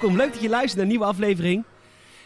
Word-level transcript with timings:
welkom. 0.00 0.16
Leuk 0.16 0.32
dat 0.32 0.42
je 0.42 0.48
luistert 0.48 0.74
naar 0.74 0.82
een 0.84 0.88
nieuwe 0.90 1.04
aflevering. 1.04 1.64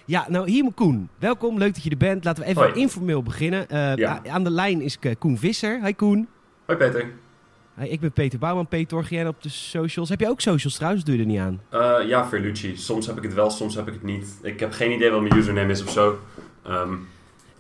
Ja, 0.05 0.27
nou 0.29 0.51
hier 0.51 0.73
Koen. 0.75 1.09
Welkom, 1.19 1.59
leuk 1.59 1.75
dat 1.75 1.83
je 1.83 1.91
er 1.91 1.97
bent. 1.97 2.25
Laten 2.25 2.43
we 2.43 2.49
even 2.49 2.63
Hoi. 2.63 2.75
informeel 2.81 3.23
beginnen. 3.23 3.69
Eh, 3.69 3.97
Ja. 3.97 4.21
Aan 4.29 4.45
de 4.45 4.51
lijn 4.51 4.81
is 4.81 4.99
Koen 5.19 5.39
Visser. 5.39 5.85
Hi 5.85 5.93
Koen. 5.95 6.29
Hoi 6.67 6.79
Peter. 6.79 7.11
Hi, 7.79 7.87
ik 7.89 8.01
ben 8.01 8.13
Peter 8.13 8.39
Bouwman, 8.39 8.67
Peter 8.69 9.07
jij 9.11 9.27
op 9.27 9.43
de 9.43 9.49
socials. 9.49 10.09
Heb 10.09 10.21
je 10.21 10.29
ook 10.29 10.41
socials 10.41 10.75
trouwens? 10.75 11.05
Doe 11.05 11.15
je 11.15 11.21
er 11.21 11.27
niet 11.27 11.39
aan? 11.39 11.61
Eh, 11.71 12.09
ja, 12.09 12.29
Verlucci. 12.29 12.77
Soms 12.77 13.07
heb 13.07 13.17
ik 13.17 13.23
het 13.23 13.35
wel, 13.35 13.51
soms 13.51 13.75
heb 13.75 13.87
ik 13.89 13.93
het 13.95 14.03
niet. 14.03 14.39
Ik 14.43 14.61
heb 14.61 14.73
geen 14.73 14.93
idee 14.93 15.11
wat 15.11 15.21
mijn 15.21 15.37
username 15.37 15.71
is 15.73 15.83
of 15.83 15.91
zo. 15.91 16.19
Ehm, 16.65 16.95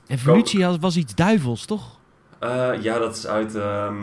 En 0.06 0.18
Verlucci 0.18 0.66
was 0.80 0.96
iets 0.96 1.14
duivels, 1.14 1.64
toch? 1.64 1.98
eh, 2.38 2.70
ja, 2.80 2.98
dat 2.98 3.16
is 3.16 3.26
uit 3.26 3.54
ehm, 3.54 3.96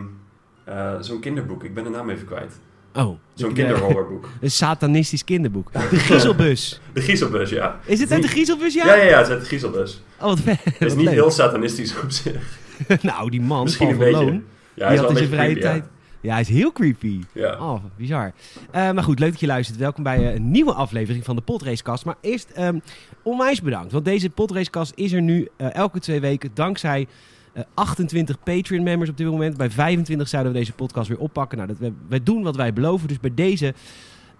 eh, 0.63 0.95
zo'n 0.99 1.19
kinderboek. 1.19 1.63
Ik 1.63 1.73
ben 1.73 1.83
de 1.83 1.89
naam 1.89 2.09
even 2.09 2.25
kwijt. 2.27 2.59
Oh. 2.95 3.19
Zo'n 3.33 3.49
ik, 3.49 3.55
kinderhorrorboek. 3.55 4.23
eh, 4.25 4.29
Een 4.41 4.51
satanistisch 4.51 5.23
kinderboek. 5.23 5.71
De 5.73 5.79
Griezelbus. 5.79 6.81
De 6.93 7.01
Griezelbus, 7.01 7.49
ja. 7.49 7.79
Is 7.85 7.99
het 7.99 8.11
uit 8.11 8.21
de 8.21 8.27
Griezelbus, 8.27 8.73
ja? 8.73 8.85
Ja, 8.85 8.93
ja, 8.95 9.03
ja, 9.03 9.17
het 9.17 9.25
is 9.25 9.31
uit 9.31 9.39
de 9.41 9.45
Griezelbus. 9.47 10.01
Oh, 10.19 10.25
wat 10.25 10.39
vet. 10.39 10.59
Het 10.63 10.81
is 10.81 10.95
niet 10.95 11.05
leuk. 11.05 11.13
heel 11.13 11.31
satanistisch 11.31 11.99
op 12.01 12.11
zich. 12.11 12.59
nou, 13.01 13.29
die 13.29 13.41
man, 13.41 13.63
Misschien 13.63 13.87
Paul 13.87 13.99
een 13.99 14.11
beetje. 14.11 14.25
Loon, 14.25 14.43
Ja, 14.73 14.85
hij 14.87 14.95
die 14.95 14.95
is 14.95 14.99
had 14.99 14.99
wel 14.99 15.09
in 15.09 15.09
een 15.09 15.15
zijn 15.17 15.29
beetje 15.29 15.35
vrije 15.35 15.53
creepy, 15.53 15.79
tijd... 15.79 15.83
Ja, 16.21 16.31
hij 16.31 16.41
is 16.41 16.49
heel 16.49 16.71
creepy. 16.71 17.19
Ja. 17.33 17.57
Oh, 17.59 17.83
bizar. 17.97 18.31
Eh, 18.71 18.91
maar 18.91 19.03
goed, 19.03 19.19
leuk 19.19 19.31
dat 19.31 19.39
je 19.39 19.47
luistert. 19.47 19.77
Welkom 19.79 20.03
bij 20.03 20.17
eh, 20.27 20.33
een 20.35 20.51
nieuwe 20.51 20.73
aflevering 20.73 21.25
van 21.25 21.35
de 21.35 21.41
Podracecast. 21.41 22.05
Maar 22.05 22.15
eerst 22.21 22.49
ehm, 22.49 22.79
onwijs 23.23 23.61
bedankt. 23.61 23.91
Want 23.91 24.05
deze 24.05 24.29
Podracecast 24.29 24.91
is 24.95 25.11
er 25.11 25.21
nu 25.21 25.47
eh, 25.57 25.73
elke 25.73 25.99
twee 25.99 26.19
weken 26.19 26.51
dankzij 26.53 27.07
eh, 27.53 27.63
28 27.73 28.39
Patreon-members 28.43 29.09
op 29.09 29.17
dit 29.17 29.27
moment. 29.27 29.57
Bij 29.57 29.69
25 29.71 30.27
zouden 30.27 30.51
we 30.51 30.57
deze 30.57 30.73
podcast 30.73 31.07
weer 31.07 31.19
oppakken. 31.19 31.57
Nou, 31.57 31.69
dat, 31.69 31.77
we, 31.77 31.93
wij 32.07 32.23
doen 32.23 32.43
wat 32.43 32.55
wij 32.55 32.73
beloven. 32.73 33.07
Dus 33.07 33.19
bij 33.19 33.33
deze 33.33 33.73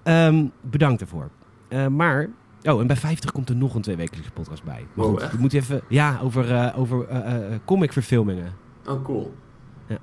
ehm, 0.04 0.46
bedankt 0.62 1.02
ervoor. 1.02 1.30
Eh, 1.68 1.88
maar... 1.88 2.30
Oh, 2.64 2.82
en 2.82 2.88
bij 2.88 2.96
50 2.96 3.32
komt 3.32 3.50
er 3.50 3.56
nog 3.56 3.76
een 3.76 3.82
tweewekelijkse 3.82 4.32
podcast 4.32 4.64
bij. 4.64 4.86
Maar 4.94 5.06
Wow, 5.06 5.20
goed, 5.22 5.32
we 5.32 5.38
moeten 5.38 5.60
even... 5.60 5.82
Ja, 5.90 6.20
over, 6.24 6.56
eh 6.56 6.80
over 6.80 7.08
eh, 7.08 7.54
eh, 7.54 7.60
comicverfilmingen. 7.66 8.54
Oh, 8.88 9.04
cool. 9.04 9.34
Ehm, 9.88 9.98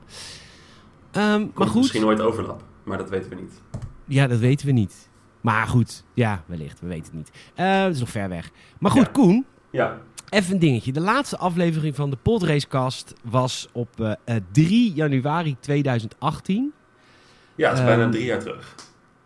maar 1.13 1.49
Komt 1.55 1.69
goed... 1.69 1.81
misschien 1.81 2.01
nooit 2.01 2.21
overlap, 2.21 2.63
maar 2.85 2.99
dat 2.99 3.11
weten 3.11 3.31
we 3.31 3.37
niet. 3.37 3.63
Ja, 4.05 4.27
dat 4.27 4.39
weten 4.39 4.67
we 4.67 4.73
niet. 4.73 5.09
Maar 5.41 5.67
goed, 5.67 6.05
ja, 6.15 6.43
wellicht. 6.47 6.81
We 6.81 6.87
weten 6.87 7.05
het 7.05 7.15
niet. 7.15 7.31
Eh, 7.55 7.83
het 7.83 7.95
is 7.95 8.01
nog 8.01 8.11
ver 8.11 8.29
weg. 8.29 8.51
Maar 8.79 8.91
goed, 8.91 9.03
Ja. 9.03 9.09
Koen, 9.13 9.47
Ja. 9.71 9.99
Even 10.29 10.53
een 10.53 10.59
dingetje. 10.59 10.93
De 10.93 11.01
laatste 11.01 11.37
aflevering 11.39 11.95
van 11.95 12.11
de 12.11 12.17
Podracecast 12.23 13.13
was 13.23 13.69
op 13.73 14.01
eh, 14.01 14.13
eh, 14.25 14.37
3 14.53 14.93
januari 14.93 15.57
2018. 15.61 16.73
Ja, 17.55 17.69
het 17.69 17.79
is 17.79 17.85
bijna 17.85 18.03
Ehm, 18.03 18.11
drie 18.11 18.25
jaar 18.25 18.41
terug. 18.41 18.75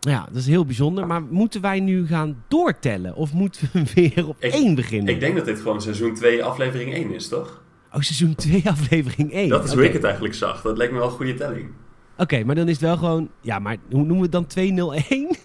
Ja, 0.01 0.25
dat 0.27 0.37
is 0.37 0.47
heel 0.47 0.65
bijzonder. 0.65 1.07
Maar 1.07 1.23
moeten 1.23 1.61
wij 1.61 1.81
nu 1.81 2.07
gaan 2.07 2.43
doortellen? 2.49 3.15
Of 3.15 3.33
moeten 3.33 3.69
we 3.73 3.85
weer 3.95 4.29
op 4.29 4.37
Ik- 4.39 4.53
één 4.53 4.75
beginnen? 4.75 5.15
Ik 5.15 5.21
denk 5.21 5.37
dat 5.37 5.45
dit 5.45 5.61
gewoon 5.61 5.83
seizoen 5.83 6.15
2, 6.15 6.45
aflevering 6.45 6.95
1 6.95 7.15
is, 7.15 7.29
toch? 7.29 7.63
Oh, 7.93 8.01
seizoen 8.01 8.35
2, 8.35 8.63
aflevering 8.71 9.33
1. 9.33 9.49
Dat 9.49 9.65
is 9.65 9.71
Oké. 9.71 9.79
hoe 9.79 9.89
ik 9.89 9.93
het 9.95 10.05
eigenlijk 10.05 10.35
zag. 10.35 10.63
Dat 10.63 10.77
lijkt 10.77 10.93
me 10.93 10.99
wel 10.99 11.09
een 11.09 11.15
goede 11.15 11.35
telling. 11.35 11.71
Oké, 12.17 12.45
maar 12.45 12.55
dan 12.55 12.67
is 12.67 12.73
het 12.73 12.83
wel 12.83 12.97
gewoon... 12.97 13.31
Ja, 13.41 13.59
maar 13.59 13.77
hoe 13.91 13.99
noemen 13.99 14.17
we 14.17 14.23
het 14.23 14.33
dan 14.33 14.47
201? 14.47 15.37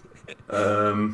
Ehm 0.46 1.08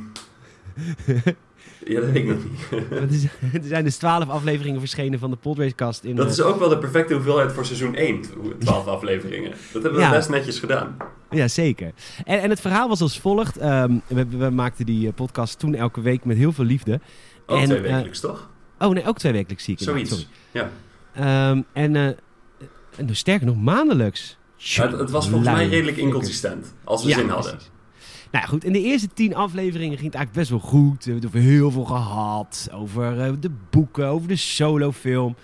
ja, 1.86 2.00
dat 2.00 2.10
weet 2.10 2.14
ik 2.16 2.26
nog 2.26 2.36
niet. 2.44 3.28
Er 3.52 3.60
zijn- 3.62 3.84
dus 3.84 3.96
12 3.96 4.28
afleveringen 4.28 4.80
verschenen 4.80 5.18
van 5.18 5.30
de 5.30 5.36
Podracecast. 5.36 6.04
In, 6.04 6.16
Dat 6.16 6.30
is 6.30 6.40
ook 6.40 6.58
wel 6.58 6.68
de 6.68 6.78
perfecte 6.78 7.14
hoeveelheid 7.14 7.52
voor 7.52 7.64
seizoen 7.66 7.94
1, 7.94 8.20
12 8.58 8.86
afleveringen. 8.86 9.50
Dat 9.50 9.82
hebben 9.82 9.94
we 10.00 10.06
Ja. 10.06 10.10
best 10.10 10.28
netjes 10.28 10.58
gedaan. 10.58 10.96
Ja, 11.30 11.48
zeker. 11.48 11.92
En, 12.24 12.40
en 12.40 12.50
het 12.50 12.60
verhaal 12.60 12.88
was 12.88 13.00
als 13.00 13.18
volgt. 13.20 13.56
Ehm, 13.56 13.94
we, 14.06 14.26
we 14.26 14.50
maakten 14.50 14.86
die 14.86 15.06
eh, 15.08 15.14
podcast 15.14 15.58
toen 15.58 15.74
elke 15.74 16.00
week 16.00 16.24
met 16.24 16.36
heel 16.36 16.52
veel 16.52 16.64
liefde. 16.64 17.00
Ook 17.46 17.58
En, 17.58 17.64
twee 17.64 17.76
eh, 17.78 17.82
wekelijks, 17.92 18.20
toch? 18.20 18.50
Oh 18.78 18.90
nee, 18.90 19.06
ook 19.06 19.18
twee 19.18 19.32
wekelijks 19.32 19.64
zie 19.64 19.74
ik. 19.74 19.80
Zoiets. 19.80 20.28
Ja. 20.50 20.70
Sorry. 21.14 21.28
Ehm, 21.28 21.60
en, 21.72 21.96
eh, 21.96 22.06
en 22.96 23.06
dus 23.06 23.18
sterker 23.18 23.46
nog, 23.46 23.56
maandelijks. 23.56 24.36
Het, 24.56 24.92
het 24.98 25.10
was 25.10 25.28
volgens 25.28 25.50
mij 25.50 25.68
redelijk 25.68 25.96
inconsistent. 25.96 26.74
Als 26.84 27.02
we 27.02 27.08
Ja, 27.08 27.16
zin 27.16 27.28
hadden. 27.28 27.50
precies. 27.52 27.70
Nou 28.32 28.44
ja, 28.44 28.50
goed. 28.50 28.64
In 28.64 28.72
de 28.72 28.80
eerste 28.82 29.08
tien 29.14 29.34
afleveringen 29.34 29.98
ging 29.98 30.12
het 30.12 30.14
eigenlijk 30.14 30.32
best 30.32 30.50
wel 30.50 30.70
goed. 30.70 31.04
We 31.04 31.10
hebben 31.10 31.28
het 31.28 31.36
over 31.36 31.50
heel 31.50 31.70
veel 31.70 31.84
gehad. 31.84 32.68
Over 32.72 33.20
eh, 33.20 33.32
de 33.40 33.50
boeken, 33.70 34.06
over 34.06 34.28
de 34.28 34.36
solofilm. 34.36 35.36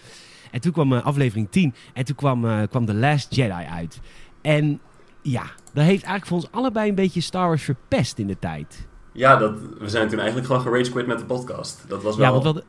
En 0.50 0.60
toen 0.60 0.72
kwam 0.72 0.92
eh, 0.92 1.04
aflevering 1.04 1.50
10. 1.50 1.74
En 1.94 2.04
toen 2.04 2.16
kwam, 2.16 2.44
eh, 2.44 2.62
kwam 2.70 2.86
The 2.86 2.94
Last 2.94 3.34
Jedi 3.34 3.64
uit. 3.70 4.00
En 4.42 4.80
ja, 5.22 5.42
dat 5.72 5.84
heeft 5.84 6.02
eigenlijk 6.02 6.26
voor 6.26 6.36
ons 6.36 6.48
allebei 6.50 6.88
een 6.88 6.94
beetje 6.94 7.20
Star 7.20 7.46
Wars 7.46 7.62
verpest 7.62 8.18
in 8.18 8.26
de 8.26 8.38
tijd. 8.38 8.86
Ja, 9.12 9.36
dat, 9.36 9.58
we 9.78 9.88
zijn 9.88 10.08
toen 10.08 10.18
eigenlijk 10.18 10.46
gewoon 10.46 10.62
gerage 10.62 10.90
quit 10.90 11.06
met 11.06 11.18
de 11.18 11.24
podcast. 11.24 11.84
Dat 11.88 12.02
was 12.02 12.16
wel... 12.16 12.26
Ja, 12.26 12.30
want 12.30 12.42
we 12.42 12.48
hadden, 12.48 12.64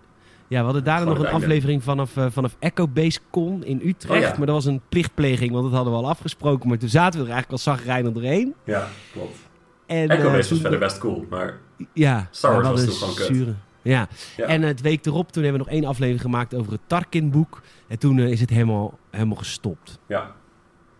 ja, 0.47 0.57
we 0.59 0.63
hadden 0.65 0.83
daarna 0.83 1.01
Gewoon 1.01 1.17
nog 1.17 1.25
een 1.25 1.31
einde. 1.31 1.45
aflevering 1.45 1.83
vanaf, 1.83 2.11
vanaf 2.29 2.55
Echo 2.59 2.87
Base 2.87 3.19
Con 3.31 3.63
in 3.63 3.81
Utrecht. 3.83 4.23
Oh 4.23 4.29
ja. 4.29 4.37
Maar 4.37 4.45
dat 4.45 4.55
was 4.55 4.65
een 4.65 4.81
plichtpleging, 4.89 5.51
want 5.51 5.63
dat 5.63 5.73
hadden 5.73 5.93
we 5.93 5.99
al 5.99 6.09
afgesproken. 6.09 6.69
Maar 6.69 6.77
toen 6.77 6.89
zaten 6.89 7.19
we 7.19 7.25
er 7.25 7.31
eigenlijk 7.31 7.51
al 7.65 7.73
zagrijnig 7.73 8.11
doorheen. 8.11 8.53
Ja, 8.63 8.87
klopt. 9.11 9.48
En, 9.89 10.09
Echo 10.09 10.21
eh, 10.21 10.23
Base 10.25 10.37
was 10.37 10.47
toen- 10.47 10.57
verder 10.59 10.79
best 10.79 10.97
cool, 10.97 11.25
maar... 11.29 11.57
Ja, 11.93 12.27
Star 12.31 12.53
Wars 12.53 12.67
was 12.67 12.83
toen 12.85 12.93
gewoon 12.93 13.15
kut. 13.15 13.25
zure- 13.25 13.55
Ja. 13.81 14.07
Ja. 14.37 14.45
en 14.45 14.61
eh, 14.61 14.67
het 14.67 14.81
week 14.81 15.05
erop, 15.05 15.31
toen 15.31 15.43
hebben 15.43 15.61
we 15.61 15.67
nog 15.67 15.75
één 15.77 15.85
aflevering 15.89 16.21
gemaakt 16.21 16.53
over 16.55 16.71
het 16.71 16.81
Tarkin-boek. 16.87 17.61
En 17.87 17.99
toen 17.99 18.19
eh, 18.19 18.31
is 18.31 18.39
het 18.41 18.49
helemaal, 18.49 18.97
helemaal 19.11 19.37
gestopt. 19.37 19.99
Ja. 20.07 20.35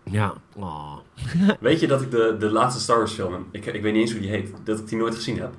Ja. 0.04 0.34
Oh. 0.56 0.98
Weet 1.60 1.80
je 1.80 1.88
dat 1.88 2.02
ik 2.02 2.12
de, 2.12 2.36
de 2.40 2.50
laatste 2.52 2.82
Star 2.82 2.98
Wars 2.98 3.12
film, 3.14 3.46
ik, 3.52 3.66
ik 3.66 3.82
weet 3.82 3.94
niet 3.94 4.02
eens 4.02 4.12
hoe 4.12 4.22
die 4.22 4.30
heet, 4.30 4.52
dat 4.64 4.80
ik 4.80 4.88
die 4.88 4.98
nooit 4.98 5.16
gezien 5.16 5.40
heb? 5.40 5.54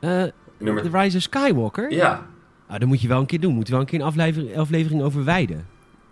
Eh, 0.00 0.24
Nummer... 0.58 0.82
The 0.90 0.98
Rise 0.98 1.16
of 1.16 1.22
Skywalker? 1.22 1.92
Ja. 1.92 2.26
Ah, 2.66 2.78
dat 2.78 2.88
moet 2.88 3.00
je 3.00 3.08
wel 3.08 3.20
een 3.20 3.26
keer 3.26 3.40
doen. 3.40 3.54
Moet 3.54 3.66
je 3.66 3.72
wel 3.72 3.80
een 3.80 3.86
keer 3.86 4.00
een 4.00 4.06
aflevering, 4.06 4.56
aflevering 4.56 5.02
over 5.02 5.24
wijden. 5.24 5.66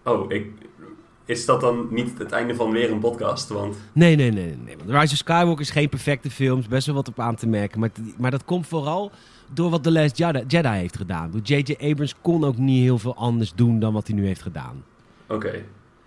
Oh, 0.04 0.32
ik... 0.32 0.46
Is 1.26 1.44
dat 1.44 1.60
dan 1.60 1.86
niet 1.90 2.18
het 2.18 2.32
einde 2.32 2.54
van 2.54 2.70
weer 2.70 2.90
een 2.90 2.98
podcast? 2.98 3.48
Want... 3.48 3.76
Nee, 3.92 4.16
nee, 4.16 4.30
nee, 4.30 4.56
nee. 4.64 4.76
Want 4.76 4.90
Rise 4.90 5.12
of 5.12 5.18
Skywalker 5.18 5.60
is 5.60 5.70
geen 5.70 5.88
perfecte 5.88 6.30
film. 6.30 6.58
is 6.58 6.68
best 6.68 6.86
wel 6.86 6.94
wat 6.94 7.08
op 7.08 7.20
aan 7.20 7.34
te 7.34 7.46
merken. 7.46 7.80
Maar, 7.80 7.90
maar 8.18 8.30
dat 8.30 8.44
komt 8.44 8.66
vooral 8.66 9.10
door 9.52 9.70
wat 9.70 9.82
The 9.82 9.92
Last 9.92 10.18
Jedi, 10.18 10.44
Jedi 10.46 10.68
heeft 10.68 10.96
gedaan. 10.96 11.40
J.J. 11.42 11.76
Abrams 11.80 12.14
kon 12.20 12.44
ook 12.44 12.56
niet 12.56 12.82
heel 12.82 12.98
veel 12.98 13.16
anders 13.16 13.52
doen 13.54 13.78
dan 13.78 13.92
wat 13.92 14.06
hij 14.06 14.16
nu 14.16 14.26
heeft 14.26 14.42
gedaan. 14.42 14.84
Oké. 15.28 15.64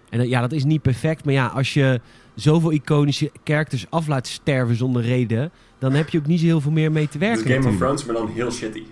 En 0.09 0.29
ja, 0.29 0.41
dat 0.41 0.51
is 0.51 0.63
niet 0.63 0.81
perfect. 0.81 1.25
Maar 1.25 1.33
ja, 1.33 1.47
als 1.47 1.73
je 1.73 2.01
zoveel 2.35 2.71
iconische 2.71 3.31
characters 3.43 3.85
af 3.89 4.07
laat 4.07 4.27
sterven 4.27 4.75
zonder 4.75 5.01
reden... 5.01 5.51
dan 5.77 5.93
heb 5.93 6.09
je 6.09 6.17
ook 6.17 6.27
niet 6.27 6.39
zo 6.39 6.45
heel 6.45 6.61
veel 6.61 6.71
meer 6.71 6.91
mee 6.91 7.07
te 7.07 7.17
Het 7.17 7.27
werken 7.27 7.53
Game 7.53 7.73
of. 7.73 7.77
Thrones, 7.77 8.05
maar 8.05 8.15
dan 8.15 8.29
heel 8.29 8.51
shitty. 8.51 8.83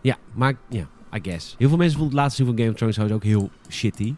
Ja, 0.00 0.16
maar 0.32 0.54
ja, 0.68 0.88
I 1.14 1.18
guess. 1.22 1.54
Heel 1.58 1.68
veel 1.68 1.76
mensen 1.76 1.98
vonden 1.98 2.16
het 2.16 2.24
laatste 2.24 2.44
seizoen 2.44 2.56
van 2.56 2.64
Game 2.64 2.90
of 2.90 2.94
Thrones 2.94 3.12
ook 3.12 3.24
heel 3.24 3.50
shitty. 3.68 4.14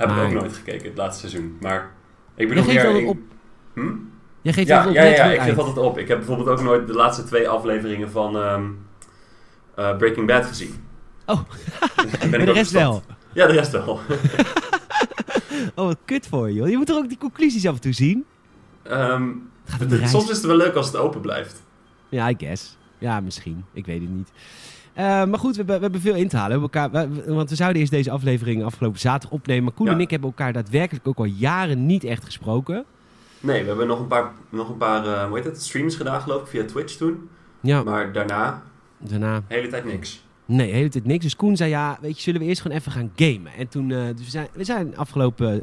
Heb 0.00 0.10
ik 0.10 0.22
ook 0.22 0.32
nooit 0.40 0.52
gekeken, 0.52 0.88
het 0.88 0.96
laatste 0.96 1.28
seizoen. 1.28 1.56
Maar 1.60 1.92
ik 2.34 2.46
Jij 2.48 2.48
bedoel 2.48 2.64
meer... 2.72 3.00
in- 3.00 3.06
op. 3.06 3.18
Hm? 3.74 3.92
Jij 4.42 4.52
geeft 4.52 4.68
Ja, 4.68 4.78
wel 4.80 4.88
op 4.88 4.94
ja, 4.94 5.02
ja, 5.04 5.24
ik 5.24 5.40
geef 5.40 5.58
altijd 5.58 5.76
op. 5.76 5.98
Ik 5.98 6.08
heb 6.08 6.18
bijvoorbeeld 6.18 6.48
ook 6.48 6.62
nooit 6.62 6.86
de 6.86 6.92
laatste 6.92 7.24
twee 7.24 7.48
afleveringen 7.48 8.10
van 8.10 8.36
ehm, 8.36 8.64
eh, 9.74 9.96
Breaking 9.96 10.26
Bad 10.26 10.46
gezien. 10.46 10.74
Oh. 11.26 11.40
Ben 12.30 12.40
ik 12.40 12.46
de 12.46 12.52
rest 12.52 12.70
wel. 12.70 13.02
Ja, 13.32 13.46
de 13.46 13.52
rest 13.52 13.70
wel. 13.72 14.00
Oh, 15.74 15.86
wat 15.86 15.98
kut 16.04 16.26
voor 16.26 16.48
je, 16.48 16.54
joh. 16.54 16.68
Je 16.68 16.76
moet 16.76 16.86
toch 16.86 16.96
ook 16.96 17.08
die 17.08 17.18
conclusies 17.18 17.66
af 17.66 17.74
en 17.74 17.80
toe 17.80 17.92
zien? 17.92 18.24
Ehm, 18.82 19.28
reis? 19.78 20.10
soms 20.10 20.30
is 20.30 20.36
het 20.36 20.46
wel 20.46 20.56
leuk 20.56 20.74
als 20.74 20.86
het 20.86 20.96
open 20.96 21.20
blijft. 21.20 21.62
Ja, 22.08 22.28
I 22.30 22.34
guess. 22.38 22.76
Ja, 22.98 23.20
misschien. 23.20 23.64
Ik 23.72 23.86
weet 23.86 24.00
het 24.00 24.10
niet. 24.10 24.30
Eh, 24.92 25.04
maar 25.04 25.38
goed, 25.38 25.50
we 25.50 25.56
hebben, 25.56 25.74
we 25.76 25.82
hebben 25.82 26.00
veel 26.00 26.14
in 26.14 26.28
te 26.28 26.36
halen. 26.36 26.56
We 26.56 26.62
elkaar, 26.62 26.90
we- 26.90 27.34
want 27.34 27.50
we 27.50 27.56
zouden 27.56 27.80
eerst 27.80 27.92
deze 27.92 28.10
aflevering 28.10 28.64
afgelopen 28.64 29.00
zaterdag 29.00 29.30
opnemen. 29.38 29.64
Maar 29.64 29.72
Koen 29.72 29.86
Ja. 29.86 29.92
en 29.92 30.00
ik 30.00 30.10
hebben 30.10 30.28
elkaar 30.28 30.52
daadwerkelijk 30.52 31.08
ook 31.08 31.18
al 31.18 31.24
jaren 31.24 31.86
niet 31.86 32.04
echt 32.04 32.24
gesproken. 32.24 32.84
Nee, 33.40 33.62
we 33.62 33.68
hebben 33.68 33.86
nog 33.86 33.98
een 34.00 34.06
paar, 34.06 34.30
nog 34.48 34.68
een 34.68 34.76
paar 34.76 35.06
eh, 35.06 35.24
hoe 35.26 35.36
heet 35.36 35.44
het, 35.44 35.62
streams 35.62 35.96
gedaan 35.96 36.20
geloof 36.20 36.40
ik, 36.42 36.46
via 36.48 36.64
Twitch 36.64 36.96
toen. 36.96 37.28
Ja, 37.60 37.82
Maar 37.82 38.12
daarna, 38.12 38.62
daarna... 38.98 39.36
de 39.48 39.54
hele 39.54 39.68
tijd 39.68 39.84
niks. 39.84 40.24
Nee, 40.44 40.66
de 40.70 40.76
hele 40.76 40.88
tijd 40.88 41.04
niks. 41.04 41.22
Dus 41.24 41.36
Koen 41.36 41.56
zei, 41.56 41.70
ja, 41.70 41.98
weet 42.00 42.16
je, 42.16 42.22
zullen 42.22 42.40
we 42.40 42.46
eerst 42.46 42.60
gewoon 42.60 42.76
even 42.76 42.92
gaan 42.92 43.10
gamen? 43.16 43.52
En 43.58 43.68
toen, 43.68 43.90
eh, 43.90 43.98
dus 44.16 44.24
we 44.24 44.30
zijn, 44.30 44.48
we 44.52 44.64
zijn 44.64 44.96
afgelopen 44.96 45.62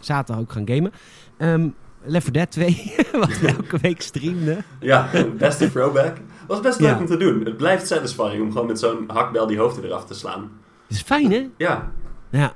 zaterdag 0.00 0.42
ook 0.44 0.52
gaan 0.52 0.68
gamen. 0.68 0.92
Ehm 1.38 1.68
Left 2.08 2.24
4 2.24 2.32
Dead 2.32 2.50
2, 2.50 2.94
wat 3.20 3.38
we 3.38 3.48
elke 3.48 3.78
week 3.78 4.02
streamden. 4.02 4.64
Ja, 4.80 5.08
beste 5.38 5.70
throwback. 5.70 6.16
Was 6.46 6.60
best 6.60 6.80
leuk 6.80 6.90
Ja. 6.90 6.98
om 6.98 7.06
te 7.06 7.16
doen. 7.16 7.44
Het 7.44 7.56
blijft 7.56 7.86
satisfying 7.86 8.42
om 8.42 8.52
gewoon 8.52 8.66
met 8.66 8.78
zo'n 8.78 9.04
hakbel 9.06 9.46
die 9.46 9.58
hoofden 9.58 9.84
eraf 9.84 10.04
te 10.04 10.14
slaan. 10.14 10.40
Dat 10.88 10.96
is 10.96 11.02
fijn, 11.02 11.30
hè? 11.32 11.48
Ja, 11.56 11.90
Ja. 12.30 12.52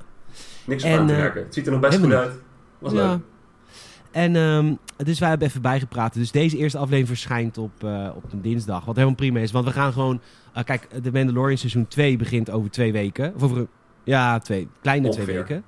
niks 0.65 0.83
om 0.83 0.91
aan 0.91 1.07
te 1.07 1.13
eh, 1.13 1.19
werken. 1.19 1.43
Het 1.43 1.53
ziet 1.53 1.65
er 1.65 1.71
nog 1.71 1.81
best 1.81 1.99
goed 1.99 2.13
uit. 2.13 2.31
Was 2.79 2.91
ja. 2.93 3.09
leuk. 3.11 3.19
En 4.11 4.35
ehm, 4.35 4.73
dus 4.97 5.19
wij 5.19 5.29
hebben 5.29 5.47
even 5.47 5.61
bijgepraat. 5.61 6.13
Dus 6.13 6.31
deze 6.31 6.57
eerste 6.57 6.77
aflevering 6.77 7.07
verschijnt 7.07 7.57
op, 7.57 7.83
eh, 7.83 8.09
op 8.15 8.23
een 8.33 8.41
dinsdag. 8.41 8.85
Wat 8.85 8.95
helemaal 8.95 9.15
prima 9.15 9.39
is. 9.39 9.51
Want 9.51 9.65
we 9.65 9.71
gaan 9.71 9.93
gewoon... 9.93 10.21
eh, 10.53 10.63
kijk, 10.63 11.03
de 11.03 11.11
Mandalorian 11.11 11.57
seizoen 11.57 11.87
2 11.87 12.17
begint 12.17 12.49
over 12.49 12.69
twee 12.71 12.91
weken. 12.91 13.33
Of 13.35 13.43
over... 13.43 13.57
een- 13.57 13.67
Ja, 14.03 14.39
twee, 14.39 14.67
kleine 14.81 15.09
twee 15.09 15.25
weken. 15.25 15.63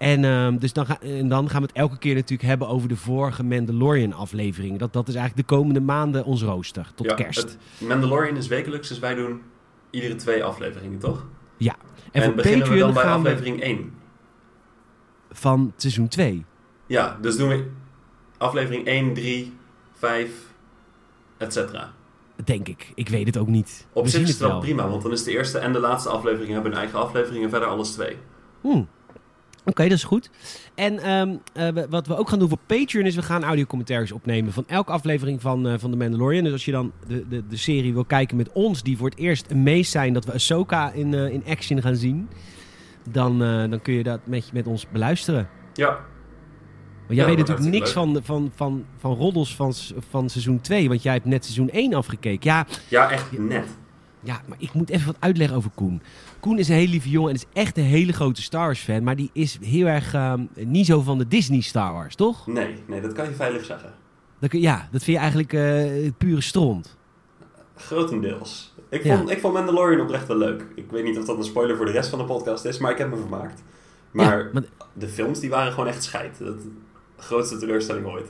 En, 0.00 0.24
ehm, 0.24 0.56
dus 0.56 0.72
dan, 0.72 0.86
ga, 0.86 1.00
en 1.00 1.28
dan 1.28 1.50
gaan 1.50 1.60
we 1.60 1.66
het 1.66 1.76
elke 1.76 1.98
keer 1.98 2.14
natuurlijk 2.14 2.48
hebben 2.48 2.68
over 2.68 2.88
de 2.88 2.96
vorige 2.96 3.44
Mandalorian-aflevering. 3.44 4.78
Dat, 4.78 4.92
dat 4.92 5.08
is 5.08 5.14
eigenlijk 5.14 5.48
de 5.48 5.54
komende 5.54 5.80
maanden 5.80 6.24
ons 6.24 6.42
rooster, 6.42 6.92
tot 6.94 7.06
Ja, 7.06 7.14
kerst. 7.14 7.42
het 7.42 7.58
Mandalorian 7.88 8.36
is 8.36 8.46
wekelijks, 8.46 8.88
dus 8.88 8.98
wij 8.98 9.14
doen 9.14 9.42
iedere 9.90 10.14
twee 10.14 10.44
afleveringen, 10.44 10.98
toch? 10.98 11.26
Ja. 11.56 11.76
En, 12.12 12.22
En, 12.22 12.22
voor 12.22 12.34
beginnen 12.34 12.58
we 12.60 12.64
Patreon 12.68 12.94
dan 12.94 13.02
bij 13.02 13.02
gaan 13.02 13.22
we 13.22 13.28
aflevering 13.28 13.60
1. 13.62 13.92
van 15.30 15.72
seizoen 15.76 16.08
2. 16.08 16.44
Ja, 16.86 17.18
dus 17.20 17.36
doen 17.36 17.48
we 17.48 17.70
aflevering 18.38 18.86
1, 18.86 19.14
3, 19.14 19.52
5, 19.94 20.30
et 21.36 21.52
cetera. 21.52 21.92
Denk 22.44 22.68
ik. 22.68 22.92
Ik 22.94 23.08
weet 23.08 23.26
het 23.26 23.36
ook 23.36 23.48
niet. 23.48 23.86
Op 23.92 24.04
we 24.04 24.10
zich 24.10 24.20
is 24.20 24.28
het 24.28 24.38
wel 24.38 24.60
prima, 24.60 24.88
want 24.88 25.02
dan 25.02 25.12
is 25.12 25.24
de 25.24 25.30
eerste 25.30 25.58
en 25.58 25.72
de 25.72 25.80
laatste 25.80 26.08
aflevering 26.08 26.52
hebben 26.52 26.72
een 26.72 26.78
eigen 26.78 26.98
aflevering 26.98 27.44
en 27.44 27.50
verder 27.50 27.68
alles 27.68 27.90
twee. 27.90 28.16
Hmm. 28.60 28.88
Oké, 29.64 29.82
dat 29.82 29.92
is 29.92 30.04
goed. 30.04 30.30
En 30.74 30.98
ehm, 30.98 31.34
eh, 31.52 31.84
wat 31.90 32.06
we 32.06 32.16
ook 32.16 32.28
gaan 32.28 32.38
doen 32.38 32.48
voor 32.48 32.58
Patreon 32.66 33.06
is 33.06 33.14
we 33.14 33.22
gaan 33.22 33.44
audiocommentaires 33.44 34.12
opnemen 34.12 34.52
van 34.52 34.64
elke 34.66 34.92
aflevering 34.92 35.40
van, 35.40 35.68
eh, 35.68 35.74
van 35.78 35.90
The 35.90 35.96
Mandalorian. 35.96 36.44
Dus 36.44 36.52
als 36.52 36.64
je 36.64 36.72
dan 36.72 36.92
de, 37.06 37.28
de, 37.28 37.46
de 37.46 37.56
serie 37.56 37.92
wil 37.92 38.04
kijken 38.04 38.36
met 38.36 38.52
ons, 38.52 38.82
die 38.82 38.96
voor 38.96 39.08
het 39.08 39.18
eerst 39.18 39.52
amazed 39.52 39.86
zijn 39.86 40.12
dat 40.12 40.24
we 40.24 40.32
Ahsoka 40.32 40.92
in, 40.92 41.14
eh, 41.14 41.32
in 41.32 41.42
action 41.46 41.82
gaan 41.82 41.96
zien, 41.96 42.28
dan, 43.10 43.38
dan 43.70 43.82
kun 43.82 43.94
je 43.94 44.02
dat 44.02 44.20
met, 44.24 44.52
met 44.52 44.66
ons 44.66 44.86
beluisteren. 44.92 45.48
Ja, 45.74 45.86
Want 45.86 45.98
jij 47.06 47.16
Ja, 47.16 47.26
weet 47.26 47.36
natuurlijk 47.36 47.68
niks 47.68 47.92
van, 47.92 48.20
van, 48.22 48.50
van, 48.54 48.84
van 48.98 49.14
roddels 49.14 49.56
van, 49.56 49.74
van 50.10 50.30
seizoen 50.30 50.60
2, 50.60 50.88
want 50.88 51.02
jij 51.02 51.12
hebt 51.12 51.24
net 51.24 51.44
seizoen 51.44 51.70
1 51.70 51.94
afgekeken. 51.94 52.50
Ja, 52.50 52.66
ja 52.88 53.10
echt 53.10 53.38
net. 53.38 53.66
ja, 54.20 54.40
maar 54.46 54.58
ik 54.60 54.72
moet 54.72 54.90
even 54.90 55.06
wat 55.06 55.16
uitleggen 55.18 55.56
over 55.56 55.70
Koen. 55.74 56.02
Koen 56.40 56.58
is 56.58 56.68
een 56.68 56.74
hele 56.74 56.90
lieve 56.90 57.10
jongen 57.10 57.28
en 57.30 57.34
is 57.36 57.44
echt 57.52 57.76
een 57.78 57.84
hele 57.84 58.12
grote 58.12 58.42
Star 58.42 58.64
Wars 58.64 58.80
fan. 58.80 59.02
Maar 59.02 59.16
die 59.16 59.30
is 59.32 59.58
heel 59.62 59.86
erg 59.86 60.14
ehm, 60.14 60.44
niet 60.54 60.86
zo 60.86 61.00
van 61.00 61.18
de 61.18 61.28
Disney 61.28 61.60
Star 61.60 61.92
Wars, 61.92 62.14
toch? 62.14 62.46
Nee, 62.46 62.74
nee, 62.86 63.00
dat 63.00 63.12
kan 63.12 63.24
je 63.28 63.34
veilig 63.34 63.64
zeggen. 63.64 63.92
Dat, 64.38 64.52
ja, 64.52 64.88
dat 64.92 65.02
vind 65.02 65.16
je 65.16 65.22
eigenlijk 65.22 65.52
eh, 65.52 66.10
pure 66.18 66.40
stront. 66.40 66.98
Grotendeels. 67.76 68.74
Ik 68.88 69.04
Ja. 69.04 69.16
vond, 69.16 69.30
ik 69.30 69.40
vond 69.40 69.54
Mandalorian 69.54 70.00
oprecht 70.00 70.26
wel 70.26 70.36
leuk. 70.36 70.64
Ik 70.74 70.90
weet 70.90 71.04
niet 71.04 71.18
of 71.18 71.24
dat 71.24 71.36
een 71.36 71.44
spoiler 71.44 71.76
voor 71.76 71.86
de 71.86 71.92
rest 71.92 72.10
van 72.10 72.18
de 72.18 72.24
podcast 72.24 72.64
is, 72.64 72.78
maar 72.78 72.90
ik 72.90 72.98
heb 72.98 73.10
me 73.10 73.16
vermaakt. 73.16 73.62
Maar 74.10 74.38
Ja, 74.38 74.48
maar 74.52 74.62
de 74.92 75.08
films 75.08 75.40
die 75.40 75.50
waren 75.50 75.72
gewoon 75.72 75.88
echt 75.88 76.02
scheid. 76.02 76.38
Dat, 76.38 76.56
grootste 77.16 77.56
teleurstelling 77.58 78.06
ooit. 78.06 78.28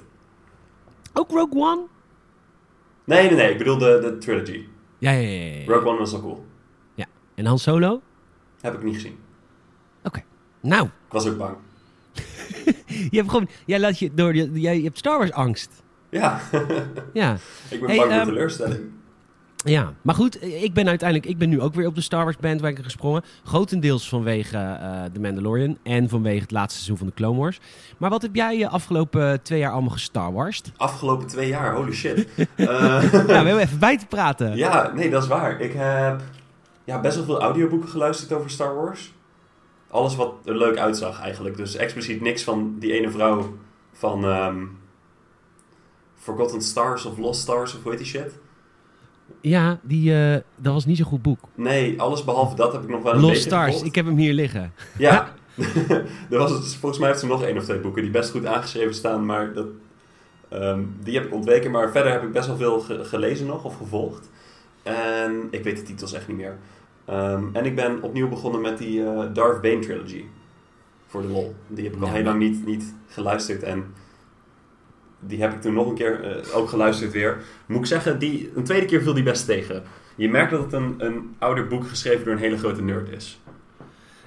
ook 1.13 1.31
Rogue 1.31 1.63
One? 1.63 1.83
Nee, 3.05 3.27
nee, 3.27 3.37
nee. 3.37 3.51
Ik 3.53 3.59
bedoel 3.59 3.79
de, 3.79 3.99
de 4.03 4.19
trilogy. 4.19 4.65
Ja, 4.99 5.11
ja, 5.11 5.29
ja. 5.29 5.55
ja. 5.55 5.65
Rogue 5.67 5.89
One 5.89 5.99
was 5.99 6.11
wel 6.13 6.21
cool. 6.21 6.45
En 7.41 7.47
Han 7.47 7.59
Solo? 7.59 8.01
Heb 8.61 8.75
ik 8.75 8.83
niet 8.83 8.95
gezien. 8.95 9.19
Nou, 10.63 10.85
Ik 10.85 11.13
was 11.13 11.27
ook 11.27 11.39
bang. 11.39 11.57
je 13.11 13.17
hebt 13.17 13.29
gewoon, 13.29 13.49
jij 13.67 13.81
laat 13.81 13.99
je 13.99 14.15
door, 14.15 14.35
je, 14.35 14.51
jij 14.61 14.77
je 14.77 14.83
hebt 14.83 14.99
Star 14.99 15.19
Wars 15.19 15.33
angst. 15.33 15.83
Ja, 16.11 16.41
Ja. 17.13 17.37
ik 17.69 17.81
ben 17.81 17.89
Hey, 17.89 17.97
bang 17.97 18.11
voor 18.11 18.19
ehm, 18.19 18.25
teleurstelling. 18.25 18.81
Ja, 19.57 19.93
maar 20.03 20.15
goed, 20.15 20.43
ik 20.43 20.75
ben 20.75 20.89
uiteindelijk, 20.89 21.29
ik 21.31 21.39
ben 21.39 21.49
nu 21.49 21.61
ook 21.61 21.75
weer 21.75 21.87
op 21.87 21.95
de 21.95 22.01
Star 22.01 22.25
Wars 22.25 22.37
bandwagon 22.37 22.85
gesprongen. 22.85 23.23
Grotendeels 23.45 24.09
vanwege 24.09 24.57
eh 24.57 25.03
The 25.13 25.21
Mandalorian 25.21 25.79
en 25.83 26.09
vanwege 26.09 26.41
het 26.41 26.51
laatste 26.51 26.75
seizoen 26.75 26.97
van 26.97 27.07
de 27.07 27.13
Clone 27.15 27.39
Wars. 27.39 27.59
Maar 27.99 28.11
wat 28.11 28.23
heb 28.23 28.35
jij 28.35 28.63
eh, 28.63 28.73
afgelopen 28.73 29.43
twee 29.43 29.59
jaar 29.59 29.73
allemaal 29.73 29.91
gestar 29.91 30.33
Warst? 30.33 30.73
Afgelopen 30.77 31.27
twee 31.27 31.49
jaar, 31.49 31.75
holy 31.75 31.93
shit. 31.93 32.27
Eh, 32.57 32.67
nou, 32.67 33.27
we 33.27 33.33
hebben 33.33 33.59
even 33.59 33.79
bij 33.79 33.99
te 33.99 34.07
praten. 34.07 34.57
ja, 34.57 34.93
nee, 34.95 35.11
dat 35.11 35.23
is 35.23 35.29
waar. 35.29 35.61
Ik 35.61 35.73
heb 35.73 36.23
ja, 36.91 37.01
best 37.01 37.17
wel 37.17 37.25
veel 37.25 37.41
audioboeken 37.41 37.89
geluisterd 37.89 38.33
over 38.33 38.51
Star 38.51 38.75
Wars. 38.75 39.13
Alles 39.91 40.17
wat 40.17 40.35
er 40.45 40.57
leuk 40.57 40.77
uitzag 40.79 41.21
eigenlijk. 41.21 41.57
Dus 41.57 41.75
expliciet 41.77 42.21
niks 42.21 42.43
van 42.43 42.77
die 42.79 42.93
ene 42.93 43.11
vrouw 43.11 43.55
van 43.93 44.25
ehm, 44.25 44.65
Forgotten 46.17 46.63
Stars 46.63 47.05
of 47.05 47.19
Lost 47.19 47.41
Stars 47.41 47.75
of 47.77 47.83
hoe 47.83 47.91
heet 47.93 48.01
die 48.01 48.09
shit. 48.11 48.39
Ja, 49.41 49.79
die, 49.83 50.15
eh, 50.15 50.41
dat 50.57 50.73
was 50.73 50.87
niet 50.87 50.97
zo'n 50.97 51.07
goed 51.07 51.23
boek. 51.23 51.39
Nee, 51.55 52.01
alles 52.01 52.25
behalve 52.25 52.57
dat 52.57 52.73
heb 52.73 52.83
ik 52.83 52.89
nog 52.89 53.03
wel 53.03 53.13
een 53.13 53.21
Lost 53.21 53.33
beetje 53.33 53.49
Stars, 53.49 53.65
gevolgd. 53.67 53.87
ik 53.87 53.95
heb 53.95 54.05
hem 54.07 54.17
hier 54.17 54.33
liggen. 54.33 54.73
Ja, 54.99 55.35
er 56.31 56.39
was, 56.39 56.51
het- 56.51 56.75
volgens 56.75 56.99
mij 57.01 57.09
heeft 57.09 57.21
ze 57.21 57.27
nog 57.27 57.43
één 57.43 57.57
of 57.57 57.65
twee 57.65 57.79
boeken 57.79 58.03
die 58.03 58.11
best 58.11 58.31
goed 58.31 58.47
aangeschreven 58.47 58.95
staan, 58.95 59.27
maar 59.27 59.53
dat, 59.53 59.67
ehm, 60.49 60.81
die 61.03 61.15
heb 61.15 61.25
ik 61.27 61.35
ontweken. 61.35 61.71
Maar 61.71 61.91
verder 61.91 62.13
heb 62.13 62.23
ik 62.23 62.33
best 62.33 62.47
wel 62.47 62.57
veel 62.57 62.81
ge- 62.81 63.05
gelezen 63.05 63.47
nog 63.47 63.65
of 63.65 63.77
gevolgd. 63.77 64.29
En 64.83 65.49
ik 65.51 65.65
weet 65.65 65.77
de 65.77 65.83
titels 65.83 66.13
echt 66.13 66.29
niet 66.29 66.37
meer. 66.37 66.59
Ehm, 67.11 67.45
en 67.53 67.65
ik 67.65 67.75
ben 67.75 68.03
opnieuw 68.03 68.29
begonnen 68.29 68.61
met 68.61 68.79
die 68.79 69.05
eh, 69.05 69.21
Darth 69.33 69.61
Bane 69.61 69.79
trilogy. 69.79 70.25
Voor 71.07 71.23
de 71.23 71.29
lol. 71.29 71.55
Die 71.67 71.85
heb 71.85 71.95
ik 71.95 72.01
al 72.01 72.07
Ja, 72.07 72.13
heel 72.13 72.25
lang 72.25 72.39
niet, 72.39 72.67
niet 72.67 72.95
geluisterd. 73.09 73.63
En 73.63 73.85
die 75.21 75.41
heb 75.41 75.53
ik 75.53 75.61
toen 75.61 75.75
nog 75.75 75.89
een 75.89 75.95
keer 75.95 76.25
eh, 76.25 76.57
ook 76.57 76.69
geluisterd 76.69 77.13
weer. 77.13 77.43
Moet 77.67 77.79
ik 77.79 77.87
zeggen, 77.87 78.19
die, 78.19 78.51
een 78.55 78.65
tweede 78.65 78.87
keer 78.87 79.03
viel 79.03 79.15
die 79.15 79.23
best 79.23 79.47
tegen. 79.47 79.83
Je 80.15 80.29
merkt 80.29 80.51
dat 80.51 80.61
het 80.63 80.73
een, 80.73 80.95
een 80.99 81.35
ouder 81.39 81.67
boek 81.67 81.89
geschreven 81.89 82.25
door 82.25 82.33
een 82.33 82.39
hele 82.41 82.59
grote 82.59 82.83
nerd 82.83 83.09
is. 83.09 83.41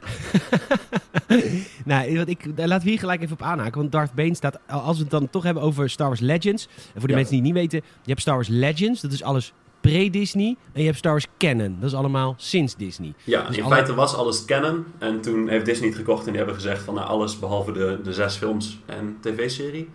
nou, 1.85 2.17
wat 2.17 2.27
ik, 2.27 2.45
laten 2.55 2.83
we 2.83 2.89
hier 2.89 2.99
gelijk 2.99 3.21
even 3.21 3.33
op 3.33 3.41
aanhaken. 3.41 3.79
Want 3.79 3.91
Darth 3.91 4.13
Bane 4.13 4.35
staat, 4.35 4.59
als 4.67 4.95
we 4.97 5.01
het 5.01 5.11
dan 5.11 5.29
toch 5.29 5.43
hebben 5.43 5.63
over 5.63 5.89
Star 5.89 6.07
Wars 6.07 6.19
Legends. 6.19 6.67
En 6.67 6.99
voor 6.99 7.01
de 7.01 7.07
Ja. 7.07 7.15
mensen 7.15 7.33
die 7.33 7.43
het 7.43 7.53
niet 7.53 7.71
weten, 7.71 7.87
je 8.01 8.09
hebt 8.09 8.21
Star 8.21 8.33
Wars 8.35 8.47
Legends, 8.47 9.01
dat 9.01 9.11
is 9.11 9.23
alles 9.23 9.53
pre-Disney. 9.91 10.55
En 10.71 10.79
je 10.79 10.85
hebt 10.85 10.97
Star 10.97 11.11
Wars 11.11 11.27
Canon, 11.37 11.75
dat 11.79 11.89
is 11.89 11.95
allemaal 11.95 12.33
sinds 12.37 12.75
Disney. 12.75 13.13
Ja, 13.23 13.47
Dus 13.47 13.57
in 13.57 13.63
alle- 13.63 13.73
feite 13.75 13.93
was 13.93 14.15
alles 14.15 14.45
canon. 14.45 14.85
En 14.99 15.21
toen 15.21 15.47
heeft 15.49 15.65
Disney 15.65 15.87
het 15.89 15.97
gekocht 15.97 16.21
en 16.21 16.27
die 16.27 16.37
hebben 16.37 16.55
gezegd 16.55 16.81
van 16.83 16.93
nou, 16.93 17.07
alles 17.07 17.39
behalve 17.39 17.71
de, 17.71 17.99
de 18.03 18.13
zes 18.13 18.35
films 18.35 18.79
en 18.85 19.17
tv-serie 19.21 19.89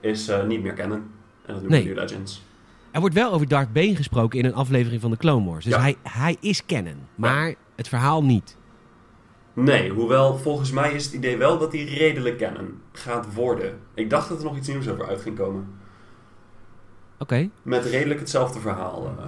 is 0.00 0.28
eh, 0.28 0.44
niet 0.46 0.62
meer 0.62 0.74
canon. 0.74 0.96
En 0.98 1.02
dat 1.46 1.54
noemen 1.54 1.70
Nee. 1.70 1.82
we 1.82 1.88
nu 1.88 1.94
Legends. 1.94 2.42
Er 2.90 3.00
wordt 3.00 3.14
wel 3.14 3.32
over 3.32 3.48
Darth 3.48 3.72
Bane 3.72 3.96
gesproken 3.96 4.38
in 4.38 4.44
een 4.44 4.54
aflevering 4.54 5.00
van 5.00 5.10
de 5.10 5.16
Clone 5.16 5.46
Wars. 5.50 5.64
Dus 5.64 5.74
Ja. 5.74 5.80
hij, 5.80 5.96
hij 6.02 6.36
is 6.40 6.66
canon, 6.66 6.96
maar 7.14 7.54
het 7.76 7.88
verhaal 7.88 8.24
niet. 8.24 8.56
Nee, 9.52 9.90
hoewel 9.90 10.38
volgens 10.38 10.70
mij 10.70 10.92
is 10.92 11.04
het 11.04 11.14
idee 11.14 11.36
wel 11.36 11.58
dat 11.58 11.70
die 11.70 11.84
redelijk 11.98 12.38
canon 12.38 12.80
gaat 12.92 13.34
worden. 13.34 13.78
Ik 13.94 14.10
dacht 14.10 14.28
dat 14.28 14.38
er 14.38 14.44
nog 14.44 14.56
iets 14.56 14.68
nieuws 14.68 14.88
over 14.88 15.06
uit 15.06 15.20
ging 15.20 15.36
komen. 15.36 15.66
Oké. 17.18 17.48
Met 17.62 17.84
redelijk 17.84 18.20
hetzelfde 18.20 18.60
verhaal. 18.60 19.14
eh. 19.18 19.24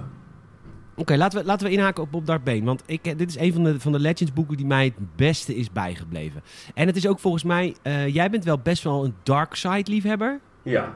Oké, 0.99 1.15
laten, 1.15 1.39
we, 1.39 1.45
laten 1.45 1.67
we 1.67 1.73
inhaken 1.73 2.07
op, 2.11 2.25
Darth 2.25 2.43
Bane. 2.43 2.63
Want 2.63 2.83
ik, 2.85 3.05
eh, 3.05 3.17
dit 3.17 3.29
is 3.29 3.37
een 3.37 3.53
van 3.53 3.63
de, 3.63 3.79
van 3.79 3.91
de 3.91 3.99
Legends 3.99 4.33
boeken 4.33 4.57
die 4.57 4.65
mij 4.65 4.85
het 4.85 5.15
beste 5.15 5.55
is 5.55 5.71
bijgebleven. 5.71 6.41
En 6.73 6.87
het 6.87 6.95
is 6.95 7.07
ook 7.07 7.19
volgens 7.19 7.43
mij... 7.43 7.75
eh, 7.81 8.07
jij 8.13 8.29
bent 8.29 8.43
wel 8.43 8.57
best 8.59 8.83
wel 8.83 9.05
een 9.05 9.13
dark 9.23 9.55
side 9.55 9.91
liefhebber. 9.91 10.39
ja, 10.63 10.93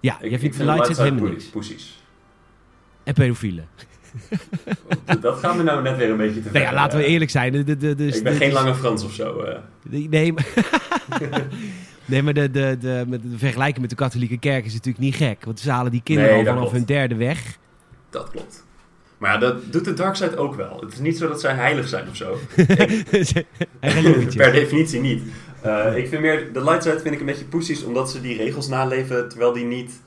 Ja, 0.00 0.20
ik, 0.20 0.30
jij 0.30 0.38
vindt 0.38 0.56
de 0.56 0.64
light 0.64 0.86
side 0.86 1.02
helemaal 1.02 1.30
niks. 1.30 1.44
poesies. 1.44 2.02
En 3.02 3.14
pedofielen. 3.14 3.68
dat 5.20 5.38
gaan 5.38 5.56
we 5.56 5.62
nou 5.62 5.82
net 5.82 5.96
weer 5.96 6.10
een 6.10 6.16
beetje 6.16 6.36
te 6.36 6.42
ver. 6.42 6.52
Nou 6.52 6.64
ja, 6.64 6.72
laten 6.72 6.98
we 6.98 7.04
eerlijk 7.04 7.30
zijn. 7.30 7.52
De, 7.52 7.64
de, 7.64 7.76
de, 7.76 7.94
de- 7.94 8.06
Ik 8.06 8.22
ben 8.22 8.34
geen 8.34 8.52
lange 8.52 8.74
Frans 8.74 9.04
of 9.04 9.12
zo. 9.12 9.44
Nee, 9.88 10.32
maar, 10.32 10.46
nee, 12.04 12.22
maar 12.22 12.34
de, 12.34 12.50
de, 12.50 12.76
de, 12.80 13.04
met 13.08 13.22
de 13.22 13.38
vergelijking 13.38 13.80
met 13.80 13.90
de 13.90 13.96
katholieke 13.96 14.38
kerk 14.38 14.64
is 14.64 14.72
natuurlijk 14.72 15.04
niet 15.04 15.14
gek. 15.14 15.44
Want 15.44 15.60
ze 15.60 15.70
halen 15.70 15.90
die 15.92 16.02
kinderen 16.04 16.30
Nee, 16.30 16.38
al 16.38 16.44
vanaf 16.44 16.60
klopt. 16.60 16.76
hun 16.76 16.84
derde 16.84 17.14
weg. 17.14 17.58
Dat 18.10 18.30
klopt. 18.30 18.64
Maar 19.18 19.32
ja, 19.32 19.38
dat 19.38 19.72
doet 19.72 19.84
de 19.84 19.94
dark 19.94 20.14
side 20.16 20.36
ook 20.36 20.54
wel. 20.54 20.80
Het 20.80 20.92
is 20.92 20.98
niet 20.98 21.18
zo 21.18 21.28
dat 21.28 21.40
zij 21.40 21.54
heilig 21.54 21.88
zijn 21.88 22.08
of 22.08 22.16
zo. 22.16 22.38
per 24.36 24.52
definitie 24.52 25.00
niet. 25.00 25.22
Eh, 25.62 25.96
ik 25.96 26.08
vind 26.08 26.22
meer, 26.22 26.52
de 26.52 26.64
light 26.64 26.82
side 26.82 27.00
vind 27.00 27.14
ik 27.14 27.20
een 27.20 27.26
beetje 27.26 27.44
poesies, 27.44 27.82
omdat 27.84 28.10
ze 28.10 28.20
die 28.20 28.36
regels 28.36 28.68
naleven, 28.68 29.28
terwijl 29.28 29.52
die 29.52 29.64
niet... 29.64 30.00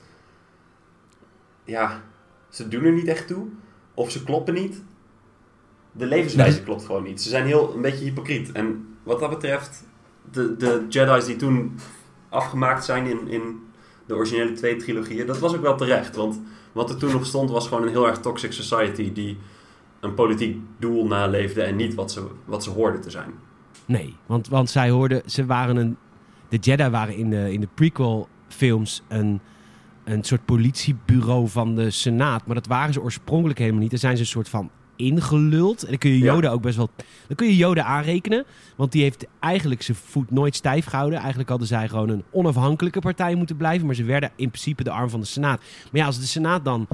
Ja, 1.64 2.02
ze 2.50 2.68
doen 2.68 2.84
er 2.84 2.92
niet 2.92 3.06
echt 3.08 3.26
toe. 3.26 3.46
Of 3.94 4.10
ze 4.10 4.24
kloppen 4.24 4.54
niet. 4.54 4.82
De 5.92 6.06
levenswijze 6.06 6.56
Nee. 6.56 6.64
klopt 6.64 6.84
gewoon 6.84 7.02
niet. 7.02 7.22
Ze 7.22 7.28
zijn 7.28 7.46
heel 7.46 7.74
een 7.74 7.80
beetje 7.82 8.04
hypocriet. 8.04 8.52
En 8.52 8.96
wat 9.02 9.20
dat 9.20 9.30
betreft, 9.30 9.84
de, 10.30 10.56
de 10.56 10.86
Jedi's 10.88 11.24
die 11.24 11.36
toen 11.36 11.78
afgemaakt 12.28 12.84
zijn 12.84 13.06
in, 13.06 13.28
in 13.28 13.60
de 14.06 14.14
originele 14.14 14.52
twee 14.52 14.76
trilogieën, 14.76 15.26
dat 15.26 15.38
was 15.38 15.54
ook 15.54 15.62
wel 15.62 15.76
terecht. 15.76 16.16
Want 16.16 16.40
wat 16.72 16.90
er 16.90 16.96
toen 16.96 17.12
nog 17.12 17.26
stond 17.26 17.50
was 17.50 17.68
gewoon 17.68 17.82
een 17.82 17.88
heel 17.88 18.06
erg 18.06 18.18
toxic 18.18 18.52
society 18.52 19.12
die 19.12 19.38
een 20.00 20.14
politiek 20.14 20.60
doel 20.78 21.06
naleefde 21.06 21.62
en 21.62 21.76
niet 21.76 21.94
wat 21.94 22.12
ze, 22.12 22.26
wat 22.44 22.64
ze 22.64 22.70
hoorden 22.70 23.00
te 23.00 23.10
zijn. 23.10 23.34
Nee, 23.86 24.16
want, 24.26 24.48
want 24.48 24.70
zij 24.70 24.90
hoorden, 24.90 25.22
ze 25.26 25.46
waren 25.46 25.76
een. 25.76 25.96
De 26.48 26.56
Jedi 26.56 26.88
waren 26.88 27.16
in 27.16 27.30
de, 27.30 27.52
in 27.52 27.60
de 27.60 27.68
prequel-films 27.74 29.02
een, 29.08 29.40
een 30.04 30.24
soort 30.24 30.44
politiebureau 30.44 31.48
van 31.48 31.74
de 31.74 31.90
Senaat. 31.90 32.46
Maar 32.46 32.54
dat 32.54 32.66
waren 32.66 32.92
ze 32.92 33.02
oorspronkelijk 33.02 33.58
helemaal 33.58 33.80
niet. 33.80 33.90
Daar 33.90 33.98
zijn 33.98 34.16
ze 34.16 34.22
een 34.22 34.28
soort 34.28 34.48
van 34.48 34.70
ingeluld. 34.98 35.82
En 35.82 35.88
dan 35.88 35.98
kun 35.98 36.10
je 36.10 36.18
Ja. 36.18 36.32
Yoda 36.32 36.50
ook 36.50 36.62
best 36.62 36.76
wel. 36.76 36.90
Dan 37.26 37.36
kun 37.36 37.46
je 37.46 37.56
Yoda 37.56 37.82
aanrekenen. 37.82 38.44
Want 38.76 38.92
die 38.92 39.02
heeft 39.02 39.26
eigenlijk 39.40 39.82
zijn 39.82 39.96
voet 39.96 40.30
nooit 40.30 40.54
stijf 40.56 40.84
gehouden. 40.84 41.18
Eigenlijk 41.18 41.48
hadden 41.48 41.68
zij 41.68 41.88
gewoon 41.88 42.08
een 42.08 42.24
onafhankelijke 42.30 43.00
partij 43.00 43.34
moeten 43.34 43.56
blijven. 43.56 43.86
Maar 43.86 43.94
ze 43.94 44.04
werden 44.04 44.30
in 44.36 44.48
principe 44.48 44.84
de 44.84 44.90
arm 44.90 45.10
van 45.10 45.20
de 45.20 45.26
Senaat. 45.26 45.58
Maar 45.58 46.00
ja, 46.00 46.06
als 46.06 46.20
de 46.20 46.26
Senaat 46.26 46.64
dan 46.64 46.86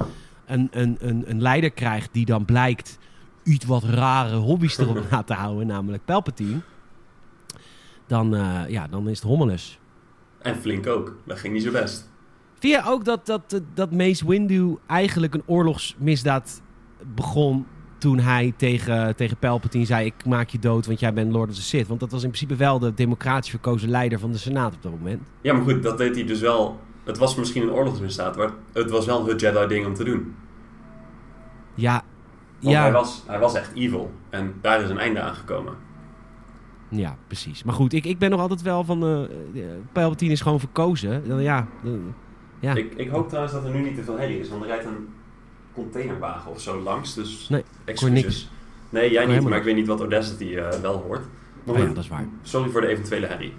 een, 0.46 0.68
een, 0.70 0.96
een, 1.00 1.24
een 1.26 1.40
leider 1.42 1.70
krijgt 1.70 2.08
die 2.12 2.24
dan 2.24 2.44
blijkt 2.44 2.98
iets 3.42 3.64
wat 3.64 3.84
rare 3.84 4.36
hobby's 4.36 4.78
erop 4.78 5.02
na 5.10 5.22
te 5.22 5.34
houden, 5.34 5.66
namelijk 5.66 6.04
Palpatine. 6.04 6.60
dan, 8.06 8.34
eh, 8.34 8.60
ja, 8.68 8.88
dan 8.88 9.08
is 9.08 9.18
het 9.18 9.28
hommeles. 9.28 9.78
En 10.38 10.56
flink 10.56 10.86
ook. 10.86 11.16
Dat 11.26 11.38
ging 11.38 11.54
niet 11.54 11.62
zo 11.62 11.70
best. 11.70 12.10
Vind 12.58 12.74
je 12.74 12.90
ook 12.90 13.04
dat, 13.04 13.26
dat, 13.26 13.60
dat 13.74 13.92
Mace 13.92 14.26
Windu 14.26 14.76
eigenlijk 14.86 15.34
een 15.34 15.42
oorlogsmisdaad 15.46 16.62
begon 17.14 17.66
toen 18.04 18.18
hij 18.18 18.52
tegen, 18.56 19.16
tegen 19.16 19.36
Palpatine 19.36 19.84
zei... 19.84 20.06
ik 20.06 20.24
maak 20.24 20.48
je 20.48 20.58
dood, 20.58 20.86
want 20.86 21.00
jij 21.00 21.12
bent 21.12 21.32
Lord 21.32 21.48
of 21.48 21.54
the 21.54 21.62
Sith. 21.62 21.86
Want 21.88 22.00
dat 22.00 22.10
was 22.10 22.22
in 22.22 22.28
principe 22.28 22.56
wel 22.56 22.78
de 22.78 22.94
democratisch 22.94 23.50
verkozen 23.50 23.88
leider 23.90 24.18
van 24.18 24.32
de 24.32 24.38
Senaat 24.38 24.74
op 24.74 24.82
dat 24.82 24.92
moment. 24.92 25.22
Ja, 25.40 25.52
maar 25.52 25.62
goed, 25.62 25.82
dat 25.82 25.98
deed 25.98 26.14
hij 26.14 26.24
dus 26.24 26.40
wel... 26.40 26.80
Het 27.04 27.18
was 27.18 27.36
misschien 27.36 27.62
een 27.62 27.70
oorlogsmisdaad, 27.70 28.36
maar 28.36 28.50
het 28.72 28.90
was 28.90 29.06
wel 29.06 29.26
het 29.26 29.40
Jedi-ding 29.40 29.86
om 29.86 29.94
te 29.94 30.04
doen. 30.04 30.34
Ja, 31.74 32.02
Want 32.60 32.74
ja, 32.74 32.82
hij, 32.82 32.92
was, 32.92 33.22
hij 33.26 33.38
was 33.38 33.54
echt 33.54 33.74
evil. 33.74 34.12
En 34.30 34.54
daar 34.60 34.82
is 34.82 34.90
een 34.90 34.98
einde 34.98 35.20
aan 35.20 35.34
gekomen. 35.34 35.74
ja, 36.88 37.16
precies. 37.26 37.62
Maar 37.62 37.74
goed, 37.74 37.92
ik, 37.92 38.04
ik 38.04 38.18
ben 38.18 38.30
nog 38.30 38.40
altijd 38.40 38.62
wel 38.62 38.84
van... 38.84 39.04
eh, 39.04 39.62
Palpatine 39.92 40.32
is 40.32 40.40
gewoon 40.40 40.60
verkozen. 40.60 41.28
Dan, 41.28 41.42
ja, 41.42 41.66
ja. 42.60 42.74
Ik, 42.74 42.94
ik 42.94 43.08
hoop 43.08 43.28
trouwens 43.28 43.54
dat 43.54 43.64
er 43.64 43.70
nu 43.70 43.82
niet 43.82 43.94
te 43.94 44.04
veel 44.04 44.18
herrie 44.18 44.40
is, 44.40 44.48
want 44.48 44.62
er 44.62 44.68
rijdt 44.68 44.84
een 44.84 45.08
containerwagen 45.74 46.50
of 46.50 46.60
zo 46.60 46.80
langs. 46.80 47.14
Dus 47.14 47.48
Nee, 47.48 47.64
excuses. 47.84 48.22
niks. 48.22 48.48
Nee, 48.90 49.10
jij 49.10 49.26
niet, 49.26 49.42
maar 49.48 49.58
ik 49.58 49.64
weet 49.64 49.74
niet 49.74 49.86
wat 49.86 50.00
Audacity 50.00 50.54
eh, 50.56 50.68
wel 50.80 50.96
hoort. 51.06 51.22
Maar 51.64 51.74
Oh 51.74 51.80
ja, 51.80 51.86
dat 51.88 52.04
is 52.04 52.08
waar. 52.08 52.26
Sorry 52.42 52.70
voor 52.70 52.80
de 52.80 52.86
eventuele 52.86 53.26
herrie. 53.26 53.54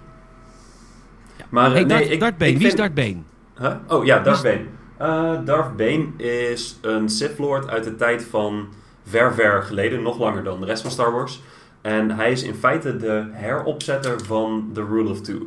Ja. 1.36 1.44
Maar, 1.48 1.66
eh, 1.66 1.72
hey, 1.72 1.84
nee, 1.84 1.98
Darth, 1.98 2.10
ik- 2.10 2.20
Darth 2.20 2.38
Bane. 2.38 2.50
ik 2.50 2.58
Wie 2.58 2.66
is 2.66 2.74
Darth 2.74 2.94
Bane? 2.94 3.16
Huh? 3.58 3.74
Oh 3.88 4.04
ja, 4.04 4.18
Darth 4.18 4.42
Bane. 4.42 4.64
Eh, 4.96 5.44
Darth 5.44 5.76
Bane 5.76 6.06
is 6.16 6.78
een 6.80 7.08
Sith 7.08 7.38
Lord 7.38 7.68
uit 7.68 7.84
de 7.84 7.94
tijd 7.96 8.24
van 8.24 8.68
ver, 9.06 9.34
ver 9.34 9.62
geleden. 9.62 10.02
Nog 10.02 10.18
langer 10.18 10.44
dan 10.44 10.60
de 10.60 10.66
rest 10.66 10.82
van 10.82 10.90
Star 10.90 11.12
Wars. 11.12 11.40
En 11.80 12.10
hij 12.10 12.30
is 12.32 12.42
in 12.42 12.54
feite 12.54 12.96
de 12.96 13.26
heropzetter 13.32 14.24
van 14.24 14.70
The 14.72 14.84
Rule 14.84 15.10
of 15.10 15.20
Two. 15.20 15.38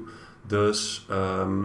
Dus 0.47 1.05
ehm, 1.09 1.57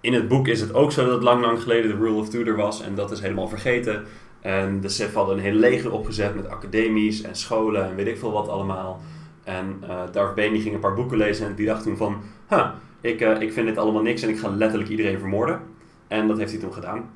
in 0.00 0.12
het 0.14 0.28
boek 0.28 0.48
is 0.48 0.60
het 0.60 0.74
ook 0.74 0.92
zo 0.92 1.04
dat 1.04 1.14
het 1.14 1.22
lang, 1.22 1.40
lang 1.44 1.62
geleden 1.62 1.90
de 1.90 1.96
Rule 2.04 2.16
of 2.18 2.28
Two 2.28 2.44
er 2.44 2.56
was. 2.56 2.82
En 2.82 2.94
dat 2.94 3.10
is 3.10 3.20
helemaal 3.20 3.48
vergeten. 3.48 4.04
En 4.44 4.80
de 4.80 4.88
Sith 4.88 5.14
hadden 5.14 5.36
een 5.36 5.42
hele 5.42 5.58
leger 5.58 5.92
opgezet 5.92 6.34
met 6.34 6.48
academies 6.48 7.22
en 7.22 7.36
scholen 7.36 7.84
en 7.88 7.94
weet 7.94 8.06
ik 8.06 8.18
veel 8.18 8.32
wat 8.32 8.48
allemaal. 8.48 9.00
En 9.44 9.76
eh 9.80 10.00
Darth 10.12 10.34
Bane 10.34 10.50
die 10.52 10.60
ging 10.60 10.74
een 10.74 10.80
paar 10.80 10.94
boeken 10.94 11.16
lezen 11.16 11.46
en 11.46 11.54
die 11.54 11.66
dacht 11.66 11.82
toen 11.82 11.96
van... 11.96 12.20
Huh, 12.48 12.68
ik, 13.00 13.20
eh, 13.20 13.40
ik 13.40 13.52
vind 13.52 13.66
dit 13.66 13.78
allemaal 13.78 14.02
niks 14.02 14.22
en 14.22 14.28
ik 14.28 14.38
ga 14.38 14.48
letterlijk 14.48 14.90
iedereen 14.90 15.18
vermoorden. 15.18 15.60
En 16.08 16.28
dat 16.28 16.38
heeft 16.38 16.50
hij 16.50 16.60
toen 16.60 16.72
gedaan. 16.72 17.10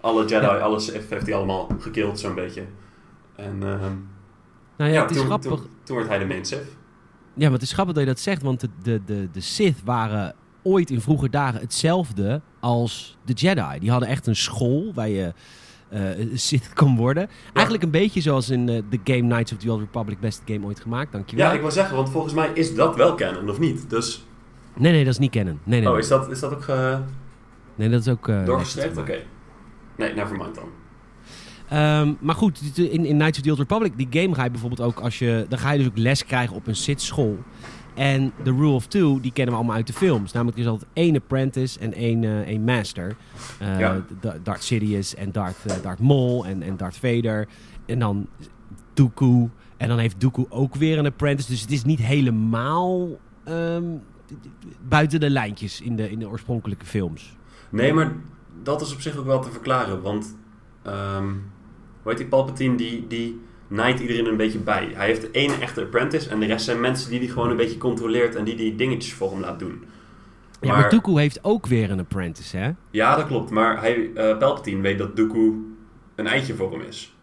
Alle 0.00 0.24
Jedi, 0.24 0.46
Ja. 0.46 0.56
alles 0.58 0.92
heeft 0.92 1.26
hij 1.26 1.34
allemaal 1.34 1.68
gekild 1.78 2.18
zo'n 2.18 2.34
beetje. 2.34 2.62
En 3.36 3.56
ehm, 3.62 3.94
Nou 4.76 4.90
ja, 4.90 4.96
ja, 4.96 5.00
het 5.02 5.10
is 5.10 5.16
toen, 5.16 5.26
grappig. 5.26 5.50
Toen, 5.50 5.68
toen 5.82 5.96
werd 5.96 6.08
hij 6.08 6.18
de 6.18 6.26
main 6.26 6.44
Sith. 6.44 6.76
Ja, 7.34 7.42
maar 7.44 7.52
het 7.52 7.62
is 7.62 7.72
grappig 7.72 7.94
dat 7.94 8.02
je 8.04 8.08
dat 8.10 8.20
zegt, 8.20 8.42
want 8.42 8.60
de, 8.60 8.68
de, 8.82 9.00
de, 9.04 9.28
de 9.32 9.40
Sith 9.40 9.82
waren 9.84 10.34
ooit 10.62 10.90
in 10.90 11.00
vroeger 11.00 11.30
dagen 11.30 11.60
hetzelfde 11.60 12.40
als 12.60 13.18
de 13.24 13.32
Jedi. 13.32 13.78
Die 13.78 13.90
hadden 13.90 14.08
echt 14.08 14.26
een 14.26 14.36
school 14.36 14.92
waar 14.94 15.08
je 15.08 15.32
eh, 15.94 16.26
Sith 16.34 16.72
kon 16.74 16.96
worden. 16.96 17.28
Eigenlijk 17.52 17.84
een 17.84 17.90
beetje 17.90 18.20
zoals 18.20 18.50
in 18.50 18.68
eh, 18.68 18.82
de 18.90 19.00
game 19.04 19.28
Knights 19.28 19.52
of 19.52 19.58
the 19.58 19.70
Old 19.70 19.80
Republic, 19.80 20.20
beste 20.20 20.42
game 20.46 20.66
ooit 20.66 20.80
gemaakt, 20.80 21.12
dankjewel. 21.12 21.46
Ja, 21.46 21.52
ik 21.52 21.60
wil 21.60 21.70
zeggen, 21.70 21.96
want 21.96 22.10
volgens 22.10 22.34
mij 22.34 22.50
is 22.54 22.74
dat 22.74 22.96
wel 22.96 23.14
canon, 23.14 23.50
of 23.50 23.58
niet? 23.58 23.90
Dus, 23.90 24.26
Nee, 24.76 24.92
nee, 24.92 25.04
dat 25.04 25.12
is 25.12 25.18
niet 25.18 25.30
kennen. 25.30 25.60
Nee, 25.64 25.80
nee, 25.80 25.90
oh, 25.90 25.98
is 25.98 26.08
dat, 26.08 26.30
is 26.30 26.40
dat 26.40 26.52
ook 26.52 26.66
nee 27.74 27.88
dat 27.88 28.00
is 28.00 28.08
ook... 28.08 28.28
eh, 28.28 28.44
doorgestreept? 28.44 28.96
Oké. 28.96 29.18
Nee, 29.96 30.14
nevermind 30.14 30.54
dan. 30.54 30.68
Ehm, 31.68 32.12
maar 32.20 32.34
goed, 32.34 32.60
in, 32.74 33.04
in 33.04 33.16
Knights 33.16 33.38
of 33.38 33.44
the 33.44 33.50
Old 33.50 33.58
Republic, 33.58 33.92
die 33.96 34.22
game 34.22 34.34
ga 34.34 34.44
je 34.44 34.50
bijvoorbeeld 34.50 34.80
ook 34.80 35.00
als 35.00 35.18
je... 35.18 35.46
Dan 35.48 35.58
ga 35.58 35.70
je 35.70 35.78
dus 35.78 35.86
ook 35.86 35.98
les 35.98 36.24
krijgen 36.24 36.56
op 36.56 36.66
een 36.66 36.76
Sith 36.76 37.00
school. 37.00 37.38
En 37.94 38.32
de 38.42 38.50
Rule 38.50 38.72
of 38.74 38.86
Two, 38.86 39.20
die 39.20 39.32
kennen 39.32 39.52
we 39.54 39.58
allemaal 39.60 39.76
uit 39.76 39.86
de 39.86 39.92
films. 39.92 40.32
Namelijk, 40.32 40.58
er 40.58 40.64
is 40.64 40.70
altijd 40.70 40.90
één 40.92 41.16
apprentice 41.16 41.78
en 41.78 41.92
één, 41.92 42.44
één 42.44 42.64
master. 42.64 43.16
Ja. 43.60 44.04
Da- 44.20 44.36
Darth 44.42 44.62
Sidious 44.62 45.14
en 45.14 45.32
Darth, 45.32 45.56
eh, 45.66 45.74
Darth 45.82 46.00
Maul 46.00 46.46
en, 46.46 46.62
en 46.62 46.76
Darth 46.76 46.96
Vader. 46.96 47.48
En 47.86 47.98
dan 47.98 48.26
Dooku. 48.94 49.50
En 49.76 49.88
dan 49.88 49.98
heeft 49.98 50.20
Dooku 50.20 50.44
ook 50.48 50.74
weer 50.74 50.98
een 50.98 51.06
apprentice. 51.06 51.50
Dus 51.50 51.60
het 51.60 51.70
is 51.70 51.84
niet 51.84 51.98
helemaal 52.00 53.08
ehm, 53.44 53.84
buiten 54.88 55.20
de 55.20 55.30
lijntjes 55.30 55.80
in 55.80 55.96
de, 55.96 56.10
in 56.10 56.18
de 56.18 56.28
oorspronkelijke 56.28 56.86
films. 56.86 57.36
Nee, 57.70 57.92
maar 57.92 58.12
dat 58.62 58.80
is 58.80 58.92
op 58.94 59.00
zich 59.00 59.16
ook 59.16 59.26
wel 59.26 59.40
te 59.40 59.50
verklaren, 59.50 60.02
want... 60.02 60.36
ehm 60.82 61.28
hoe 62.02 62.12
heet 62.12 62.20
die 62.20 62.30
Palpatine, 62.30 62.76
die, 62.76 63.06
die 63.06 63.40
naait 63.68 64.00
iedereen 64.00 64.26
een 64.26 64.36
beetje 64.36 64.58
bij. 64.58 64.90
Hij 64.94 65.06
heeft 65.06 65.30
één 65.30 65.60
echte 65.60 65.80
apprentice 65.82 66.30
en 66.30 66.40
de 66.40 66.46
rest 66.46 66.64
zijn 66.64 66.80
mensen 66.80 67.10
die 67.10 67.18
hij 67.18 67.28
gewoon 67.28 67.50
een 67.50 67.56
beetje 67.56 67.78
controleert 67.78 68.34
en 68.34 68.44
die 68.44 68.54
die 68.56 68.74
dingetjes 68.74 69.12
voor 69.14 69.30
hem 69.30 69.40
laat 69.40 69.58
doen. 69.58 69.84
Ja, 70.60 70.76
maar, 70.76 70.90
Dooku 70.90 71.18
heeft 71.18 71.38
ook 71.44 71.66
weer 71.66 71.90
een 71.90 71.98
apprentice, 72.00 72.56
hè? 72.56 72.70
Ja, 72.90 73.16
dat 73.16 73.26
klopt, 73.26 73.50
maar 73.50 73.80
hij, 73.80 74.10
eh, 74.14 74.38
Palpatine 74.38 74.80
weet 74.80 74.98
dat 74.98 75.16
Dooku 75.16 75.74
een 76.14 76.26
eitje 76.26 76.54
voor 76.54 76.70
hem 76.72 76.80
is. 76.80 77.16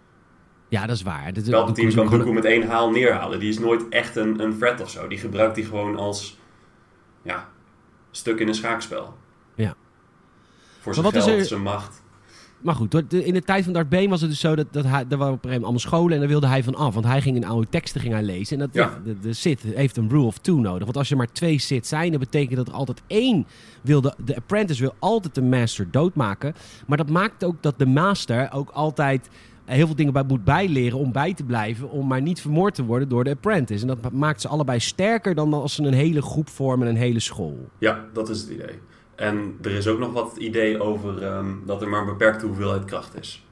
Ja, 0.68 0.86
dat 0.86 0.96
is 0.96 1.02
waar. 1.02 1.34
Dat, 1.34 1.50
Palpatine 1.50 1.94
kan 1.94 2.10
Dooku 2.10 2.32
met 2.34 2.46
één 2.46 2.68
haal 2.68 2.92
neerhalen. 2.92 3.40
Die 3.40 3.50
is 3.50 3.60
nooit 3.60 3.90
echt 3.90 4.16
een, 4.16 4.40
een 4.40 4.58
threat 4.58 4.82
of 4.82 4.90
zo. 4.90 5.08
Die 5.08 5.18
gebruikt 5.18 5.56
hij 5.56 5.66
gewoon 5.66 5.96
als 5.98 6.40
ja, 7.22 7.50
stuk 8.12 8.40
in 8.40 8.48
een 8.48 8.54
schaakspel. 8.56 9.18
Ja. 9.56 9.76
Voor 10.80 10.94
zijn 10.94 11.06
Maar 11.06 11.22
geld, 11.22 11.40
er- 11.40 11.46
zijn 11.46 11.62
macht. 11.62 12.01
Maar 12.62 12.76
goed, 12.76 13.14
in 13.14 13.34
de 13.34 13.42
tijd 13.42 13.64
van 13.64 13.74
Darth 13.74 13.90
Bane 13.90 14.08
was 14.10 14.22
het 14.22 14.30
dus 14.30 14.40
zo 14.40 14.56
dat, 14.56 14.68
dat 14.72 14.84
hij, 14.84 15.06
er 15.10 15.18
waren 15.18 15.34
op 15.34 15.44
een 15.44 15.50
gegeven 15.50 15.50
moment 15.50 15.64
allemaal 15.64 15.80
scholen 15.80 16.14
en 16.14 16.20
daar 16.20 16.28
wilde 16.30 16.48
hij 16.48 16.64
van 16.64 16.76
af. 16.76 16.94
Want 16.94 17.06
hij 17.06 17.22
ging 17.22 17.36
in 17.36 17.46
oude 17.46 17.68
teksten 17.70 18.02
ging 18.02 18.14
hij 18.14 18.24
lezen. 18.24 18.60
En 18.60 18.66
dat, 18.66 18.74
Ja. 18.76 19.00
de, 19.04 19.20
de 19.20 19.34
Sith 19.34 19.62
heeft 19.64 19.98
een 19.98 20.10
rule 20.10 20.26
of 20.26 20.38
two 20.38 20.56
nodig. 20.60 20.84
Want 20.84 20.98
als 20.98 21.12
er 21.12 21.18
maar 21.18 21.32
twee 21.32 21.60
Sith 21.60 21.88
zijn, 21.88 22.12
dan 22.12 22.20
betekent 22.20 22.56
dat 22.58 22.68
er 22.68 22.74
altijd 22.74 23.02
één 23.08 23.46
wil. 23.82 24.02
De, 24.02 24.14
de 24.26 24.36
apprentice 24.36 24.82
wil 24.82 24.94
altijd 25.00 25.36
de 25.36 25.42
master 25.42 25.88
doodmaken. 25.92 26.54
Maar 26.88 26.98
dat 26.98 27.10
maakt 27.10 27.44
ook 27.44 27.56
dat 27.62 27.80
de 27.80 27.86
master 27.86 28.52
ook 28.52 28.70
altijd 28.70 29.30
heel 29.66 29.86
veel 29.86 29.96
dingen 29.96 30.14
bij 30.14 30.24
moet 30.28 30.44
bijleren 30.44 30.98
om 31.00 31.12
bij 31.12 31.34
te 31.34 31.44
blijven. 31.44 31.90
Om 31.90 32.08
maar 32.08 32.22
niet 32.22 32.42
vermoord 32.42 32.76
te 32.76 32.84
worden 32.86 33.10
door 33.10 33.24
de 33.24 33.30
apprentice. 33.30 33.82
En 33.82 33.88
dat 34.02 34.12
maakt 34.12 34.42
ze 34.42 34.48
allebei 34.48 34.80
sterker 34.80 35.36
dan 35.36 35.54
als 35.54 35.74
ze 35.76 35.84
een 35.84 35.94
hele 35.94 36.22
groep 36.22 36.50
vormen 36.50 36.88
en 36.88 36.94
een 36.94 37.00
hele 37.02 37.20
school. 37.20 37.70
Ja, 37.78 38.06
dat 38.14 38.30
is 38.30 38.42
het 38.42 38.50
idee. 38.50 38.80
En 39.22 39.58
er 39.62 39.72
is 39.72 39.88
ook 39.88 40.00
nog 40.00 40.14
wat 40.14 40.38
idee 40.38 40.80
over 40.80 41.24
ehm, 41.24 41.54
dat 41.66 41.82
er 41.82 41.90
maar 41.90 42.00
een 42.00 42.06
beperkte 42.06 42.46
hoeveelheid 42.46 42.86
kracht 42.86 43.20
is. 43.20 43.46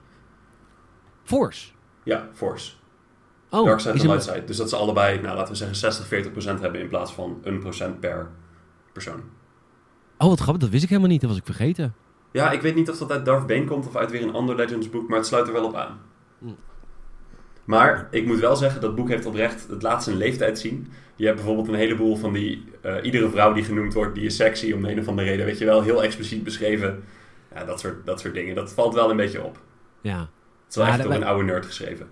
Force. 1.23 1.71
Ja, 2.03 2.29
force. 2.33 2.71
Oh, 3.49 3.65
Dark 3.65 3.79
side 3.79 3.99
en 3.99 4.07
light 4.07 4.23
side. 4.23 4.43
Dus 4.43 4.57
dat 4.57 4.69
ze 4.69 4.75
allebei, 4.75 5.21
nou, 5.21 5.35
laten 5.35 5.51
we 5.51 5.57
zeggen 5.57 5.77
60, 5.77 6.07
40 6.07 6.31
procent 6.31 6.59
hebben 6.59 6.81
in 6.81 6.88
plaats 6.88 7.13
van 7.13 7.39
een 7.43 7.59
procent 7.59 7.99
per 7.99 8.29
persoon. 8.93 9.21
oh, 10.17 10.27
wat 10.27 10.39
grappig. 10.39 10.61
Dat 10.61 10.71
wist 10.71 10.83
ik 10.83 10.89
helemaal 10.89 11.11
niet. 11.11 11.21
Dat 11.21 11.29
was 11.29 11.39
ik 11.39 11.45
vergeten. 11.45 11.95
Ja, 12.31 12.51
ik 12.51 12.61
weet 12.61 12.75
niet 12.75 12.89
of 12.89 12.97
dat 12.97 13.11
uit 13.11 13.25
Darth 13.25 13.47
Bane 13.47 13.65
komt 13.65 13.88
of 13.88 13.95
uit 13.95 14.11
weer 14.11 14.23
een 14.23 14.33
ander 14.33 14.55
Legends 14.55 14.89
boek, 14.89 15.07
maar 15.09 15.17
het 15.17 15.27
sluit 15.27 15.47
er 15.47 15.53
wel 15.53 15.65
op 15.65 15.75
aan. 15.75 15.99
Maar 17.69 18.07
ik 18.11 18.25
moet 18.25 18.39
wel 18.39 18.55
zeggen, 18.55 18.81
dat 18.81 18.95
boek 18.95 19.09
heeft 19.09 19.25
oprecht 19.25 19.67
het 19.69 19.81
laat 19.81 20.03
zijn 20.03 20.17
leeftijd 20.17 20.59
zien. 20.59 20.88
Je 21.15 21.23
hebt 21.25 21.38
bijvoorbeeld 21.38 21.67
een 21.67 21.73
heleboel 21.73 22.15
van 22.15 22.33
die... 22.33 22.65
eh, 22.81 22.95
iedere 23.03 23.29
vrouw 23.29 23.53
die 23.53 23.63
genoemd 23.63 23.93
wordt, 23.93 24.15
die 24.15 24.25
is 24.25 24.35
sexy 24.35 24.71
om 24.71 24.81
de 24.81 24.91
een 24.91 24.99
of 24.99 25.07
andere 25.07 25.27
reden. 25.29 25.45
Weet 25.45 25.57
je 25.57 25.65
wel, 25.65 25.81
heel 25.81 26.03
expliciet 26.03 26.43
beschreven. 26.43 27.03
Ja, 27.55 27.63
dat 27.65 27.79
soort, 27.79 28.05
dat 28.05 28.19
soort 28.19 28.33
dingen. 28.33 28.55
Dat 28.55 28.71
valt 28.73 28.93
wel 28.93 29.09
een 29.09 29.17
beetje 29.17 29.43
op. 29.43 29.61
Ja. 30.01 30.19
Het 30.19 30.27
is 30.69 30.75
wel 30.75 30.85
Ja, 30.85 30.91
echt 30.91 30.99
door 31.01 31.09
wij- 31.11 31.17
een 31.21 31.27
oude 31.27 31.43
nerd 31.43 31.65
geschreven. 31.65 32.07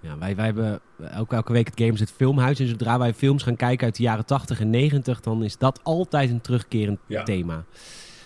Ja, 0.00 0.18
wij, 0.18 0.36
wij 0.36 0.44
hebben 0.44 0.80
elke, 1.10 1.34
elke 1.34 1.52
week 1.52 1.66
het 1.66 1.80
Games 1.80 2.00
het 2.00 2.12
Filmhuis. 2.12 2.60
En 2.60 2.68
zodra 2.68 2.98
wij 2.98 3.14
films 3.14 3.42
gaan 3.42 3.56
kijken 3.56 3.86
uit 3.86 3.96
de 3.96 4.02
jaren 4.02 4.26
80 4.26 4.60
en 4.60 4.70
90, 4.70 5.20
dan 5.20 5.42
is 5.44 5.58
dat 5.58 5.80
altijd 5.82 6.30
een 6.30 6.40
terugkerend 6.40 6.98
Ja. 7.06 7.22
thema. 7.22 7.64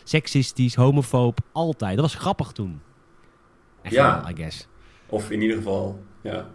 Seksistisch, 0.05 0.75
homofoob, 0.75 1.39
altijd. 1.53 1.93
Dat 1.97 2.05
was 2.05 2.15
grappig 2.15 2.53
toen. 2.53 2.81
Echt 3.83 3.95
Ja. 3.95 4.21
wel, 4.23 4.31
I 4.31 4.37
guess. 4.37 4.69
Of 5.07 5.31
in 5.31 5.41
ieder 5.43 5.57
geval, 5.57 6.03
ja. 6.21 6.47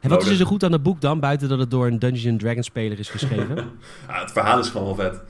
En 0.00 0.08
wat 0.08 0.22
is 0.22 0.28
er 0.28 0.36
zo 0.36 0.44
goed 0.44 0.64
aan 0.64 0.72
het 0.72 0.82
boek 0.82 1.00
dan, 1.00 1.20
buiten 1.20 1.48
dat 1.48 1.58
het 1.58 1.70
door 1.70 1.86
een 1.86 1.98
Dungeons 1.98 2.42
Dragons 2.42 2.66
speler 2.66 2.98
is 2.98 3.08
geschreven? 3.08 3.56
Ja, 4.08 4.20
het 4.20 4.32
verhaal 4.32 4.58
is 4.58 4.68
gewoon 4.68 4.96
wel 4.96 5.10
vet. 5.10 5.22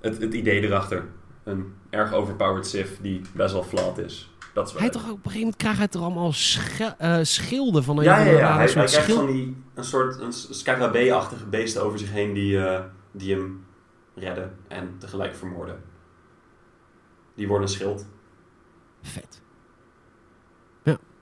Het, 0.00 0.20
het 0.20 0.34
idee 0.34 0.60
erachter. 0.60 1.04
Een 1.44 1.74
erg 1.90 2.12
overpowered 2.12 2.66
Sith 2.66 2.98
die 3.00 3.20
best 3.32 3.52
wel 3.52 3.62
flat 3.62 3.98
is. 3.98 4.30
Dat 4.54 4.66
is 4.66 4.72
wel 4.72 4.82
hij 4.82 4.90
toch 4.90 5.02
ook, 5.02 5.10
op 5.10 5.16
een 5.16 5.30
gegeven 5.30 5.40
moment 5.40 5.56
krijgt 5.56 5.78
hij 5.78 5.88
toch 5.88 6.02
allemaal 6.02 6.32
eh, 6.98 7.18
schilden 7.22 7.84
van 7.84 7.98
een, 7.98 8.04
Ja, 8.04 8.18
ja, 8.18 8.30
ja. 8.30 8.56
Hij, 8.56 8.66
krijgt 8.66 9.12
van 9.12 9.26
die, 9.26 9.56
een 9.74 9.84
soort 9.84 10.20
een 10.20 10.32
scarabee-achtige 10.32 11.46
beesten 11.46 11.82
over 11.82 11.98
zich 11.98 12.10
heen 12.10 12.32
die, 12.32 12.64
eh, 12.64 12.84
die 13.12 13.34
hem 13.34 13.64
redden 14.14 14.56
en 14.68 14.94
tegelijk 14.98 15.34
vermoorden. 15.34 15.82
Die 17.34 17.48
worden 17.48 17.66
een 17.66 17.74
schild. 17.74 18.06
Vet. 19.02 19.40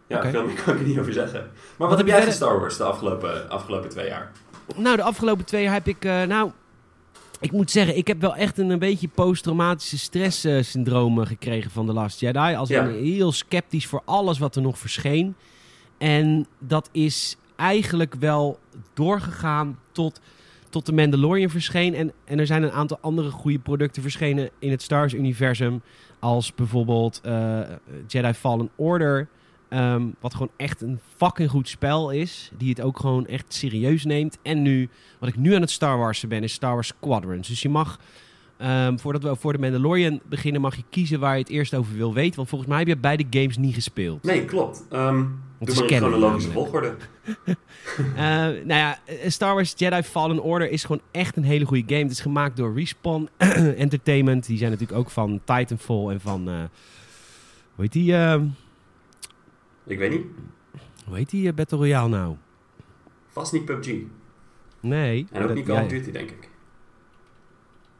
Ja, 0.09 0.31
veel 0.31 0.45
meer 0.47 0.63
kan 0.63 0.75
ik 0.75 0.81
er 0.81 0.87
niet 0.87 0.99
over 0.99 1.13
zeggen. 1.13 1.51
Maar 1.77 1.89
wat, 1.89 1.99
heb 1.99 2.07
jij 2.07 2.23
van 2.23 2.33
Star 2.33 2.61
Wars 2.61 2.77
de 2.77 2.85
afgelopen, 2.85 3.51
afgelopen 3.51 3.89
twee 3.89 4.07
jaar? 4.07 4.33
Nou, 4.77 4.97
de 4.97 5.03
afgelopen 5.03 5.45
twee 5.45 5.63
jaar 5.63 5.73
heb 5.73 5.89
ik... 5.89 6.05
eh, 6.05 6.23
nou, 6.23 6.51
ik 7.41 7.53
moet 7.53 7.71
zeggen, 7.71 7.97
ik 7.97 8.07
heb 8.07 8.21
wel 8.21 8.35
echt 8.37 8.59
een, 8.59 8.71
een 8.71 8.79
beetje 8.79 9.09
posttraumatische 9.09 9.99
stress-syndroom 9.99 11.25
gekregen 11.25 11.71
van 11.71 11.87
The 11.87 11.93
Last 11.93 12.21
Jedi. 12.21 12.55
Als 12.55 12.69
Ja. 12.69 12.87
heel 12.87 13.33
sceptisch 13.33 13.87
voor 13.87 14.03
alles 14.05 14.39
wat 14.39 14.57
er 14.57 14.63
nog 14.63 14.79
verscheen. 14.79 15.35
En 15.99 16.47
dat 16.59 16.89
is 16.93 17.37
eigenlijk 17.57 18.15
wel 18.15 18.59
doorgegaan 18.95 19.79
tot 19.93 20.21
tot 20.71 20.85
The 20.85 20.93
Mandalorian 20.93 21.51
verscheen. 21.51 21.95
En, 21.95 22.13
en 22.25 22.39
er 22.39 22.47
zijn 22.47 22.63
een 22.63 22.71
aantal 22.73 22.99
andere 23.01 23.31
goede 23.31 23.59
producten 23.59 24.03
verschenen 24.03 24.51
in 24.59 24.71
het 24.71 24.83
Star 24.83 24.99
Wars-universum. 24.99 25.83
Als 26.19 26.55
bijvoorbeeld 26.55 27.21
eh, 27.23 27.61
Jedi 28.07 28.33
Fallen 28.33 28.71
Order. 28.77 29.29
Ehm, 29.69 30.03
wat 30.21 30.33
gewoon 30.33 30.51
echt 30.57 30.83
een 30.83 30.99
fucking 31.17 31.51
goed 31.51 31.69
spel 31.69 32.11
is. 32.11 32.51
Die 32.59 32.69
het 32.69 32.81
ook 32.81 33.01
gewoon 33.01 33.27
echt 33.27 33.55
serieus 33.55 34.05
neemt. 34.05 34.39
En 34.43 34.63
nu, 34.63 34.89
wat 35.19 35.29
ik 35.29 35.37
nu 35.37 35.55
aan 35.55 35.61
het 35.61 35.71
Star 35.71 35.99
Warsen 35.99 36.29
ben, 36.29 36.43
is 36.43 36.53
Star 36.53 36.73
Wars 36.73 36.89
Squadrons. 36.89 37.49
Dus 37.49 37.63
je 37.63 37.69
mag, 37.69 37.99
ehm, 38.57 38.97
voordat 38.97 39.23
we 39.23 39.37
voor 39.37 39.53
de 39.53 39.59
Mandalorian 39.59 40.21
beginnen, 40.29 40.61
mag 40.61 40.77
je 40.77 40.85
kiezen 40.91 41.21
waar 41.21 41.35
je 41.35 41.41
het 41.43 41.51
eerst 41.51 41.75
over 41.75 41.97
wil 41.97 42.15
weten. 42.15 42.37
Want 42.37 42.49
volgens 42.49 42.71
mij 42.71 42.79
heb 42.79 42.89
je 42.89 42.97
beide 42.97 43.25
games 43.31 43.57
niet 43.57 43.75
gespeeld. 43.75 44.23
Nee, 44.23 44.45
klopt. 44.45 44.85
Het 45.59 45.69
doe 45.69 45.77
is 45.77 45.81
maar 45.81 45.91
in 45.91 45.99
canon 45.99 46.11
chronologische 46.11 46.51
volgorde. 46.51 46.97
Eh, 48.17 48.25
nou 48.25 48.67
ja, 48.67 48.99
eh, 49.05 49.31
Star 49.31 49.55
Wars 49.55 49.75
Jedi 49.77 50.03
Fallen 50.03 50.43
Order 50.43 50.71
is 50.71 50.85
gewoon 50.85 51.01
echt 51.11 51.37
een 51.37 51.43
hele 51.43 51.65
goede 51.65 51.83
game. 51.87 52.03
Het 52.03 52.11
is 52.11 52.21
gemaakt 52.21 52.57
door 52.57 52.75
Respawn 52.75 53.29
Entertainment. 53.77 54.47
Die 54.47 54.59
zijn 54.59 54.71
natuurlijk 54.71 54.99
ook 54.99 55.11
van 55.11 55.41
Titanfall 55.45 56.09
en 56.09 56.21
van... 56.21 56.49
eh, 56.49 56.55
hoe 57.75 57.85
heet 57.85 57.93
die, 57.93 58.17
eh, 58.17 58.41
Ik 59.89 59.99
weet 59.99 60.11
niet. 60.11 60.27
hoe 61.07 61.17
heet 61.17 61.31
die 61.31 61.49
eh, 61.49 61.55
Battle 61.55 61.79
Royale 61.79 62.09
nou? 62.09 62.37
Vast 63.29 63.53
niet 63.53 63.65
PUBG. 63.65 63.95
Nee. 64.81 65.27
En 65.33 65.43
ook 65.43 65.49
dat- 65.49 65.57
niet 65.57 65.67
Call 65.67 65.77
of 65.77 65.83
ja, 65.83 65.89
Duty, 65.89 66.11
denk 66.11 66.31
ik. 66.31 66.49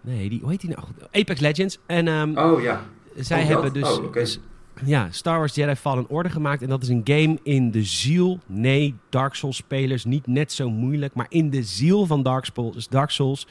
Nee, 0.01 0.29
die, 0.29 0.41
hoe 0.41 0.51
heet 0.51 0.61
die 0.61 0.71
nou? 0.71 0.83
Apex 1.13 1.41
Legends. 1.41 1.79
En 1.87 2.09
ehm, 2.09 2.39
Oh 2.39 2.63
ja. 2.63 2.85
zij 3.17 3.43
oh, 3.43 3.49
hebben 3.49 3.73
dus, 3.73 3.99
Oh, 3.99 4.13
dus 4.13 4.41
ja, 4.85 5.09
Star 5.11 5.39
Wars 5.39 5.55
Jedi 5.55 5.75
Fallen 5.75 6.09
Order 6.09 6.33
gemaakt. 6.33 6.63
En 6.63 6.69
dat 6.69 6.83
is 6.83 6.89
een 6.89 7.01
game 7.05 7.39
in 7.43 7.71
de 7.71 7.85
ziel. 7.85 8.39
Nee, 8.47 8.95
Dark 9.09 9.35
Souls 9.35 9.57
spelers 9.57 10.05
niet 10.05 10.27
net 10.27 10.53
zo 10.53 10.71
moeilijk. 10.71 11.15
Maar 11.15 11.27
in 11.29 11.51
de 11.51 11.63
ziel 11.63 12.07
van 12.07 12.23
Dark 12.23 12.45
Souls. 12.45 12.89
Dark 12.89 13.11
Souls 13.11 13.47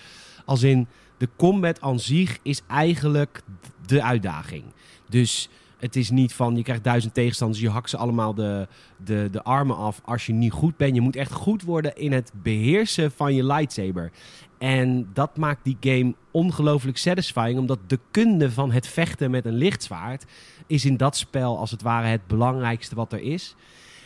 als 0.46 0.64
in 0.64 0.88
de 1.18 1.30
combat 1.36 1.82
aan 1.82 2.00
zich 2.00 2.38
is 2.42 2.62
eigenlijk 2.68 3.42
de 3.86 4.04
uitdaging. 4.04 4.64
Dus 5.10 5.50
het 5.78 5.96
is 5.96 6.10
niet 6.10 6.34
van 6.34 6.56
je 6.56 6.64
krijgt 6.64 6.84
duizend 6.84 7.14
tegenstanders. 7.14 7.62
Je 7.62 7.70
hakt 7.70 7.90
ze 7.90 7.98
allemaal 7.98 8.34
de, 8.34 8.68
de, 9.04 9.28
de 9.32 9.44
armen 9.44 9.78
af 9.78 10.02
als 10.06 10.26
je 10.26 10.34
niet 10.34 10.52
goed 10.52 10.78
bent. 10.78 10.96
Je 10.96 11.02
moet 11.02 11.16
echt 11.16 11.32
goed 11.32 11.64
worden 11.64 11.96
in 11.96 12.12
het 12.12 12.32
beheersen 12.34 13.12
van 13.12 13.34
je 13.36 13.46
lightsaber. 13.46 14.12
En 14.58 15.10
dat 15.14 15.38
maakt 15.38 15.64
die 15.64 15.78
game 15.80 16.16
ongelooflijk 16.32 16.98
satisfying. 16.98 17.60
Omdat 17.60 17.80
de 17.88 18.00
kunde 18.12 18.52
van 18.52 18.72
het 18.72 18.88
vechten 18.88 19.32
met 19.32 19.46
een 19.46 19.58
lichtzwaard 19.58 20.26
is 20.68 20.86
in 20.86 20.98
dat 20.98 21.18
spel 21.18 21.58
als 21.58 21.72
het 21.72 21.82
ware 21.82 22.08
het 22.08 22.28
belangrijkste 22.28 22.96
wat 22.96 23.14
er 23.14 23.22
is. 23.22 23.56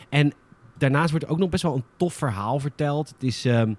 En 0.08 0.32
daarnaast 0.78 1.10
wordt 1.10 1.28
ook 1.28 1.38
nog 1.38 1.48
best 1.48 1.62
wel 1.62 1.74
een 1.74 1.84
tof 1.96 2.14
verhaal 2.14 2.58
verteld. 2.58 3.08
Het 3.08 3.22
is, 3.22 3.44
ehm, 3.44 3.74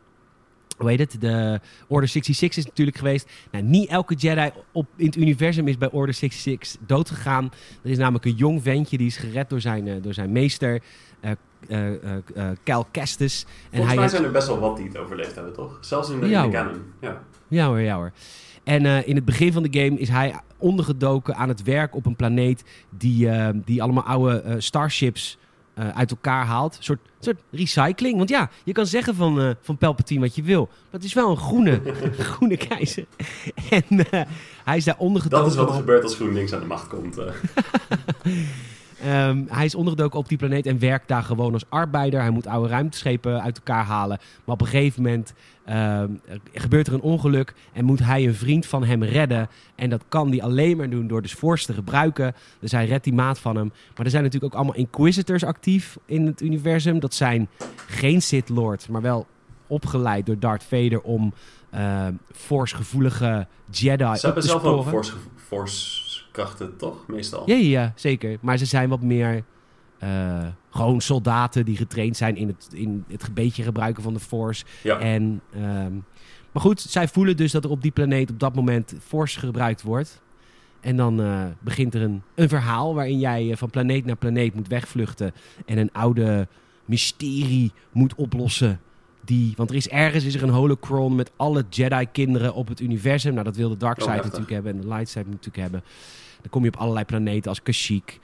hoe 0.77 0.89
heet 0.89 0.99
het? 0.99 1.21
De 1.21 1.59
Order 1.87 2.09
66 2.09 2.57
is 2.57 2.65
natuurlijk 2.69 2.97
geweest. 2.97 3.29
Nou, 3.51 3.63
niet 3.63 3.89
elke 3.89 4.15
Jedi 4.15 4.49
op, 4.71 4.87
in 4.95 5.05
het 5.05 5.15
universum 5.15 5.67
is 5.67 5.77
bij 5.77 5.91
Order 5.91 6.13
66 6.15 6.75
doodgegaan. 6.87 7.51
Er 7.83 7.89
is 7.89 7.97
namelijk 7.97 8.25
een 8.25 8.35
jong 8.35 8.61
ventje 8.63 8.97
die 8.97 9.07
is 9.07 9.17
gered 9.17 9.49
door 9.49 9.61
zijn, 9.61 9.87
eh, 9.87 9.95
door 10.01 10.13
zijn 10.13 10.31
meester, 10.31 10.81
eh, 11.19 11.31
eh, 11.67 11.93
eh, 12.13 12.49
Cal 12.63 12.86
Kestis. 12.91 13.43
En 13.43 13.49
Volgens 13.69 13.88
mij 13.93 13.97
heeft- 13.97 14.12
zijn 14.12 14.23
er 14.25 14.31
best 14.31 14.47
wel 14.47 14.59
wat 14.59 14.77
die 14.77 14.88
het 14.88 14.97
overleefd 14.97 15.36
hebben, 15.36 15.53
toch? 15.53 15.77
Zelfs 15.81 16.09
in 16.09 16.19
de, 16.19 16.27
Ja, 16.27 16.43
in 16.43 16.51
de 16.51 16.57
hoor. 16.57 16.65
canon. 16.65 16.83
Ja. 17.01 17.21
Ja 17.47 17.67
hoor, 17.67 17.79
ja 17.79 17.95
hoor. 17.95 18.12
En 18.63 18.86
eh, 18.86 19.07
in 19.07 19.15
het 19.15 19.25
begin 19.25 19.53
van 19.53 19.63
de 19.63 19.79
game 19.79 19.99
is 19.99 20.09
hij 20.09 20.36
ondergedoken 20.57 21.36
aan 21.36 21.49
het 21.49 21.63
werk 21.63 21.95
op 21.95 22.05
een 22.05 22.15
planeet 22.15 22.63
die, 22.89 23.29
eh, 23.29 23.49
die 23.65 23.83
allemaal 23.83 24.03
oude 24.03 24.55
starships 24.57 25.38
eh, 25.73 25.89
uit 25.89 26.12
elkaar 26.12 26.45
haalt. 26.45 26.77
Een 26.77 26.83
soort, 26.83 26.99
soort 27.19 27.39
recycling. 27.51 28.17
Want 28.17 28.29
ja, 28.29 28.49
je 28.63 28.71
kan 28.71 28.86
zeggen 28.86 29.15
van, 29.15 29.41
eh 29.41 29.49
van 29.62 29.77
Palpatine 29.77 30.19
wat 30.19 30.36
je 30.36 30.43
wil. 30.43 30.65
Maar 30.71 30.91
het 30.91 31.03
is 31.03 31.13
wel 31.13 31.29
een 31.29 31.38
groene, 31.38 31.81
groene 32.33 32.57
keizer. 32.57 33.05
En 33.69 33.83
eh, 34.12 34.21
hij 34.63 34.77
is 34.77 34.83
daar 34.83 34.97
ondergedoken. 34.97 35.43
Dat 35.45 35.53
is 35.53 35.59
wat 35.59 35.69
er 35.69 35.75
gebeurt 35.75 36.03
als 36.03 36.15
GroenLinks 36.15 36.53
aan 36.53 36.59
de 36.59 36.65
macht 36.65 36.88
komt. 36.88 37.17
eh. 37.17 37.25
Ehm, 39.03 39.43
hij 39.47 39.65
is 39.65 39.75
ondergedoken 39.75 40.19
op 40.19 40.29
die 40.29 40.38
planeet 40.38 40.65
en 40.65 40.79
werkt 40.79 41.07
daar 41.07 41.23
gewoon 41.23 41.53
als 41.53 41.65
arbeider. 41.69 42.19
Hij 42.21 42.29
moet 42.29 42.47
oude 42.47 42.69
ruimteschepen 42.69 43.41
uit 43.41 43.57
elkaar 43.57 43.83
halen. 43.86 44.17
Maar 44.45 44.55
op 44.55 44.62
een 44.62 44.67
gegeven 44.67 45.01
moment 45.01 45.33
ehm, 45.65 46.10
gebeurt 46.54 46.88
er 46.88 46.93
een 46.93 47.02
ongeluk 47.02 47.54
en 47.73 47.86
moet 47.86 47.99
hij 47.99 48.26
een 48.26 48.36
vriend 48.36 48.65
van 48.65 48.84
hem 48.84 49.04
redden. 49.04 49.49
En 49.76 49.89
dat 49.89 50.04
kan 50.08 50.30
hij 50.30 50.41
alleen 50.41 50.78
maar 50.78 50.89
doen 50.89 51.08
door 51.08 51.21
de 51.21 51.28
Force 51.28 51.65
te 51.65 51.73
gebruiken. 51.73 52.34
Dus 52.60 52.71
hij 52.71 52.86
redt 52.86 53.04
die 53.04 53.13
maat 53.13 53.39
van 53.39 53.56
hem. 53.56 53.71
Maar 53.95 54.06
er 54.06 54.12
zijn 54.12 54.23
natuurlijk 54.23 54.54
ook 54.54 54.60
allemaal 54.60 54.80
Inquisitors 54.80 55.43
actief 55.43 55.97
in 56.06 56.26
het 56.26 56.41
universum. 56.41 56.99
Dat 56.99 57.13
zijn 57.13 57.49
geen 57.88 58.21
Sith 58.21 58.49
Lords, 58.49 58.88
maar 58.88 59.02
wel 59.02 59.28
opgeleid 59.67 60.26
door 60.26 60.39
Darth 60.39 60.63
Vader 60.63 61.02
om 61.02 61.34
ehm 61.69 62.13
Force-gevoelige 62.32 63.47
Jedi 63.69 64.15
Ze 64.15 64.26
hebben 64.26 64.43
zelf 64.43 64.63
ook 64.63 64.82
sporen. 64.82 64.91
force, 64.91 65.13
force 65.36 66.04
krachten, 66.32 66.78
toch? 66.78 67.08
Meestal. 67.08 67.43
Ja, 67.45 67.56
ja, 67.56 67.82
ja, 67.82 67.93
zeker. 67.95 68.38
Maar 68.41 68.58
ze 68.58 68.65
zijn 68.65 68.89
wat 68.89 69.02
meer 69.02 69.43
eh, 70.03 70.47
gewoon 70.69 71.01
soldaten 71.01 71.65
die 71.65 71.77
getraind 71.77 72.17
zijn 72.17 72.35
in 72.35 72.47
het, 72.47 72.69
in 72.73 73.03
het 73.07 73.33
beetje 73.33 73.63
gebruiken 73.63 74.03
van 74.03 74.13
de 74.13 74.19
Force. 74.19 74.65
Ja. 74.83 74.99
En, 74.99 75.41
ehm, 75.53 75.93
maar 76.51 76.61
goed, 76.61 76.81
zij 76.81 77.07
voelen 77.07 77.37
dus 77.37 77.51
dat 77.51 77.63
er 77.63 77.69
op 77.69 77.81
die 77.81 77.91
planeet 77.91 78.31
op 78.31 78.39
dat 78.39 78.55
moment 78.55 78.95
Force 79.01 79.39
gebruikt 79.39 79.81
wordt. 79.81 80.21
En 80.79 80.95
dan 80.95 81.21
eh, 81.21 81.45
begint 81.59 81.93
er 81.93 82.01
een, 82.01 82.21
een 82.35 82.49
verhaal 82.49 82.95
waarin 82.95 83.19
jij 83.19 83.51
eh, 83.51 83.57
van 83.57 83.69
planeet 83.69 84.05
naar 84.05 84.15
planeet 84.15 84.55
moet 84.55 84.67
wegvluchten. 84.67 85.33
En 85.65 85.77
een 85.77 85.91
oude 85.91 86.47
mysterie 86.85 87.71
moet 87.91 88.15
oplossen. 88.15 88.79
Die, 89.25 89.53
want 89.55 89.69
er 89.69 89.75
is 89.75 89.87
ergens 89.87 90.23
is 90.23 90.35
er 90.35 90.43
een 90.43 90.49
holocron 90.49 91.15
met 91.15 91.31
alle 91.35 91.65
Jedi-kinderen 91.69 92.53
op 92.53 92.67
het 92.67 92.79
universum. 92.79 93.33
Nou, 93.33 93.45
dat 93.45 93.55
wil 93.55 93.69
de 93.69 93.77
Darkseid 93.77 94.07
Oh, 94.07 94.13
heftig. 94.13 94.39
natuurlijk 94.39 94.65
hebben 94.65 94.81
en 94.81 94.89
de 94.89 94.95
Lightside 94.95 95.29
natuurlijk 95.29 95.57
hebben. 95.57 95.83
Dan 96.41 96.49
kom 96.49 96.63
je 96.63 96.69
op 96.69 96.77
allerlei 96.77 97.05
planeten 97.05 97.49
als 97.49 97.61
Kashyyyk 97.61 98.19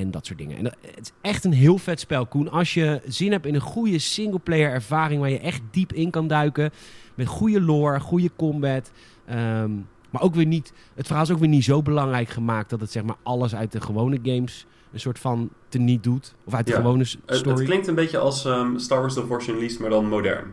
en 0.00 0.10
dat 0.10 0.26
soort 0.26 0.38
dingen. 0.38 0.56
En 0.56 0.64
dat, 0.64 0.76
het 0.80 1.00
is 1.00 1.12
echt 1.20 1.44
een 1.44 1.52
heel 1.52 1.78
vet 1.78 2.00
spel, 2.00 2.26
Koen. 2.26 2.50
Als 2.50 2.74
je 2.74 3.00
zin 3.06 3.32
hebt 3.32 3.46
in 3.46 3.54
een 3.54 3.60
goede 3.60 3.98
singleplayer 3.98 4.70
ervaring 4.70 5.20
waar 5.20 5.30
je 5.30 5.38
echt 5.38 5.60
diep 5.70 5.92
in 5.92 6.10
kan 6.10 6.26
duiken. 6.28 6.70
Met 7.14 7.26
goede 7.26 7.60
lore, 7.60 8.00
goede 8.00 8.30
combat. 8.36 8.92
ehm, 9.26 9.70
maar 10.10 10.22
ook 10.22 10.34
weer 10.34 10.46
niet, 10.46 10.72
het 10.94 11.06
verhaal 11.06 11.24
is 11.24 11.30
ook 11.30 11.38
weer 11.38 11.48
niet 11.48 11.64
zo 11.64 11.82
belangrijk 11.82 12.28
gemaakt 12.28 12.70
dat 12.70 12.80
het 12.80 12.90
zeg 12.90 13.02
maar 13.02 13.16
alles 13.22 13.54
uit 13.54 13.72
de 13.72 13.80
gewone 13.80 14.18
games 14.22 14.66
een 14.92 15.00
soort 15.00 15.18
van 15.18 15.50
teniet 15.68 16.02
doet. 16.02 16.34
Of 16.44 16.54
uit 16.54 16.66
de 16.66 16.72
Ja. 16.72 16.78
gewone 16.78 16.98
Het, 16.98 17.18
story. 17.36 17.56
het 17.56 17.64
klinkt 17.64 17.86
een 17.86 17.94
beetje 17.94 18.18
als 18.18 18.44
ehm, 18.44 18.78
Star 18.78 19.00
Wars 19.00 19.14
The 19.14 19.24
Force 19.26 19.52
Unleashed, 19.52 19.80
maar 19.80 19.90
dan 19.90 20.08
modern. 20.08 20.44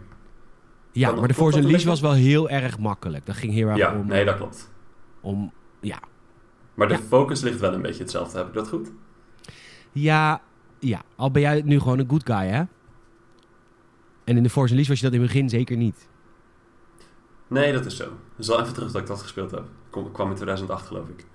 ja, 0.92 1.06
maar 1.06 1.16
de 1.16 1.22
klopt 1.22 1.34
Force 1.36 1.58
Unleashed 1.60 1.84
was 1.88 2.00
wel 2.00 2.14
heel 2.14 2.50
erg 2.50 2.80
makkelijk. 2.80 3.26
Dat 3.26 3.36
ging 3.36 3.54
heel 3.54 3.68
erg 3.68 3.78
Ja, 3.78 3.96
om, 3.96 4.08
nee, 4.08 4.26
dat 4.26 4.36
klopt. 4.36 4.72
om... 5.22 5.52
Ja, 5.82 6.00
Maar 6.74 6.88
de 6.88 6.94
Ja. 6.94 7.00
focus 7.00 7.42
ligt 7.42 7.60
wel 7.60 7.74
een 7.74 7.82
beetje 7.82 8.02
hetzelfde. 8.04 8.38
Heb 8.38 8.48
ik 8.48 8.54
dat 8.54 8.68
goed? 8.68 8.92
Ja, 9.92 10.42
ja, 10.80 11.02
al 11.16 11.32
ben 11.32 11.42
jij 11.42 11.62
nu 11.66 11.80
gewoon 11.80 12.00
een 12.00 12.10
good 12.10 12.24
guy, 12.26 12.46
hè? 12.48 12.64
En 14.24 14.38
in 14.38 14.44
de 14.44 14.50
Force 14.50 14.70
Unleashed 14.70 14.88
was 14.90 15.00
je 15.00 15.06
dat 15.06 15.14
in 15.14 15.22
het 15.22 15.32
begin 15.32 15.50
zeker 15.50 15.78
niet. 15.78 16.08
Nee, 17.48 17.74
dat 17.74 17.86
is 17.86 17.96
zo. 17.96 18.04
Het 18.04 18.48
is 18.48 18.48
even 18.50 18.74
terug 18.74 18.92
dat 18.92 19.02
ik 19.02 19.08
dat 19.08 19.22
gespeeld 19.22 19.52
heb. 19.52 19.64
Kom, 19.90 20.12
kwam 20.12 20.30
in 20.30 20.36
2008, 20.36 20.88
geloof 20.88 21.08
ik. 21.08 21.26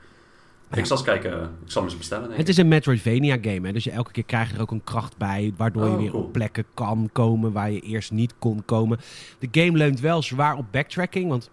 Ja. 0.70 0.76
Ik 0.76 0.86
zal 0.86 0.96
eens 0.96 1.06
kijken. 1.06 1.32
Ik 1.42 1.70
zal 1.70 1.80
hem 1.82 1.90
eens 1.90 1.98
bestellen, 1.98 2.30
Het 2.30 2.40
ik. 2.40 2.48
is 2.48 2.56
een 2.56 2.68
Metroidvania 2.68 3.36
game, 3.40 3.66
hè? 3.66 3.72
dus 3.72 3.84
je 3.84 3.90
elke 3.90 4.10
keer 4.10 4.24
krijg 4.24 4.48
je 4.50 4.54
er 4.54 4.60
ook 4.60 4.70
een 4.70 4.84
kracht 4.84 5.16
bij, 5.16 5.52
waardoor 5.56 5.84
je 5.84 5.90
Oh, 5.90 5.96
weer 5.98 6.10
cool. 6.10 6.22
op 6.22 6.32
plekken 6.32 6.64
kan 6.74 7.08
komen 7.12 7.52
waar 7.52 7.70
je 7.70 7.80
eerst 7.80 8.10
niet 8.12 8.34
kon 8.38 8.62
komen. 8.64 8.98
De 9.38 9.48
game 9.50 9.78
leunt 9.78 10.00
wel 10.00 10.22
zwaar 10.22 10.56
op 10.56 10.66
backtracking, 10.70 11.28
want 11.28 11.50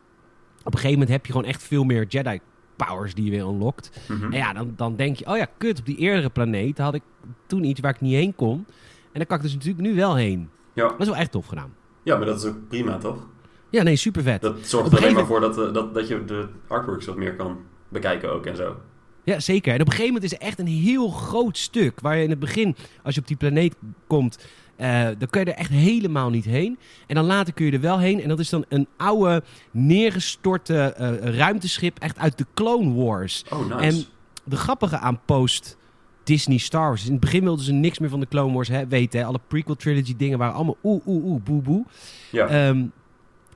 op 0.59 0.65
een 0.65 0.71
gegeven 0.71 0.91
moment 0.91 1.09
heb 1.09 1.25
je 1.25 1.31
gewoon 1.31 1.47
echt 1.47 1.63
veel 1.63 1.83
meer 1.83 2.05
Jedi 2.07 2.39
powers 2.85 3.13
die 3.13 3.25
je 3.25 3.31
weer 3.31 3.45
unlockt. 3.47 3.91
Mhm. 4.07 4.23
En 4.23 4.37
ja, 4.37 4.53
dan, 4.53 4.73
dan 4.75 4.95
denk 4.95 5.15
je, 5.15 5.27
oh 5.27 5.37
ja, 5.37 5.47
kut, 5.57 5.79
op 5.79 5.85
die 5.85 5.97
eerdere 5.97 6.29
planeet 6.29 6.77
had 6.77 6.93
ik 6.93 7.03
toen 7.47 7.63
iets 7.63 7.79
waar 7.79 7.93
ik 7.93 8.01
niet 8.01 8.13
heen 8.13 8.35
kon. 8.35 8.65
En 9.11 9.19
daar 9.19 9.25
kan 9.25 9.37
ik 9.37 9.43
dus 9.43 9.53
natuurlijk 9.53 9.87
nu 9.87 9.95
wel 9.95 10.15
heen. 10.15 10.49
Ja. 10.73 10.87
Dat 10.87 10.99
is 10.99 11.07
wel 11.07 11.15
echt 11.15 11.31
tof 11.31 11.45
gedaan. 11.45 11.73
ja, 12.03 12.17
maar 12.17 12.25
dat 12.25 12.43
is 12.43 12.49
ook 12.49 12.67
prima, 12.67 12.97
toch? 12.97 13.27
Ja, 13.69 13.83
nee, 13.83 13.95
super 13.95 14.23
vet. 14.23 14.41
Dat 14.41 14.55
zorgt 14.61 14.91
er 14.91 14.97
een 14.97 15.03
alleen 15.03 15.15
maar 15.15 15.25
voor 15.25 15.39
dat, 15.39 15.57
eh, 15.57 15.73
dat, 15.73 15.93
dat 15.93 16.07
je 16.07 16.25
de 16.25 16.47
artworks 16.67 17.05
wat 17.05 17.15
meer 17.15 17.35
kan 17.35 17.57
bekijken 17.89 18.31
ook 18.31 18.45
en 18.45 18.55
zo. 18.55 18.75
Ja, 19.23 19.39
zeker. 19.39 19.73
En 19.73 19.81
op 19.81 19.85
een 19.85 19.91
gegeven 19.91 20.13
moment 20.13 20.31
is 20.31 20.37
er 20.37 20.45
echt 20.45 20.59
een 20.59 20.67
heel 20.67 21.09
groot 21.09 21.57
stuk. 21.57 21.99
Waar 21.99 22.17
je 22.17 22.23
in 22.23 22.29
het 22.29 22.39
begin, 22.39 22.75
als 23.03 23.15
je 23.15 23.21
op 23.21 23.27
die 23.27 23.37
planeet 23.37 23.75
komt, 24.07 24.45
eh, 24.81 25.03
dan 25.17 25.29
kun 25.29 25.41
je 25.43 25.51
er 25.51 25.57
echt 25.57 25.69
helemaal 25.69 26.29
niet 26.29 26.45
heen. 26.45 26.79
En 27.07 27.15
dan 27.15 27.25
later 27.25 27.53
kun 27.53 27.65
je 27.65 27.71
er 27.71 27.81
wel 27.81 27.99
heen. 27.99 28.21
En 28.21 28.29
dat 28.29 28.39
is 28.39 28.49
dan 28.49 28.65
een 28.69 28.87
oude, 28.97 29.43
neergestorte 29.71 30.93
eh, 30.93 31.15
ruimteschip, 31.37 31.99
echt 31.99 32.17
uit 32.17 32.37
de 32.37 32.45
Clone 32.53 32.93
Wars. 32.93 33.43
Oh, 33.49 33.59
nice. 33.59 33.75
En 33.75 34.03
de 34.43 34.55
grappige 34.55 34.97
aan 34.97 35.19
post 35.25 35.77
Disney 36.23 36.57
Star 36.57 36.87
Wars. 36.87 37.01
is 37.01 37.07
In 37.07 37.11
het 37.11 37.21
begin 37.21 37.43
wilden 37.43 37.65
ze 37.65 37.71
niks 37.71 37.99
meer 37.99 38.09
van 38.09 38.19
de 38.19 38.27
Clone 38.27 38.53
Wars 38.53 38.67
hè, 38.67 38.87
weten. 38.87 39.19
Hè. 39.19 39.25
Alle 39.25 39.39
prequel 39.47 39.75
trilogy 39.75 40.15
dingen 40.17 40.37
waren 40.37 40.55
allemaal 40.55 40.77
oeh, 40.83 41.07
oeh, 41.07 41.25
oeh, 41.25 41.43
boe, 41.43 41.61
boe. 41.61 41.85
ja. 42.31 42.47
Ehm, 42.47 42.85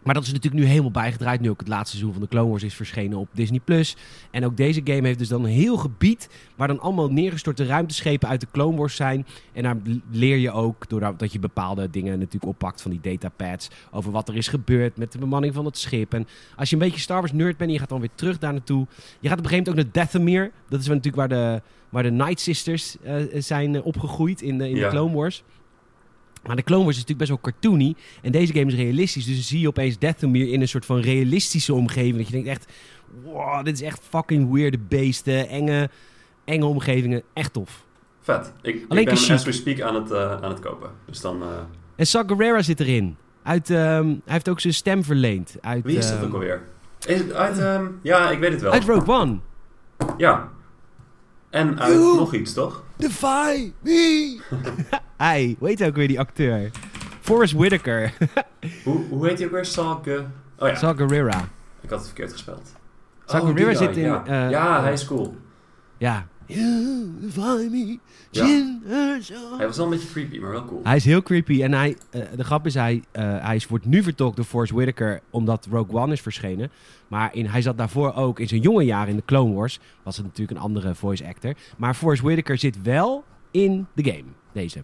Maar 0.06 0.14
dat 0.14 0.24
is 0.24 0.32
natuurlijk 0.32 0.64
nu 0.64 0.70
helemaal 0.70 0.92
bijgedraaid. 0.92 1.42
Nu 1.42 1.50
ook 1.50 1.60
het 1.60 1.68
laatste 1.68 1.90
seizoen 1.98 2.14
van 2.14 2.22
de 2.22 2.28
Clone 2.28 2.50
Wars 2.50 2.64
is 2.64 2.74
verschenen 2.74 3.18
op 3.18 3.28
Disney+. 3.34 3.60
Plus. 3.64 3.96
En 4.32 4.46
ook 4.46 4.58
deze 4.58 4.82
game 4.84 5.08
heeft 5.08 5.20
dus 5.20 5.28
dan 5.28 5.44
een 5.44 5.50
heel 5.50 5.78
gebied... 5.78 6.30
waar 6.56 6.68
dan 6.68 6.80
allemaal 6.80 7.12
neergestorte 7.12 7.66
ruimteschepen 7.66 8.28
uit 8.30 8.42
de 8.42 8.48
Clone 8.52 8.78
Wars 8.78 8.96
zijn. 8.96 9.26
En 9.54 9.64
daar 9.64 9.78
leer 10.12 10.38
je 10.38 10.52
ook, 10.52 10.90
doordat 10.90 11.32
je 11.34 11.40
bepaalde 11.40 11.90
dingen 11.90 12.18
natuurlijk 12.18 12.46
oppakt... 12.46 12.82
van 12.82 12.92
die 12.92 13.00
datapads, 13.02 13.70
over 13.92 14.12
wat 14.12 14.30
er 14.30 14.36
is 14.36 14.48
gebeurd 14.48 14.98
met 14.98 15.12
de 15.12 15.18
bemanning 15.18 15.54
van 15.54 15.66
het 15.66 15.78
schip. 15.78 16.14
En 16.14 16.28
als 16.56 16.70
je 16.70 16.76
een 16.76 16.82
beetje 16.82 17.00
Star 17.00 17.20
Wars 17.20 17.32
nerd 17.34 17.58
bent 17.58 17.70
en 17.70 17.76
je 17.76 17.80
gaat 17.80 17.90
dan 17.90 18.00
weer 18.00 18.10
terug 18.16 18.38
daar 18.38 18.54
naartoe... 18.54 18.88
je 19.20 19.28
gaat 19.30 19.38
op 19.40 19.44
een 19.44 19.50
gegeven 19.50 19.72
moment 19.74 19.88
ook 19.88 19.94
naar 19.94 20.04
Dathomir. 20.06 20.52
Dat 20.70 20.80
is 20.80 20.88
natuurlijk 20.88 21.16
waar 21.16 21.30
de, 21.30 21.62
waar 21.90 22.04
de 22.04 22.12
Night 22.12 22.40
Sisters 22.40 22.96
eh, 23.04 23.16
zijn 23.34 23.82
opgegroeid 23.82 24.42
in 24.42 24.58
de, 24.58 24.70
in 24.70 24.76
Ja. 24.76 24.84
de 24.84 24.90
Clone 24.96 25.16
Wars... 25.16 25.44
Maar 26.46 26.56
de 26.56 26.64
Clone 26.64 26.84
Wars 26.84 26.96
is 26.98 27.02
natuurlijk 27.06 27.30
best 27.30 27.42
wel 27.44 27.52
cartoony. 27.54 27.96
En 28.22 28.32
deze 28.32 28.54
game 28.54 28.66
is 28.66 28.76
realistisch. 28.76 29.26
Dus 29.26 29.34
dan 29.36 29.44
zie 29.44 29.60
je 29.60 29.68
opeens 29.68 30.00
Dathomir 30.00 30.52
in 30.52 30.62
een 30.62 30.68
soort 30.68 30.86
van 30.86 31.00
realistische 31.00 31.74
omgeving. 31.74 32.18
Dat 32.18 32.26
je 32.28 32.32
denkt 32.34 32.48
echt... 32.48 32.72
Wow, 33.24 33.66
dit 33.66 33.74
is 33.74 33.82
echt 33.82 34.02
fucking 34.10 34.52
weirde 34.54 34.78
beesten. 34.80 35.48
Enge, 35.50 35.90
enge 36.46 36.66
omgevingen. 36.66 37.22
Echt 37.34 37.54
tof. 37.54 37.86
Vet. 38.22 38.54
Ik, 38.62 38.88
ben 38.88 39.08
as 39.10 39.44
we 39.44 39.52
speak 39.52 39.82
aan 39.82 39.96
het, 39.96 40.12
eh, 40.12 40.32
aan 40.32 40.50
het 40.50 40.60
kopen. 40.60 40.90
Dus 41.06 41.22
dan... 41.22 41.42
eh, 41.42 41.48
En 41.96 42.08
Saw 42.08 42.28
Gerrera 42.30 42.62
zit 42.62 42.80
erin. 42.80 43.16
Uit, 43.44 43.70
ehm, 43.70 44.06
hij 44.08 44.20
heeft 44.26 44.50
ook 44.50 44.60
zijn 44.60 44.74
stem 44.74 45.04
verleend. 45.04 45.56
Uit, 45.62 45.84
wie 45.86 45.98
is 45.98 46.08
dat 46.10 46.18
ehm, 46.18 46.26
ook 46.26 46.34
alweer? 46.34 46.64
Is 47.06 47.20
het 47.20 47.34
uit... 47.34 47.58
ehm, 47.60 47.86
ja, 48.02 48.30
ik 48.32 48.40
weet 48.40 48.52
het 48.52 48.62
wel. 48.62 48.72
Uit 48.72 48.84
Rogue 48.84 49.14
One. 49.16 49.38
Ja. 50.18 50.52
En 51.50 51.80
uit 51.80 51.94
You- 51.94 52.16
nog 52.16 52.34
iets, 52.34 52.54
toch? 52.54 52.84
Defy 52.98 53.72
me. 53.82 54.40
Hij, 55.18 55.56
weet 55.60 55.84
ook 55.84 55.96
weer 55.96 56.08
die 56.08 56.20
acteur? 56.20 56.72
Forrest 57.22 57.54
Whitaker. 57.54 58.14
Hoe, 58.84 59.04
hoe 59.10 59.28
heet 59.28 59.38
hij 59.38 59.48
ook 59.48 59.54
weer? 59.54 59.66
Salke... 59.66 60.26
Oh 60.60 60.68
ja, 60.68 61.48
ik 61.82 61.90
had 61.90 62.00
het 62.00 62.08
verkeerd 62.08 62.32
gespeld. 62.32 62.76
Saw 63.26 63.60
Oh, 63.60 63.76
zit 63.76 63.98
in, 63.98 64.04
Ja, 64.04 64.26
eh, 64.26 64.50
ja 64.50 64.78
eh, 64.78 64.84
hij 64.84 64.94
is 64.94 65.06
cool. 65.06 65.36
Ja. 65.98 66.28
You 66.46 67.12
defy 67.20 67.68
me. 67.72 68.00
Ja. 68.32 68.46
Hij 69.58 69.66
was 69.66 69.78
wel 69.78 69.86
een 69.86 69.92
beetje 69.92 70.08
creepy, 70.08 70.40
maar 70.40 70.52
wel 70.52 70.66
cool. 70.66 70.82
Hij 70.84 70.96
is 70.96 71.06
heel 71.06 71.22
creepy. 71.22 71.64
En 71.64 71.74
hij, 71.74 71.98
eh, 72.10 72.22
de 72.36 72.44
grap 72.44 72.66
is, 72.66 72.74
hij, 72.74 73.04
eh, 73.12 73.46
hij 73.46 73.56
is, 73.56 73.68
wordt 73.68 73.86
nu 73.86 74.04
vertolkt 74.04 74.36
door 74.36 74.46
Forrest 74.46 74.74
Whitaker 74.74 75.20
omdat 75.30 75.68
Rogue 75.72 76.02
One 76.02 76.14
is 76.14 76.22
verschenen. 76.22 76.72
Maar 77.08 77.36
in, 77.36 77.46
hij 77.46 77.62
zat 77.62 77.78
daarvoor 77.78 78.14
ook 78.14 78.40
in 78.40 78.48
zijn 78.48 78.62
jonge 78.62 78.84
jaren 78.84 79.10
in 79.10 79.16
de 79.16 79.26
Clone 79.26 79.54
Wars. 79.54 79.80
Was 80.04 80.18
het 80.18 80.26
natuurlijk 80.26 80.58
een 80.58 80.64
andere 80.64 80.96
voice 80.96 81.28
actor. 81.28 81.54
Maar 81.78 81.94
Forrest 81.94 82.22
Whitaker 82.22 82.58
zit 82.58 82.82
wel 82.82 83.24
in 83.52 83.88
de 83.94 84.04
game, 84.04 84.30
deze. 84.56 84.84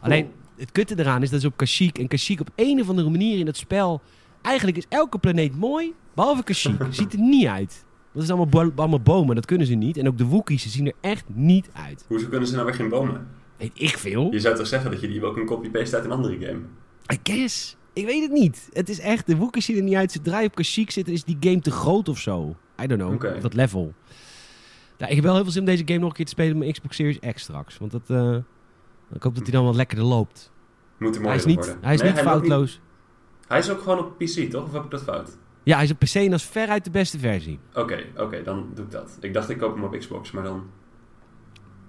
Alleen, 0.00 0.28
het 0.56 0.72
kutte 0.72 0.98
eraan 0.98 1.22
is 1.22 1.30
dat 1.30 1.38
is 1.38 1.44
op 1.44 1.56
Kashyyyk. 1.56 1.98
En 1.98 2.08
Kashyyyk 2.08 2.40
op 2.40 2.50
een 2.56 2.80
of 2.80 2.88
andere 2.88 3.10
manier 3.10 3.38
in 3.38 3.44
dat 3.44 3.56
spel... 3.56 4.00
Eigenlijk 4.42 4.76
is 4.76 4.84
elke 4.88 5.18
planeet 5.18 5.56
mooi, 5.56 5.92
behalve 6.14 6.42
Kashyyyk. 6.42 6.82
Ziet 6.90 7.12
er 7.12 7.18
niet 7.18 7.46
uit. 7.46 7.84
Dat 8.12 8.22
is 8.22 8.28
allemaal, 8.28 8.46
bo- 8.46 8.72
allemaal 8.76 9.00
bomen, 9.00 9.34
dat 9.34 9.46
kunnen 9.46 9.66
ze 9.66 9.74
niet. 9.74 9.96
En 9.96 10.08
ook 10.08 10.18
de 10.18 10.24
Wookiees, 10.24 10.62
ze 10.62 10.68
zien 10.68 10.86
er 10.86 10.92
echt 11.00 11.24
niet 11.28 11.68
uit. 11.72 12.04
Hoezo 12.08 12.28
kunnen 12.28 12.48
ze 12.48 12.54
nou 12.54 12.66
weer 12.66 12.74
geen 12.74 12.88
bomen? 12.88 13.26
Weet 13.56 13.70
ik 13.74 13.98
veel. 13.98 14.32
Je 14.32 14.40
zou 14.40 14.56
toch 14.56 14.66
zeggen 14.66 14.90
dat 14.90 15.00
je 15.00 15.08
die 15.08 15.24
ook 15.24 15.36
een 15.36 15.46
copy-paste 15.46 15.96
uit 15.96 16.04
een 16.04 16.10
andere 16.10 16.38
game? 16.46 16.60
I 17.12 17.18
guess. 17.22 17.76
Ik 17.92 18.06
weet 18.06 18.22
het 18.22 18.30
niet. 18.32 18.68
Het 18.72 18.88
is 18.88 18.98
echt, 18.98 19.26
de 19.26 19.36
Wookiees 19.36 19.64
zien 19.64 19.76
er 19.76 19.82
niet 19.82 19.94
uit. 19.94 20.12
Zodra 20.12 20.40
je 20.40 20.46
op 20.46 20.54
Kashyyyk 20.54 20.90
zit, 20.90 21.08
is 21.08 21.24
die 21.24 21.36
game 21.40 21.60
te 21.60 21.70
groot 21.70 22.08
of 22.08 22.18
zo. 22.18 22.56
I 22.82 22.86
don't 22.86 23.00
know. 23.00 23.34
Op 23.34 23.42
dat 23.42 23.54
level. 23.54 23.92
Ja, 24.96 25.06
ik 25.06 25.14
heb 25.14 25.24
wel 25.24 25.34
heel 25.34 25.42
veel 25.42 25.52
zin 25.52 25.60
om 25.60 25.66
deze 25.66 25.82
game 25.86 25.98
nog 25.98 26.08
een 26.08 26.14
keer 26.14 26.24
te 26.24 26.30
spelen 26.30 26.52
op 26.52 26.58
mijn 26.58 26.72
Xbox 26.72 26.96
Series 26.96 27.18
X 27.34 27.42
straks. 27.42 27.78
Want 27.78 27.90
dat, 27.90 28.02
eh, 28.06 28.36
ik 29.14 29.22
hoop 29.22 29.34
dat 29.34 29.42
hij 29.42 29.52
dan 29.52 29.64
wat 29.64 29.74
lekkerder 29.74 30.06
loopt. 30.06 30.52
Moet 30.98 31.16
er 31.16 31.22
Hij 31.22 31.34
is 31.36 31.44
niet, 31.44 31.56
worden. 31.56 31.78
hij 31.80 31.94
is 31.94 32.00
Nee, 32.02 32.12
niet 32.12 32.20
foutloos. 32.20 32.80
Hij 33.48 33.58
is 33.58 33.70
ook 33.70 33.80
gewoon 33.80 33.98
op 33.98 34.18
PC, 34.18 34.50
toch? 34.50 34.64
Of 34.64 34.72
heb 34.72 34.84
ik 34.84 34.90
dat 34.90 35.02
fout? 35.02 35.38
Ja, 35.62 35.74
hij 35.74 35.84
is 35.84 35.90
op 35.90 35.98
PC 35.98 36.14
en 36.14 36.30
dat 36.30 36.38
is 36.40 36.44
veruit 36.46 36.84
de 36.84 36.90
beste 36.90 37.18
versie. 37.18 37.58
Oké, 37.74 38.04
oké, 38.16 38.42
dan 38.42 38.66
doe 38.74 38.84
ik 38.84 38.90
dat. 38.90 39.16
Ik 39.20 39.34
dacht 39.34 39.48
ik 39.50 39.58
koop 39.58 39.74
hem 39.74 39.84
op 39.84 39.96
Xbox, 39.98 40.30
maar 40.30 40.42
dan... 40.42 40.54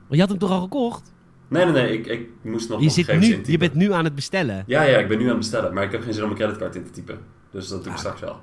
Maar 0.07 0.15
je 0.17 0.19
had 0.19 0.29
hem 0.29 0.37
toch 0.37 0.51
al 0.51 0.61
gekocht? 0.61 1.13
Nee, 1.47 1.63
nee, 1.65 1.73
nee, 1.73 1.97
ik, 1.99 2.05
ik 2.07 2.29
moest 2.41 2.69
nog 2.69 2.79
Je, 2.79 2.85
nog 2.85 2.93
zit 2.93 3.19
nu, 3.19 3.41
je 3.45 3.57
bent 3.57 3.73
nu 3.73 3.91
aan 3.93 4.03
het 4.03 4.15
bestellen. 4.15 4.63
Ja, 4.67 4.81
ja, 4.83 4.97
ik 4.97 5.07
ben 5.07 5.17
nu 5.17 5.23
aan 5.23 5.29
het 5.29 5.37
bestellen, 5.37 5.73
maar 5.73 5.83
ik 5.83 5.91
heb 5.91 6.01
geen 6.01 6.13
zin 6.13 6.23
om 6.23 6.27
mijn 6.29 6.41
creditcard 6.41 6.75
in 6.75 6.83
te 6.83 6.89
typen. 6.91 7.19
Dus 7.51 7.67
dat 7.67 7.77
doe 7.83 7.87
ik 7.87 7.93
Ah. 7.93 7.99
straks 7.99 8.21
wel. 8.21 8.39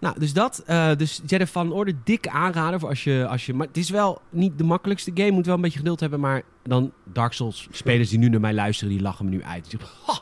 Nou, 0.00 0.18
dus 0.18 0.32
dat. 0.32 0.62
eh, 0.66 0.90
dus 0.96 1.20
Jedi 1.26 1.46
Fallen 1.46 1.72
Order, 1.72 1.94
dik 2.04 2.28
aanraden 2.28 2.80
voor 2.80 2.88
als 2.88 3.04
je, 3.04 3.26
als 3.28 3.46
je... 3.46 3.54
Maar 3.54 3.66
het 3.66 3.76
is 3.76 3.90
wel 3.90 4.20
niet 4.30 4.58
de 4.58 4.64
makkelijkste 4.64 5.10
game. 5.14 5.30
Moet 5.30 5.46
wel 5.46 5.54
een 5.54 5.60
beetje 5.60 5.78
geduld 5.78 6.00
hebben. 6.00 6.20
Maar 6.20 6.42
dan 6.62 6.92
Dark 7.04 7.32
Souls 7.32 7.68
spelers 7.70 8.08
die 8.08 8.18
nu 8.18 8.28
naar 8.28 8.40
mij 8.40 8.54
luisteren, 8.54 8.92
die 8.92 9.02
lachen 9.02 9.24
me 9.24 9.30
nu 9.30 9.42
uit. 9.42 9.66
Zeggen, 9.66 9.88
"Ha, 10.06 10.18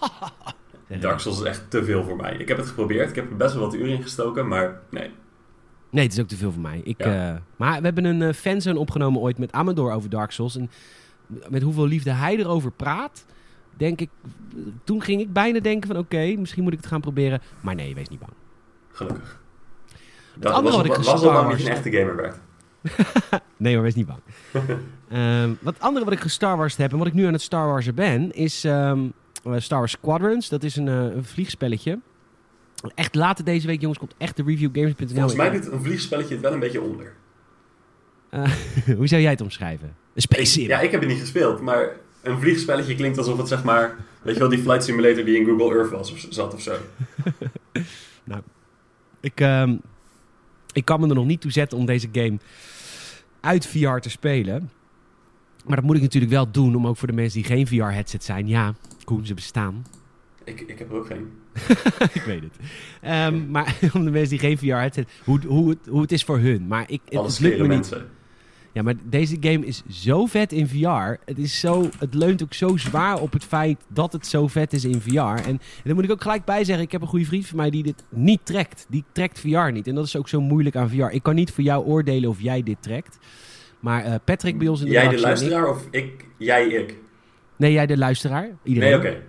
ha, 0.00 0.08
ha, 0.20 0.32
ha." 0.42 0.54
Dark 1.00 1.18
Souls 1.18 1.38
is 1.40 1.44
echt 1.46 1.70
te 1.70 1.84
veel 1.84 2.04
voor 2.04 2.16
mij. 2.16 2.34
Ik 2.36 2.48
heb 2.48 2.56
het 2.56 2.66
geprobeerd, 2.66 3.08
ik 3.08 3.14
heb 3.14 3.30
er 3.30 3.36
best 3.36 3.54
wel 3.54 3.62
wat 3.62 3.74
uren 3.74 3.88
in 3.96 4.02
gestoken, 4.02 4.48
maar 4.48 4.80
nee. 4.90 5.10
Nee, 5.90 6.04
het 6.04 6.12
is 6.12 6.20
ook 6.20 6.28
te 6.28 6.36
veel 6.36 6.52
voor 6.52 6.62
mij. 6.62 6.80
Ik, 6.84 7.04
Ja. 7.04 7.32
eh, 7.34 7.36
maar 7.56 7.78
we 7.78 7.84
hebben 7.84 8.04
een 8.04 8.22
eh, 8.22 8.32
fanzone 8.34 8.78
opgenomen 8.78 9.20
ooit 9.20 9.38
met 9.38 9.52
Amador 9.52 9.92
over 9.92 10.10
Dark 10.10 10.30
Souls. 10.30 10.56
En 10.56 10.70
met 11.48 11.62
hoeveel 11.62 11.86
liefde 11.86 12.10
hij 12.12 12.36
erover 12.36 12.70
praat, 12.70 13.24
denk 13.76 14.00
ik... 14.00 14.08
Toen 14.84 15.02
ging 15.02 15.20
ik 15.20 15.32
bijna 15.32 15.60
denken 15.60 15.88
van 15.88 15.98
oké, 15.98 16.34
misschien 16.38 16.62
moet 16.62 16.72
ik 16.72 16.78
het 16.78 16.88
gaan 16.88 17.00
proberen. 17.00 17.40
Maar 17.60 17.74
nee, 17.74 17.94
wees 17.94 18.08
niet 18.08 18.18
bang. 18.18 18.32
Gelukkig. 18.92 19.40
andere 20.40 20.62
was, 20.62 20.76
wat 20.76 20.84
ik 20.84 20.94
was 20.94 21.22
al 21.22 21.32
lang 21.32 21.56
niet 21.56 21.66
een 21.66 21.72
echte 21.72 21.90
gamer 21.90 22.16
werd. 22.16 22.36
Nee 23.56 23.74
hoor, 23.74 23.82
wees 23.82 23.94
niet 23.94 24.06
bang. 24.06 24.20
Ehm, 25.10 25.50
wat 25.60 25.74
andere 25.78 26.04
wat 26.04 26.14
ik 26.14 26.20
gestar 26.20 26.56
Wars 26.56 26.76
heb 26.76 26.92
en 26.92 26.98
wat 26.98 27.06
ik 27.06 27.12
nu 27.12 27.26
aan 27.26 27.32
het 27.32 27.42
Star 27.42 27.66
Warsen 27.66 27.94
ben, 27.94 28.32
is 28.32 28.64
ehm, 28.64 29.00
eh, 29.44 29.52
Star 29.56 29.78
Wars 29.78 29.92
Squadrons. 29.92 30.48
Dat 30.48 30.62
is 30.62 30.76
een, 30.76 30.88
eh, 30.88 30.94
een 30.94 31.24
vliegspelletje. 31.24 31.98
Echt 32.94 33.14
later 33.14 33.44
deze 33.44 33.66
week, 33.66 33.80
jongens, 33.80 33.98
komt 33.98 34.14
echt 34.18 34.36
de 34.36 34.42
reviewgames.nl. 34.42 35.08
Volgens 35.08 35.34
mij 35.34 35.50
doet 35.50 35.72
een 35.72 35.82
vliegspelletje 35.82 36.34
het 36.34 36.42
wel 36.42 36.52
een 36.52 36.58
beetje 36.58 36.80
onder. 36.80 37.12
Eh, 38.30 38.52
hoe 38.98 39.06
zou 39.06 39.22
jij 39.22 39.30
het 39.30 39.40
omschrijven? 39.40 39.94
Een 40.14 40.22
space. 40.22 40.62
Ja, 40.62 40.80
ik 40.80 40.90
heb 40.90 41.00
het 41.00 41.10
niet 41.10 41.20
gespeeld, 41.20 41.60
maar 41.60 41.96
een 42.22 42.40
vliegspelletje 42.40 42.94
klinkt 42.94 43.18
alsof 43.18 43.38
het 43.38 43.48
zeg 43.48 43.64
maar... 43.64 43.96
Weet 44.22 44.34
je 44.34 44.40
wel, 44.40 44.48
die 44.48 44.58
flight 44.58 44.84
simulator 44.84 45.24
die 45.24 45.36
in 45.36 45.44
Google 45.46 45.74
Earth 45.76 45.90
was 45.90 46.12
of 46.12 46.26
zat 46.28 46.54
of 46.54 46.60
zo. 46.60 46.74
Ik, 49.20 49.40
ehm, 49.40 49.76
ik 50.72 50.84
kan 50.84 51.00
me 51.00 51.08
er 51.08 51.14
nog 51.14 51.26
niet 51.26 51.40
toe 51.40 51.52
zetten 51.52 51.78
om 51.78 51.86
deze 51.86 52.08
game 52.12 52.38
uit 53.40 53.66
VR 53.66 53.98
te 53.98 54.10
spelen. 54.10 54.70
Maar 55.66 55.76
dat 55.76 55.84
moet 55.84 55.96
ik 55.96 56.02
natuurlijk 56.02 56.32
wel 56.32 56.50
doen 56.50 56.76
om 56.76 56.86
ook 56.86 56.96
voor 56.96 57.08
de 57.08 57.14
mensen 57.14 57.42
die 57.42 57.50
geen 57.50 57.66
VR-headset 57.66 58.24
zijn. 58.24 58.48
Ja, 58.48 58.74
Koen, 59.04 59.26
ze 59.26 59.34
bestaan. 59.34 59.86
Ik, 60.44 60.60
ik 60.60 60.78
heb 60.78 60.90
er 60.90 60.96
ook 60.96 61.06
geen. 61.06 61.30
ik 62.18 62.22
weet 62.26 62.42
het. 62.42 62.56
Ehm, 63.00 63.50
maar 63.50 63.78
om 63.94 64.04
de 64.04 64.10
mensen 64.10 64.28
die 64.28 64.38
geen 64.38 64.58
VR-headset... 64.58 65.08
Hoe, 65.24 65.40
hoe, 65.46 65.68
het, 65.68 65.78
hoe 65.88 66.00
het 66.00 66.12
is 66.12 66.24
voor 66.24 66.38
hun. 66.38 66.66
Maar 66.66 66.84
ik, 66.90 67.00
het, 67.08 67.40
lukt 67.40 67.56
me 67.56 67.62
niet. 67.62 67.68
mensen. 67.68 68.08
Ja, 68.72 68.82
maar 68.82 68.94
deze 69.04 69.36
game 69.40 69.66
is 69.66 69.82
zo 69.88 70.26
vet 70.26 70.52
in 70.52 70.68
VR. 70.68 70.86
Het, 71.24 71.38
is 71.38 71.60
zo, 71.60 71.88
het 71.98 72.14
leunt 72.14 72.42
ook 72.42 72.54
zo 72.54 72.76
zwaar 72.76 73.20
op 73.20 73.32
het 73.32 73.44
feit 73.44 73.78
dat 73.88 74.12
het 74.12 74.26
zo 74.26 74.46
vet 74.46 74.72
is 74.72 74.84
in 74.84 75.00
VR. 75.00 75.18
En, 75.18 75.44
en 75.44 75.60
daar 75.84 75.94
moet 75.94 76.04
ik 76.04 76.10
ook 76.10 76.22
gelijk 76.22 76.44
bij 76.44 76.64
zeggen, 76.64 76.84
ik 76.84 76.92
heb 76.92 77.00
een 77.02 77.06
goede 77.08 77.24
vriend 77.24 77.46
van 77.46 77.56
mij 77.56 77.70
die 77.70 77.82
dit 77.82 78.04
niet 78.08 78.40
trekt. 78.42 78.86
Die 78.88 79.04
trekt 79.12 79.40
VR 79.40 79.70
niet. 79.72 79.86
En 79.86 79.94
dat 79.94 80.06
is 80.06 80.16
ook 80.16 80.28
zo 80.28 80.40
moeilijk 80.40 80.76
aan 80.76 80.90
VR. 80.90 81.02
Ik 81.10 81.22
kan 81.22 81.34
niet 81.34 81.50
voor 81.52 81.64
jou 81.64 81.84
oordelen 81.84 82.30
of 82.30 82.40
jij 82.40 82.62
dit 82.62 82.76
trekt. 82.82 83.18
Maar 83.80 84.04
eh, 84.04 84.14
Patrick 84.24 84.58
bij 84.58 84.68
ons 84.68 84.80
in 84.80 84.86
de 84.86 84.92
Jij 84.92 85.08
de 85.08 85.14
ik- 85.14 85.20
luisteraar 85.20 85.68
of 85.70 85.86
ik, 85.90 86.24
jij 86.36 86.66
ik? 86.66 86.96
Nee, 87.56 87.72
jij 87.72 87.86
de 87.86 87.98
luisteraar. 87.98 88.48
Iedereen. 88.62 88.90
Nee, 88.90 88.98
oké. 88.98 89.22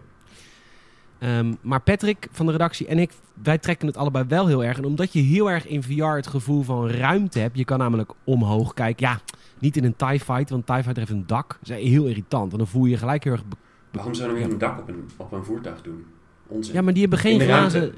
Ehm, 1.21 1.53
maar 1.61 1.81
Patrick 1.81 2.27
van 2.31 2.45
de 2.45 2.51
redactie 2.51 2.87
en 2.87 2.99
ik, 2.99 3.11
wij 3.43 3.57
trekken 3.57 3.87
het 3.87 3.97
allebei 3.97 4.25
wel 4.27 4.47
heel 4.47 4.63
erg. 4.63 4.77
En 4.77 4.85
omdat 4.85 5.13
je 5.13 5.19
heel 5.19 5.51
erg 5.51 5.67
in 5.67 5.83
VR 5.83 6.03
het 6.03 6.27
gevoel 6.27 6.63
van 6.63 6.89
ruimte 6.89 7.39
hebt, 7.39 7.57
je 7.57 7.65
kan 7.65 7.77
namelijk 7.79 8.11
omhoog 8.23 8.73
kijken. 8.73 9.07
Ja, 9.07 9.19
niet 9.59 9.77
in 9.77 9.83
een 9.83 9.95
TIE 9.95 10.19
Fighter, 10.19 10.49
want 10.49 10.65
TIE 10.65 10.75
Fighter 10.75 10.97
heeft 10.97 11.09
een 11.09 11.27
dak. 11.27 11.57
Dat 11.61 11.77
is 11.77 11.89
heel 11.89 12.05
irritant. 12.05 12.51
En 12.51 12.57
dan 12.57 12.67
voel 12.67 12.85
je 12.85 12.91
je 12.91 12.97
gelijk 12.97 13.23
heel 13.23 13.33
erg... 13.33 13.43
Waarom 13.91 14.13
zouden 14.13 14.37
we 14.37 14.43
een 14.43 14.57
dak 14.57 14.79
op 14.79 14.87
een, 14.87 15.09
op 15.17 15.31
een 15.31 15.43
voertuig 15.43 15.81
doen? 15.81 16.05
Onzin. 16.47 16.73
Ja, 16.73 16.81
maar 16.81 16.93
die 16.93 17.01
hebben 17.01 17.19
geen 17.19 17.39
glazen... 17.39 17.91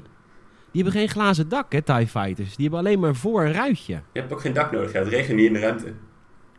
Die 0.70 0.82
hebben 0.82 1.00
geen 1.00 1.08
glazen 1.08 1.48
dak, 1.48 1.72
hè, 1.72 1.82
TIE 1.82 2.06
Fighters. 2.06 2.56
Die 2.56 2.68
hebben 2.68 2.78
alleen 2.78 3.00
maar 3.00 3.14
voor 3.14 3.44
een 3.44 3.52
ruitje. 3.52 4.00
Je 4.12 4.20
hebt 4.20 4.32
ook 4.32 4.40
geen 4.40 4.52
dak 4.52 4.72
nodig, 4.72 4.92
ja. 4.92 4.98
het 4.98 5.08
regent 5.08 5.36
niet 5.36 5.46
in 5.46 5.52
de 5.52 5.58
ruimte. 5.58 5.92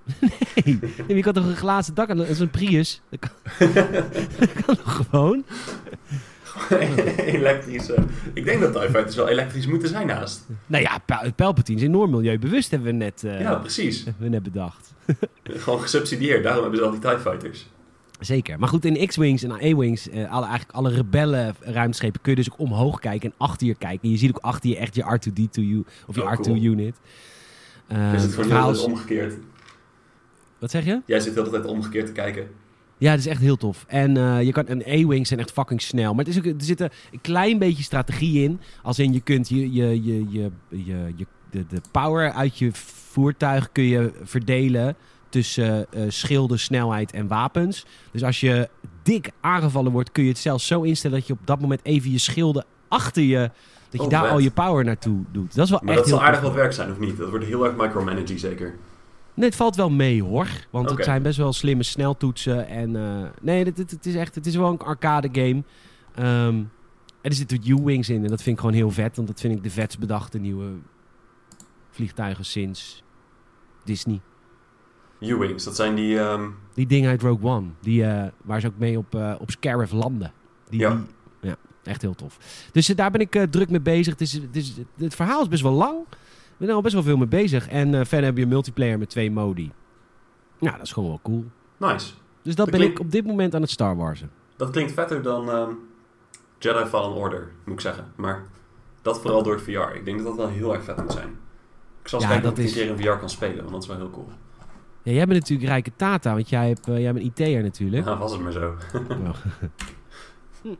Nee, 0.65 0.79
nee, 1.07 1.17
je 1.17 1.21
kan 1.21 1.33
toch 1.33 1.45
een 1.45 1.55
glazen 1.55 1.93
dak 1.93 2.09
aan... 2.09 2.17
Dat 2.17 2.27
is 2.27 2.39
een 2.39 2.49
Prius. 2.49 3.01
Dat 3.09 3.19
kan, 3.19 3.31
dat 4.39 4.53
kan 4.53 4.75
toch 4.75 4.95
gewoon? 4.95 5.43
Elektrische. 7.17 7.95
Ik 8.33 8.45
denk 8.45 8.61
dat 8.61 8.73
TIE 8.73 8.81
Fighters 8.89 9.15
wel 9.15 9.27
elektrisch 9.29 9.67
moeten 9.67 9.89
zijn 9.89 10.07
naast. 10.07 10.45
Nou 10.67 10.83
ja, 10.83 10.97
Pal- 11.05 11.33
Palpatine 11.35 11.77
is 11.79 11.85
enorm 11.85 12.11
milieubewust, 12.11 12.71
hebben 12.71 12.87
we 12.89 12.95
net, 12.97 13.23
eh, 13.23 13.39
Ja, 13.41 13.55
precies. 13.55 14.03
hebben 14.03 14.23
we 14.23 14.29
net 14.29 14.43
bedacht. 14.43 14.93
Gewoon 15.43 15.81
gesubsidieerd, 15.81 16.43
daarom 16.43 16.61
hebben 16.61 16.79
ze 16.79 16.85
al 16.85 16.91
die 16.91 16.99
TIE 16.99 17.17
Fighters. 17.19 17.67
Zeker. 18.19 18.59
Maar 18.59 18.69
goed, 18.69 18.85
in 18.85 19.07
X-Wings 19.07 19.43
en 19.43 19.51
A-Wings, 19.51 20.09
eh, 20.09 20.31
alle, 20.31 20.45
eigenlijk 20.45 20.77
alle 20.77 20.89
rebellen 20.89 21.55
ruimteschepen, 21.59 22.21
kun 22.21 22.31
je 22.31 22.37
dus 22.37 22.51
ook 22.51 22.59
omhoog 22.59 22.99
kijken 22.99 23.29
en 23.29 23.35
achter 23.37 23.67
je 23.67 23.75
kijken. 23.75 23.99
En 24.03 24.09
je 24.09 24.17
ziet 24.17 24.29
ook 24.29 24.43
achter 24.43 24.69
je 24.69 24.77
echt 24.77 24.95
je 24.95 25.01
R2-D2 25.03 25.85
of 26.07 26.15
je 26.15 26.23
Oh, 26.23 26.31
cool. 26.33 26.55
R2-unit. 26.57 26.95
Je 27.87 28.19
zit 28.19 28.33
gewoon 28.33 28.51
heel 28.51 28.67
de 28.71 28.73
tijd 28.77 28.83
omgekeerd. 28.91 29.33
Wat 30.59 30.71
zeg 30.71 30.85
je? 30.85 31.01
Jij 31.05 31.19
zit 31.19 31.33
de 31.33 31.39
hele 31.39 31.51
tijd 31.51 31.65
omgekeerd 31.65 32.05
te 32.05 32.11
kijken. 32.11 32.47
Ja, 32.97 33.09
dat 33.09 33.19
is 33.19 33.27
echt 33.27 33.41
heel 33.41 33.55
tof. 33.57 33.85
En 33.87 34.17
eh, 34.17 34.41
je 34.41 34.51
kan 34.51 34.67
en 34.67 34.81
A-wings 34.81 35.27
zijn 35.27 35.39
echt 35.39 35.51
fucking 35.51 35.81
snel. 35.81 36.13
Maar 36.13 36.25
het 36.25 36.33
is 36.33 36.37
ook, 36.39 36.45
er 36.45 36.53
zit 36.57 36.79
een 36.79 36.89
klein 37.21 37.57
beetje 37.59 37.83
strategie 37.83 38.43
in. 38.43 38.59
Als 38.83 38.99
in 38.99 39.13
je 39.13 39.19
kunt 39.19 39.49
je, 39.49 39.73
je, 39.73 40.03
je, 40.03 40.25
je, 40.29 40.51
je, 40.69 41.13
je 41.15 41.25
de, 41.49 41.65
de 41.69 41.81
power 41.91 42.31
uit 42.31 42.57
je 42.57 42.69
voertuig 42.73 43.71
kun 43.71 43.83
je 43.83 44.11
verdelen 44.23 44.95
tussen 45.29 45.91
eh, 45.93 46.01
schilden, 46.07 46.59
snelheid 46.59 47.11
en 47.11 47.27
wapens. 47.27 47.85
Dus 48.11 48.23
als 48.23 48.39
je 48.39 48.69
dik 49.03 49.29
aangevallen 49.41 49.91
wordt, 49.91 50.11
kun 50.11 50.23
je 50.23 50.29
het 50.29 50.37
zelfs 50.37 50.67
zo 50.67 50.81
instellen 50.81 51.17
dat 51.17 51.27
je 51.27 51.33
op 51.33 51.39
dat 51.45 51.61
moment 51.61 51.79
even 51.83 52.11
je 52.11 52.17
schilden 52.17 52.65
achter 52.87 53.23
je. 53.23 53.37
Dat 53.89 53.99
je 53.99 53.99
Oh, 54.01 54.09
daar 54.09 54.21
vet. 54.23 54.31
al 54.31 54.39
je 54.39 54.51
power 54.51 54.83
naartoe 54.85 55.23
doet. 55.31 55.55
Dat 55.55 55.63
is 55.65 55.69
wel 55.69 55.79
Maar 55.83 55.89
echt 55.93 55.99
dat 55.99 56.07
zal 56.09 56.17
heel 56.17 56.27
aardig 56.27 56.41
tof. 56.41 56.49
wat 56.49 56.59
werk 56.59 56.73
zijn, 56.73 56.91
of 56.91 56.99
niet? 56.99 57.17
Dat 57.17 57.29
wordt 57.29 57.45
heel 57.45 57.65
erg 57.65 57.75
micromanaging 57.75 58.39
zeker. 58.39 58.75
Nee, 59.35 59.45
het 59.47 59.55
valt 59.57 59.75
wel 59.75 59.89
mee 59.89 60.23
hoor. 60.23 60.47
Want 60.69 60.89
het 60.89 61.03
zijn 61.03 61.21
best 61.21 61.37
wel 61.37 61.53
slimme 61.53 61.83
sneltoetsen. 61.83 62.67
En 62.67 62.95
eh, 62.95 63.29
nee, 63.41 63.63
het, 63.65 63.77
het, 63.77 63.91
het 63.91 64.05
is 64.05 64.15
echt 64.15 64.35
het 64.35 64.45
is 64.45 64.55
wel 64.55 64.69
een 64.69 64.79
arcade 64.79 65.29
game. 65.31 65.63
Ehm, 66.15 66.55
en 67.21 67.31
er 67.31 67.33
zitten 67.33 67.59
U-Wings 67.67 68.09
in. 68.09 68.23
En 68.23 68.29
dat 68.29 68.41
vind 68.41 68.55
ik 68.55 68.59
gewoon 68.61 68.75
heel 68.75 68.91
vet. 68.91 69.15
Want 69.15 69.27
dat 69.27 69.39
vind 69.39 69.55
ik 69.55 69.63
de 69.63 69.69
vetst 69.69 69.99
bedachte 69.99 70.37
nieuwe 70.37 70.71
vliegtuigen 71.89 72.45
sinds 72.45 73.03
Disney. 73.83 74.21
U-Wings, 75.19 75.63
dat 75.63 75.75
zijn 75.75 75.95
die... 75.95 76.19
ehm, 76.19 76.49
Die 76.73 76.85
dingen 76.87 77.09
uit 77.09 77.21
Rogue 77.21 77.49
One. 77.49 77.67
Die, 77.81 78.05
eh, 78.05 78.27
waar 78.43 78.59
ze 78.61 78.67
ook 78.67 78.77
mee 78.77 78.97
op, 78.97 79.15
eh 79.15 79.35
op 79.39 79.51
Scarif 79.51 79.91
landen. 79.91 80.31
Die, 80.69 80.79
Ja. 80.79 80.89
die- 80.95 81.49
ja, 81.49 81.55
echt 81.83 82.01
heel 82.01 82.15
tof. 82.15 82.37
Dus 82.71 82.87
daar 82.87 83.11
ben 83.11 83.21
ik 83.21 83.45
druk 83.49 83.69
mee 83.69 83.81
bezig. 83.81 84.13
Het, 84.13 84.21
is, 84.21 84.33
het, 84.33 84.55
is, 84.55 84.73
het 84.97 85.15
verhaal 85.15 85.41
is 85.41 85.47
best 85.47 85.61
wel 85.63 85.71
lang. 85.71 85.97
Ik 86.57 86.61
ben 86.61 86.69
er 86.69 86.75
al 86.75 86.81
best 86.81 86.93
wel 86.93 87.03
veel 87.03 87.17
mee 87.17 87.27
bezig. 87.27 87.67
En 87.67 87.93
eh, 87.93 88.05
verder 88.05 88.25
heb 88.25 88.37
je 88.37 88.45
multiplayer 88.47 88.97
met 88.97 89.09
twee 89.09 89.31
modi. 89.31 89.71
Nou, 90.59 90.75
dat 90.77 90.85
is 90.85 90.91
gewoon 90.91 91.09
wel 91.09 91.19
cool. 91.23 91.45
nice. 91.77 92.13
Dus 92.41 92.55
dat 92.55 92.69
Dat 92.71 92.79
ben 92.79 92.89
ik 92.89 92.99
op 92.99 93.11
dit 93.11 93.25
moment 93.25 93.55
aan 93.55 93.61
het 93.61 93.69
Star 93.69 93.95
Warsen. 93.95 94.31
Dat 94.55 94.69
klinkt 94.69 94.91
vetter 94.91 95.21
dan 95.21 95.49
ehm, 95.49 95.69
Jedi 96.59 96.85
Fallen 96.85 97.15
Order, 97.15 97.51
moet 97.63 97.73
ik 97.73 97.81
zeggen. 97.81 98.11
Maar 98.15 98.43
dat 99.01 99.21
vooral 99.21 99.43
door 99.43 99.53
het 99.53 99.63
VR. 99.63 99.95
Ik 99.95 100.05
denk 100.05 100.17
dat 100.17 100.25
dat 100.27 100.35
wel 100.35 100.47
heel 100.47 100.73
erg 100.73 100.83
vet 100.83 100.97
moet 101.01 101.11
zijn. 101.11 101.29
Ik 102.01 102.07
zal 102.07 102.19
eens 102.19 102.27
Ja, 102.29 102.33
kijken 102.33 102.41
dat 102.49 102.51
of 102.51 102.59
ik 102.59 102.65
is- 102.65 102.81
een 102.81 102.95
keer 102.95 103.05
in 103.07 103.13
VR 103.13 103.19
kan 103.19 103.29
spelen, 103.29 103.57
want 103.57 103.71
dat 103.71 103.81
is 103.81 103.87
wel 103.87 103.97
heel 103.97 104.09
cool. 104.09 104.29
Ja, 105.03 105.11
jij 105.11 105.25
bent 105.25 105.39
natuurlijk 105.39 105.69
rijke 105.69 105.91
Tata, 105.95 106.33
want 106.33 106.49
jij, 106.49 106.67
hebt, 106.67 106.87
eh, 106.87 106.99
jij 106.99 107.13
bent 107.13 107.25
IT'er 107.39 107.63
natuurlijk. 107.63 108.05
Ja, 108.05 108.17
was 108.17 108.31
het 108.31 108.41
maar 108.41 108.51
zo. 108.51 108.75
Ja. 109.09 109.31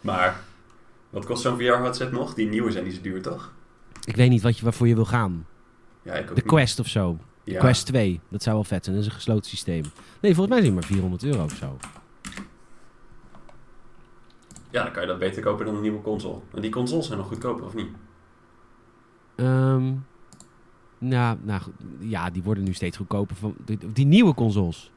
Maar, 0.00 0.40
wat 1.10 1.24
kost 1.24 1.42
zo'n 1.42 1.56
VR-headset 1.56 2.12
nog? 2.12 2.34
Die 2.34 2.48
nieuwe 2.48 2.70
zijn 2.70 2.84
niet 2.84 2.94
zo 2.94 3.00
duur, 3.00 3.22
toch? 3.22 3.52
Ik 4.04 4.16
weet 4.16 4.30
niet 4.30 4.42
wat 4.42 4.58
je, 4.58 4.64
waarvoor 4.64 4.88
je 4.88 4.94
wil 4.94 5.04
gaan. 5.04 5.46
Ja, 6.02 6.12
ik 6.14 6.20
ook 6.20 6.28
De 6.28 6.34
niet. 6.34 6.44
Quest 6.44 6.78
of 6.80 6.86
zo. 6.86 7.18
Ja. 7.44 7.58
Quest 7.58 7.86
2. 7.86 8.20
Dat 8.28 8.42
zou 8.42 8.54
wel 8.54 8.64
vet 8.64 8.84
zijn. 8.84 8.96
Dat 8.96 9.04
is 9.04 9.10
een 9.10 9.16
gesloten 9.16 9.50
systeem. 9.50 9.82
Nee, 10.20 10.34
volgens 10.34 10.48
mij 10.48 10.58
is 10.58 10.64
het 10.64 10.74
maar 10.74 10.84
400 10.84 11.24
euro 11.24 11.44
of 11.44 11.52
zo. 11.54 11.76
Ja, 14.70 14.82
dan 14.82 14.92
kan 14.92 15.02
je 15.02 15.08
dat 15.08 15.18
beter 15.18 15.42
kopen 15.42 15.66
dan 15.66 15.74
een 15.74 15.80
nieuwe 15.80 16.00
console. 16.02 16.38
En 16.54 16.62
die 16.62 16.70
consoles 16.70 17.06
zijn 17.06 17.18
nog 17.18 17.26
goedkoper, 17.26 17.64
of 17.64 17.74
niet? 17.74 17.88
Ehm, 19.34 19.92
nou, 20.98 21.38
nou, 21.42 21.62
ja, 21.98 22.30
die 22.30 22.42
worden 22.42 22.64
nu 22.64 22.72
steeds 22.72 22.96
goedkoper. 22.96 23.36
Van, 23.36 23.54
die, 23.64 23.78
die 23.92 24.06
nieuwe 24.06 24.34
consoles. 24.34 24.90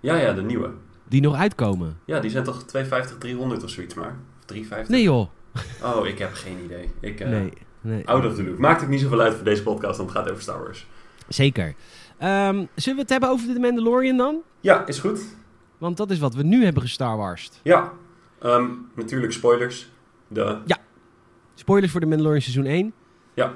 Ja, 0.00 0.16
ja, 0.16 0.32
de 0.32 0.42
nieuwe. 0.42 0.70
Die 1.08 1.20
nog 1.20 1.34
uitkomen. 1.34 1.98
Ja, 2.04 2.20
die 2.20 2.30
zijn 2.30 2.44
toch 2.44 2.62
250, 2.62 3.18
300 3.18 3.62
of 3.64 3.70
zoiets 3.70 3.94
maar? 3.94 4.16
Of 4.38 4.44
350? 4.44 4.88
Nee 4.88 5.02
joh. 5.02 5.28
Oh, 5.82 6.06
ik 6.06 6.18
heb 6.18 6.32
geen 6.32 6.64
idee. 6.64 6.90
Ik, 7.00 7.20
eh 7.20 7.28
Nee. 7.28 7.52
Nee. 7.86 8.06
Out 8.06 8.24
of 8.24 8.34
the 8.34 8.44
loop. 8.44 8.58
Maakt 8.58 8.80
het 8.80 8.90
niet 8.90 9.00
zoveel 9.00 9.20
uit 9.20 9.34
voor 9.34 9.44
deze 9.44 9.62
podcast, 9.62 9.96
want 9.96 10.08
het 10.10 10.18
gaat 10.18 10.30
over 10.30 10.42
Star 10.42 10.58
Wars. 10.62 10.86
Zeker. 11.28 11.74
Ehm, 12.18 12.64
zullen 12.74 12.94
we 12.96 13.00
het 13.00 13.10
hebben 13.10 13.28
over 13.28 13.54
de 13.54 13.60
Mandalorian 13.60 14.16
dan? 14.16 14.36
Ja, 14.60 14.86
is 14.86 14.98
goed. 14.98 15.20
Want 15.78 15.96
dat 15.96 16.10
is 16.10 16.18
wat 16.18 16.34
we 16.34 16.42
nu 16.42 16.64
hebben 16.64 16.82
gestar 16.82 17.16
Warst. 17.16 17.60
Ja. 17.62 17.92
Ehm, 18.40 18.66
natuurlijk 18.94 19.32
spoilers. 19.32 19.88
De... 20.28 20.58
Spoilers 21.54 21.92
voor 21.92 22.00
de 22.00 22.06
Mandalorian 22.06 22.40
seizoen 22.42 22.64
1. 22.66 22.92
Ja. 23.34 23.54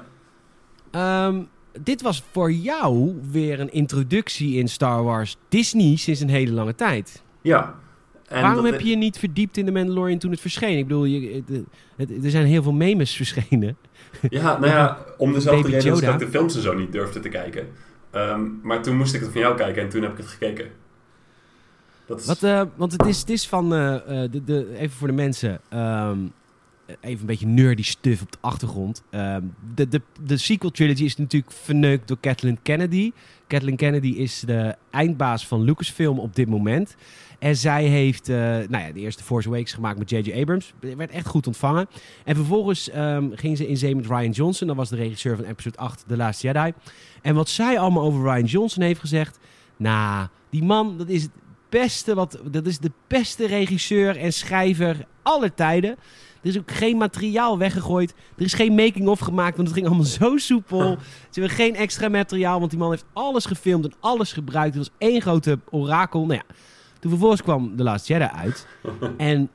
Ehm, 0.91 1.41
dit 1.81 2.01
was 2.01 2.23
voor 2.31 2.51
jou 2.51 3.19
weer 3.31 3.59
een 3.59 3.71
introductie 3.71 4.57
in 4.57 4.67
Star 4.67 5.03
Wars 5.03 5.37
Disney 5.49 5.95
sinds 5.95 6.19
een 6.19 6.29
hele 6.29 6.51
lange 6.51 6.75
tijd. 6.75 7.23
Ja. 7.41 7.75
En 8.27 8.41
Waarom 8.41 8.65
heb 8.65 8.79
je 8.81 8.89
je 8.89 8.95
niet 8.95 9.17
verdiept 9.19 9.57
in 9.57 9.65
de 9.65 9.71
Mandalorian 9.71 10.17
toen 10.19 10.31
het 10.31 10.39
verscheen? 10.39 10.77
Ik 10.77 10.87
bedoel, 10.87 11.05
je, 11.05 11.43
het- 11.47 11.63
het- 12.09 12.23
er 12.23 12.29
zijn 12.29 12.45
heel 12.45 12.63
veel 12.63 12.73
memes 12.73 13.15
verschenen. 13.21 13.77
Ja, 14.29 14.59
nou 14.59 14.71
ja, 14.71 14.97
om 15.17 15.33
dezelfde 15.33 15.61
Baby 15.61 15.75
reden 15.75 15.93
ik 15.93 15.99
Yoda. 15.99 16.13
ook 16.13 16.19
de 16.19 16.27
films 16.27 16.55
en 16.55 16.61
zo 16.61 16.73
niet 16.73 16.91
durfde 16.91 17.19
te 17.19 17.29
kijken. 17.29 17.67
Ehm, 18.11 18.41
maar 18.61 18.81
toen 18.81 18.97
moest 18.97 19.13
ik 19.13 19.21
het 19.21 19.31
van 19.31 19.41
jou 19.41 19.55
kijken 19.55 19.81
en 19.81 19.89
toen 19.89 20.01
heb 20.01 20.11
ik 20.11 20.17
het 20.17 20.27
gekeken. 20.27 20.65
Dat 22.05 22.19
is... 22.19 22.25
Wat, 22.25 22.43
eh, 22.43 22.61
want 22.75 22.91
het 22.91 23.05
is, 23.05 23.19
het 23.19 23.29
is 23.29 23.47
van, 23.47 23.73
eh, 23.73 23.95
eh, 23.95 24.31
de, 24.31 24.43
de, 24.43 24.77
even 24.77 24.97
voor 24.97 25.07
de 25.07 25.13
mensen, 25.13 25.59
ehm, 25.69 26.19
even 26.99 27.19
een 27.19 27.25
beetje 27.25 27.47
nerdy 27.47 27.83
stuff 27.83 28.21
op 28.21 28.31
de 28.31 28.37
achtergrond. 28.41 29.03
Ehm, 29.09 29.41
de, 29.75 29.87
de, 29.87 30.01
de 30.23 30.37
sequel 30.37 30.71
trilogy 30.71 31.03
is 31.03 31.17
natuurlijk 31.17 31.51
verneukt 31.51 32.07
door 32.07 32.17
Kathleen 32.19 32.59
Kennedy. 32.61 33.11
Kathleen 33.47 33.75
Kennedy 33.75 34.07
is 34.07 34.39
de 34.39 34.75
eindbaas 34.89 35.47
van 35.47 35.61
Lucasfilm 35.63 36.19
op 36.19 36.35
dit 36.35 36.47
moment. 36.47 36.95
En 37.41 37.55
zij 37.55 37.83
heeft 37.83 38.29
eh, 38.29 38.37
nou 38.37 38.77
ja, 38.77 38.91
de 38.91 38.99
eerste 38.99 39.23
Force 39.23 39.47
Awakens 39.47 39.73
gemaakt 39.73 39.97
met 39.97 40.09
J.J. 40.09 40.39
Abrams. 40.41 40.73
Werd 40.79 41.11
echt 41.11 41.27
goed 41.27 41.47
ontvangen. 41.47 41.87
En 42.23 42.35
vervolgens 42.35 42.89
ehm, 42.89 43.29
ging 43.33 43.57
ze 43.57 43.67
in 43.67 43.77
zee 43.77 43.95
met 43.95 44.05
Ryan 44.05 44.29
Johnson. 44.29 44.67
Dat 44.67 44.75
was 44.75 44.89
de 44.89 44.95
regisseur 44.95 45.35
van 45.35 45.45
episode 45.45 45.77
8, 45.77 46.03
The 46.07 46.17
Last 46.17 46.41
Jedi. 46.41 46.73
En 47.21 47.35
wat 47.35 47.49
zij 47.49 47.79
allemaal 47.79 48.03
over 48.03 48.21
Ryan 48.21 48.45
Johnson 48.45 48.83
heeft 48.83 48.99
gezegd... 48.99 49.39
Nou, 49.77 50.27
die 50.49 50.63
man, 50.63 50.97
dat 50.97 51.09
is 51.09 51.21
het 51.21 51.31
beste 51.69 52.15
wat... 52.15 52.39
Dat 52.51 52.65
is 52.65 52.79
de 52.79 52.91
beste 53.07 53.47
regisseur 53.47 54.17
en 54.17 54.33
schrijver 54.33 55.05
aller 55.21 55.53
tijden. 55.53 55.89
Er 56.41 56.49
is 56.49 56.57
ook 56.57 56.71
geen 56.71 56.97
materiaal 56.97 57.57
weggegooid. 57.57 58.13
Er 58.37 58.43
is 58.43 58.53
geen 58.53 58.75
making-of 58.75 59.19
gemaakt, 59.19 59.55
want 59.55 59.67
het 59.67 59.77
ging 59.77 59.87
allemaal 59.87 60.05
zo 60.05 60.37
soepel. 60.37 60.97
Ze 61.29 61.39
hebben 61.39 61.57
geen 61.57 61.75
extra 61.75 62.09
materiaal, 62.09 62.59
want 62.59 62.71
die 62.71 62.79
man 62.79 62.89
heeft 62.89 63.05
alles 63.13 63.45
gefilmd 63.45 63.85
en 63.85 63.93
alles 63.99 64.33
gebruikt. 64.33 64.75
Het 64.75 64.87
was 64.87 65.09
één 65.09 65.21
grote 65.21 65.59
orakel. 65.69 66.25
Nou 66.25 66.33
ja, 66.47 66.55
toen 67.01 67.09
vervolgens 67.09 67.41
kwam 67.41 67.75
The 67.75 67.83
Last 67.83 68.07
Jedi 68.07 68.23
uit. 68.23 68.67
en 69.17 69.49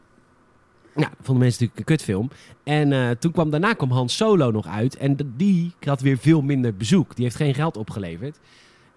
ja, 0.96 1.10
vonden 1.20 1.44
mensen 1.44 1.64
natuurlijk 1.64 1.78
een 1.78 1.84
kutfilm. 1.84 2.30
En 2.62 2.92
eh, 2.92 3.10
toen 3.10 3.32
kwam, 3.32 3.50
daarna 3.50 3.72
kwam 3.72 3.90
Han 3.90 4.08
Solo 4.08 4.50
nog 4.50 4.66
uit. 4.66 4.96
En 4.96 5.16
die 5.36 5.72
had 5.80 6.00
weer 6.00 6.18
veel 6.18 6.42
minder 6.42 6.76
bezoek. 6.76 7.14
Die 7.14 7.24
heeft 7.24 7.36
geen 7.36 7.54
geld 7.54 7.76
opgeleverd. 7.76 8.38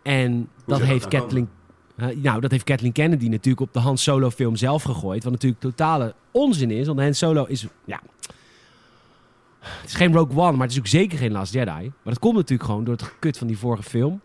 En 0.02 0.50
dat 0.66 0.82
heeft 0.82 1.12
nou 1.12 1.22
Kathleen... 1.22 1.50
Eh, 1.96 2.08
nou, 2.16 2.42
dat 2.42 2.52
heeft 2.52 2.64
Kathleen 2.64 2.92
Kennedy 2.92 3.28
natuurlijk 3.28 3.62
op 3.62 3.74
de 3.74 3.80
Han 3.80 3.98
Solo 3.98 4.30
film 4.30 4.56
zelf 4.56 4.84
gegooid. 4.84 5.24
Wat 5.24 5.32
natuurlijk 5.34 5.62
totale 5.62 6.14
onzin 6.32 6.72
is. 6.72 6.88
Want 6.88 7.00
Han 7.00 7.14
Solo 7.14 7.46
is... 7.46 7.66
Ja, 7.86 8.02
het 9.60 9.90
is 9.90 9.94
geen 9.94 10.14
Rogue 10.14 10.38
One, 10.38 10.52
maar 10.52 10.62
het 10.62 10.72
is 10.72 10.80
ook 10.80 10.88
zeker 10.88 11.18
geen 11.18 11.32
Last 11.32 11.54
Jedi. 11.54 11.72
Maar 11.72 12.14
dat 12.14 12.20
komt 12.20 12.36
natuurlijk 12.36 12.70
gewoon 12.70 12.84
door 12.84 12.94
het 12.94 13.04
gekut 13.04 13.38
van 13.38 13.48
die 13.48 13.58
vorige 13.58 13.84
film. 13.84 14.22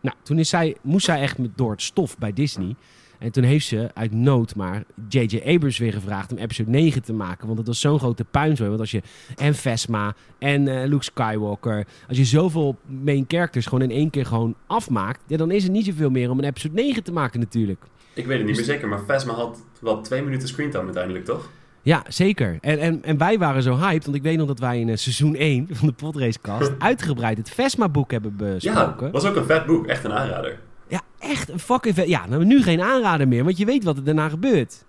Nou, 0.00 0.16
toen 0.22 0.38
is 0.38 0.48
zij, 0.48 0.76
moest 0.80 1.04
zij 1.04 1.20
echt 1.20 1.38
met, 1.38 1.50
door 1.56 1.70
het 1.70 1.82
stof 1.82 2.18
bij 2.18 2.32
Disney. 2.32 2.76
En 3.18 3.32
toen 3.32 3.44
heeft 3.44 3.66
ze 3.66 3.88
uit 3.94 4.12
nood 4.12 4.54
maar 4.54 4.84
J.J. 5.08 5.42
Abrams 5.46 5.78
weer 5.78 5.92
gevraagd 5.92 6.32
om 6.32 6.38
episode 6.38 6.70
9 6.70 7.02
te 7.02 7.12
maken. 7.12 7.46
Want 7.46 7.58
het 7.58 7.66
was 7.66 7.80
zo'n 7.80 7.98
grote 7.98 8.24
puinzooi. 8.24 8.68
Want 8.68 8.80
als 8.80 8.90
je 8.90 9.02
en 9.36 9.54
Vesma 9.54 10.14
en 10.38 10.68
eh, 10.68 10.88
Luke 10.88 11.04
Skywalker... 11.04 11.86
Als 12.08 12.16
je 12.18 12.24
zoveel 12.24 12.76
main 13.04 13.24
characters 13.28 13.66
gewoon 13.66 13.82
in 13.82 13.90
één 13.96 14.10
keer 14.10 14.26
gewoon 14.26 14.54
afmaakt... 14.66 15.20
Ja, 15.26 15.36
dan 15.36 15.50
is 15.50 15.64
er 15.64 15.70
niet 15.70 15.84
zoveel 15.84 16.10
meer 16.10 16.30
om 16.30 16.38
een 16.38 16.44
episode 16.44 16.74
9 16.74 17.02
te 17.02 17.12
maken 17.12 17.40
natuurlijk. 17.40 17.84
Ik 18.14 18.26
weet 18.26 18.38
het 18.38 18.46
niet 18.46 18.56
meer 18.56 18.64
zeker, 18.64 18.88
maar 18.88 19.00
Phasma 19.06 19.32
had 19.32 19.64
wel 19.80 20.00
twee 20.00 20.22
minuten 20.22 20.48
screentime 20.48 20.84
uiteindelijk, 20.84 21.24
toch? 21.24 21.50
Ja, 21.82 22.04
zeker. 22.08 22.58
En, 22.60 22.78
en, 22.78 23.04
en 23.04 23.18
wij 23.18 23.38
waren 23.38 23.62
zo 23.62 23.76
hyped, 23.76 24.04
want 24.04 24.16
ik 24.16 24.22
weet 24.22 24.36
nog 24.38 24.46
dat 24.46 24.58
wij 24.58 24.80
in 24.80 24.88
eh, 24.88 24.96
seizoen 24.96 25.34
1 25.34 25.68
van 25.70 25.88
de 25.88 25.94
Podracecast 25.94 26.72
uitgebreid 26.78 27.38
het 27.38 27.50
Vesma-boek 27.50 28.10
hebben 28.10 28.34
Ja, 28.38 28.44
besproken. 28.54 29.10
was 29.10 29.24
ook 29.24 29.36
een 29.36 29.44
vet 29.44 29.66
boek. 29.66 29.86
Echt 29.86 30.04
een 30.04 30.12
aanrader. 30.12 30.58
Ja, 30.88 31.00
echt 31.18 31.48
een 31.48 31.58
fucking 31.58 31.94
vet. 31.94 32.08
Ja, 32.08 32.26
nou, 32.26 32.44
nu 32.44 32.62
geen 32.62 32.80
aanrader 32.80 33.28
meer, 33.28 33.44
want 33.44 33.56
je 33.58 33.64
weet 33.64 33.84
wat 33.84 33.96
er 33.96 34.04
daarna 34.04 34.28
gebeurt. 34.28 34.84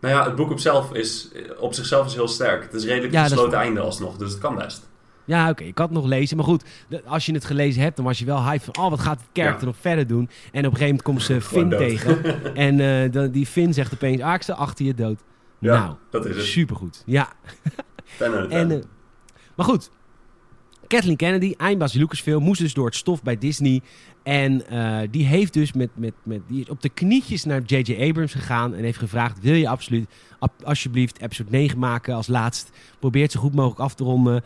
Nou 0.00 0.14
ja, 0.14 0.24
het 0.24 0.34
boek 0.36 0.50
op, 0.50 0.58
zelf 0.58 0.92
is, 0.92 1.28
op 1.58 1.74
zichzelf 1.74 2.06
is 2.06 2.14
heel 2.14 2.28
sterk. 2.28 2.62
Het 2.62 2.74
is 2.74 2.84
redelijk 2.84 3.12
Ja, 3.12 3.22
dat 3.22 3.30
is 3.30 3.36
gesloten 3.36 3.58
einde 3.58 3.80
alsnog, 3.80 4.16
dus 4.16 4.30
het 4.30 4.40
kan 4.40 4.54
best. 4.54 4.88
Ja, 5.26 5.50
oké, 5.50 5.64
ik 5.64 5.78
had 5.78 5.88
het 5.88 5.96
nog 5.96 6.06
lezen. 6.06 6.36
Maar 6.36 6.46
goed, 6.46 6.64
als 7.06 7.26
je 7.26 7.32
het 7.32 7.44
gelezen 7.44 7.82
hebt, 7.82 7.96
dan 7.96 8.04
was 8.04 8.18
je 8.18 8.24
wel 8.24 8.42
hyped 8.44 8.64
van... 8.64 8.84
Oh, 8.84 8.90
wat 8.90 9.00
gaat 9.00 9.18
het 9.20 9.28
Ja. 9.32 9.56
nog 9.64 9.76
verder 9.80 10.06
doen? 10.06 10.18
En 10.52 10.66
op 10.66 10.72
een 10.72 10.78
gegeven 10.78 10.80
moment 10.86 11.02
komt 11.02 11.22
ze 11.22 11.40
Finn 11.40 11.68
tegen. 11.70 12.22
en 12.54 12.80
eh, 12.80 13.12
dan- 13.12 13.30
die 13.30 13.46
Finn 13.46 13.72
zegt 13.72 13.94
opeens... 13.94 14.20
Ah, 14.20 14.34
ik 14.34 14.42
sta 14.42 14.52
achter 14.52 14.84
je 14.84 14.94
dood. 14.94 15.20
Ja, 15.58 15.78
nou, 15.84 15.94
dat 16.10 16.26
is 16.26 16.36
het. 16.36 16.44
supergoed. 16.44 17.02
Ja, 17.06 17.28
10 18.18 18.26
out 18.32 18.42
of 18.44 18.48
10. 18.48 18.58
En, 18.58 18.70
eh, 18.70 18.78
maar 19.56 19.66
goed, 19.66 19.90
Kathleen 20.86 21.16
Kennedy, 21.16 21.54
eindbaas 21.56 21.92
Lucasfilm, 21.92 22.42
moest 22.42 22.60
dus 22.60 22.74
door 22.74 22.86
het 22.86 22.94
stof 22.94 23.22
bij 23.22 23.38
Disney. 23.38 23.80
En 24.24 24.68
eh, 24.68 25.08
die 25.10 25.24
heeft 25.26 25.52
dus 25.52 25.72
met, 25.72 25.90
met, 25.94 26.12
met, 26.22 26.40
die 26.48 26.60
is 26.60 26.68
op 26.68 26.82
de 26.82 26.88
knietjes 26.88 27.44
naar 27.44 27.62
J.J. 27.62 28.08
Abrams 28.08 28.32
gegaan 28.32 28.74
en 28.74 28.84
heeft 28.84 28.98
gevraagd: 28.98 29.40
Wil 29.40 29.54
je 29.54 29.68
absoluut, 29.68 30.06
ab- 30.38 30.62
alsjeblieft, 30.64 31.20
episode 31.20 31.50
9 31.50 31.78
maken 31.78 32.14
als 32.14 32.26
laatst? 32.26 32.70
Probeer 32.98 33.22
het 33.22 33.32
zo 33.32 33.40
goed 33.40 33.54
mogelijk 33.54 33.80
af 33.80 33.94
te 33.94 34.04
ronden. 34.04 34.42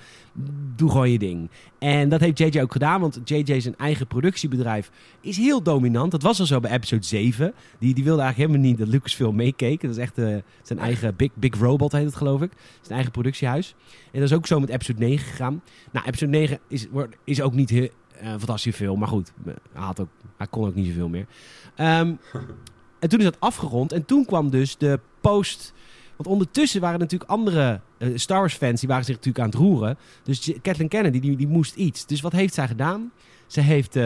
doe 0.77 0.91
gewoon 0.91 1.11
je 1.11 1.19
ding. 1.19 1.51
En 1.79 2.09
dat 2.09 2.21
heeft 2.21 2.39
JJ 2.39 2.61
ook 2.61 2.73
gedaan, 2.73 3.01
want 3.01 3.21
JJ 3.25 3.61
zijn 3.61 3.77
eigen 3.77 4.07
productiebedrijf 4.07 4.91
is 5.21 5.37
heel 5.37 5.63
dominant. 5.63 6.11
Dat 6.11 6.23
was 6.23 6.41
al 6.41 6.47
zo 6.47 6.61
bij 6.61 6.71
episode 6.71 7.05
7. 7.05 7.55
Die, 7.79 7.95
die 7.95 8.05
wilde 8.05 8.23
eigenlijk 8.23 8.51
helemaal 8.51 8.71
niet 8.71 8.79
dat 8.79 8.89
Lucasfilm 8.95 9.37
meekeek. 9.37 9.81
Dat 9.81 9.91
is 9.91 9.97
echt 9.97 10.19
eh, 10.19 10.37
zijn 10.63 10.79
eigen 10.79 11.17
Big, 11.17 11.31
Big 11.35 11.55
Robot 11.59 11.93
heet 11.93 12.05
het 12.05 12.17
geloof 12.17 12.43
ik. 12.43 12.51
Zijn 12.81 12.95
eigen 12.95 13.13
productiehuis. 13.13 13.75
En 14.13 14.21
dat 14.21 14.31
is 14.31 14.37
ook 14.37 14.47
zo 14.47 14.61
met 14.61 14.69
episode 14.69 14.99
9 14.99 15.27
gegaan. 15.27 15.63
Nou, 15.93 16.07
episode 16.07 16.31
9 16.31 16.59
is, 16.69 16.87
is 17.25 17.41
ook 17.41 17.55
niet 17.55 17.71
heel 17.71 17.89
eh, 18.21 18.29
fantastisch 18.29 18.77
film, 18.77 18.99
maar 18.99 19.09
goed, 19.09 19.33
hij, 19.45 19.55
had 19.73 20.01
ook, 20.01 20.09
hij 20.37 20.47
kon 20.47 20.67
ook 20.67 20.75
niet 20.75 20.87
zoveel 20.87 21.09
meer. 21.09 21.27
Ehm, 21.75 22.15
en 23.01 23.09
toen 23.09 23.19
is 23.19 23.25
dat 23.25 23.41
afgerond 23.41 23.93
en 23.93 24.05
toen 24.05 24.25
kwam 24.25 24.51
dus 24.51 24.77
de 24.77 25.01
post... 25.21 25.73
Want 26.17 26.31
ondertussen 26.31 26.81
waren 26.81 26.99
natuurlijk 26.99 27.31
andere 27.31 27.81
eh, 27.99 28.09
Star 28.15 28.39
Wars 28.39 28.55
fans, 28.55 28.81
die 28.81 28.89
waren 28.89 29.05
zich 29.05 29.15
natuurlijk 29.15 29.45
aan 29.45 29.51
het 29.51 29.61
roeren. 29.61 29.99
Dus 30.23 30.53
Kathleen 30.63 30.89
Kennedy, 30.89 31.21
die, 31.21 31.37
die 31.37 31.49
moest 31.49 31.75
iets. 31.75 32.07
Dus 32.07 32.21
wat 32.21 32.33
heeft 32.33 32.55
zij 32.55 32.67
gedaan? 32.67 33.13
Ze 33.47 33.61
heeft 33.61 33.97
eh, 33.97 34.03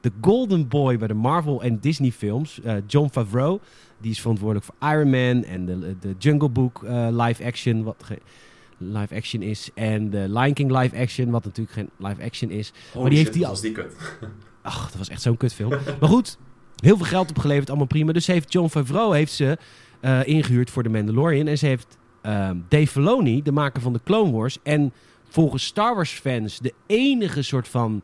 de 0.00 0.10
Golden 0.20 0.68
Boy 0.68 0.98
bij 0.98 1.08
de 1.08 1.14
Marvel 1.14 1.62
en 1.62 1.80
Disney 1.80 2.10
films, 2.10 2.60
John 2.86 3.08
Favreau. 3.12 3.60
Die 4.00 4.10
is 4.10 4.20
verantwoordelijk 4.20 4.66
voor 4.66 4.90
Iron 4.90 5.10
Man 5.10 5.44
en 5.44 5.66
de, 5.66 5.96
de 6.00 6.14
Jungle 6.18 6.48
Book 6.48 6.82
live 7.10 7.44
action, 7.44 7.82
wat 7.82 8.04
live 8.92 9.14
action 9.14 9.42
is. 9.42 9.70
En 9.74 10.10
de 10.10 10.26
Lion 10.28 10.52
King 10.52 10.70
live 10.78 10.96
action, 10.98 11.30
wat 11.30 11.44
natuurlijk 11.44 11.76
geen 11.76 11.90
live 11.98 12.22
action 12.22 12.50
is. 12.50 12.72
Holy 12.92 13.08
die 13.08 13.18
heeft 13.18 13.32
die 13.32 13.40
wat 13.42 13.50
al- 13.50 13.54
was 13.54 13.62
die 13.64 13.72
kut. 13.72 13.94
Ach, 14.62 14.88
dat 14.90 14.98
was 14.98 15.08
echt 15.08 15.22
zo'n 15.22 15.36
kutfilm. 15.36 15.70
maar 16.00 16.08
goed, 16.08 16.38
heel 16.76 16.96
veel 16.96 17.06
geld 17.06 17.30
opgeleverd, 17.30 17.68
allemaal 17.68 17.86
prima. 17.86 18.12
Dus 18.12 18.26
heeft 18.26 18.52
John 18.52 18.68
Favreau 18.68 19.16
heeft 19.16 19.32
ze 19.32 19.58
eh, 20.00 20.20
ingehuurd 20.26 20.70
voor 20.70 20.82
The 20.82 20.88
Mandalorian. 20.88 21.46
En 21.46 21.58
ze 21.58 21.66
heeft 21.66 21.98
ehm, 22.22 22.56
Dave 22.68 22.86
Filoni, 22.86 23.42
de 23.42 23.52
maker 23.52 23.82
van 23.82 23.92
de 23.92 24.00
Clone 24.04 24.32
Wars... 24.32 24.58
en 24.62 24.92
volgens 25.28 25.64
Star 25.64 25.94
Wars 25.94 26.10
fans 26.10 26.58
de 26.58 26.72
enige 26.86 27.42
soort 27.42 27.68
van 27.68 28.02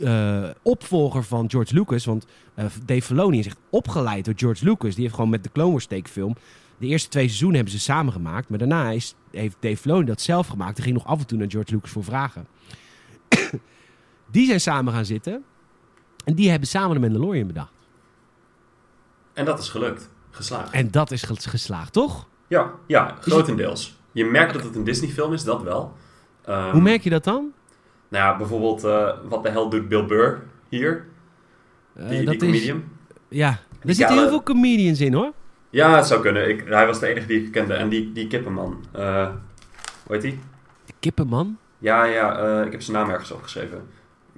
eh, 0.00 0.48
opvolger 0.62 1.22
van 1.24 1.50
George 1.50 1.74
Lucas... 1.74 2.04
want 2.04 2.26
eh, 2.54 2.64
Dave 2.84 3.02
Filoni 3.02 3.38
is 3.38 3.46
echt 3.46 3.58
opgeleid 3.70 4.24
door 4.24 4.34
George 4.36 4.64
Lucas. 4.64 4.94
Die 4.94 5.02
heeft 5.02 5.14
gewoon 5.14 5.30
met 5.30 5.42
de 5.44 5.50
Clone 5.52 5.70
Wars 5.70 5.86
tekenfilm... 5.86 6.36
De 6.78 6.86
eerste 6.86 7.08
twee 7.08 7.24
seizoenen 7.26 7.56
hebben 7.56 7.74
ze 7.74 7.80
samen 7.80 8.12
gemaakt. 8.12 8.48
Maar 8.48 8.58
daarna 8.58 8.90
is, 8.90 9.14
heeft 9.30 9.56
Dave 9.60 9.76
Filoni 9.76 10.04
dat 10.04 10.20
zelf 10.20 10.46
gemaakt. 10.46 10.76
En 10.76 10.82
ging 10.82 10.94
nog 10.96 11.06
af 11.06 11.18
en 11.20 11.26
toe 11.26 11.38
naar 11.38 11.50
George 11.50 11.72
Lucas 11.74 11.90
voor 11.90 12.04
vragen. 12.04 12.46
die 14.30 14.46
zijn 14.46 14.60
samen 14.60 14.92
gaan 14.92 15.04
zitten. 15.04 15.44
En 16.24 16.34
die 16.34 16.50
hebben 16.50 16.68
samen 16.68 16.94
de 16.94 17.00
Mandalorian 17.00 17.46
bedacht. 17.46 17.72
En 19.32 19.44
dat 19.44 19.58
is 19.58 19.68
gelukt. 19.68 20.10
Geslaagd. 20.30 20.72
En 20.72 20.90
dat 20.90 21.10
is 21.10 21.22
ges- 21.22 21.46
geslaagd, 21.46 21.92
toch? 21.92 22.26
Ja, 22.46 22.70
ja, 22.86 23.16
grotendeels. 23.20 23.96
Je 24.12 24.24
merkt 24.24 24.52
dat 24.54 24.62
het 24.64 24.76
een 24.76 24.84
Disney-film 24.84 25.32
is, 25.32 25.44
dat 25.44 25.62
wel. 25.62 25.92
Ehm, 26.44 26.70
Hoe 26.70 26.80
merk 26.80 27.02
je 27.02 27.10
dat 27.10 27.24
dan? 27.24 27.52
Nou 28.08 28.24
ja, 28.24 28.36
bijvoorbeeld, 28.36 28.84
eh, 28.84 29.10
wat 29.28 29.42
de 29.42 29.50
hel 29.50 29.68
doet 29.68 29.88
Bill 29.88 30.04
Burr 30.06 30.42
hier? 30.68 31.06
Eh, 31.94 32.08
Die, 32.08 32.18
dat 32.24 32.30
die 32.30 32.38
comedian. 32.38 32.84
ja, 33.28 33.48
er 33.84 33.94
zitten 33.94 34.16
heel 34.18 34.28
veel 34.28 34.42
comedians 34.42 35.00
in, 35.00 35.12
hoor. 35.12 35.32
Ja, 35.70 35.96
het 35.96 36.06
zou 36.06 36.20
kunnen. 36.20 36.48
Ik, 36.48 36.64
hij 36.68 36.86
was 36.86 36.98
de 37.00 37.06
enige 37.06 37.26
die 37.26 37.42
ik 37.44 37.52
kende. 37.52 37.74
En 37.74 37.88
die, 37.88 38.12
die 38.12 38.26
kippenman. 38.26 38.84
eh 38.92 39.28
hoe 40.06 40.12
heet 40.16 40.22
die? 40.22 40.38
Kippenman. 41.00 41.58
Ja, 41.78 42.04
ja, 42.04 42.38
eh, 42.38 42.66
ik 42.66 42.72
heb 42.72 42.82
zijn 42.82 42.96
naam 42.96 43.10
ergens 43.10 43.30
opgeschreven. 43.30 43.88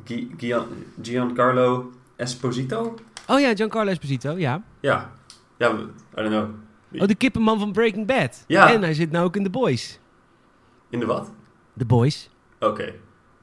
Gi- 0.04 0.30
Gian- 0.36 0.66
Giancarlo 1.02 1.90
Esposito? 2.16 2.94
Oh 3.26 3.40
ja, 3.40 3.54
Giancarlo 3.56 3.90
Esposito, 3.90 4.30
ja. 4.38 4.62
Ja. 4.80 5.10
Ja, 5.56 5.70
I 5.70 5.76
don't 6.14 6.28
know. 6.28 6.48
Oh, 7.02 7.06
de 7.08 7.14
kippenman 7.14 7.58
van 7.58 7.72
Breaking 7.72 8.06
Bad. 8.06 8.44
Ja. 8.46 8.72
En 8.72 8.82
hij 8.82 8.94
zit 8.94 9.10
nou 9.10 9.24
ook 9.24 9.36
in 9.36 9.42
The 9.44 9.50
Boys. 9.50 9.98
In 10.88 10.98
de 11.00 11.06
wat? 11.06 11.30
The 11.78 11.84
Boys. 11.84 12.30
Oké. 12.60 12.92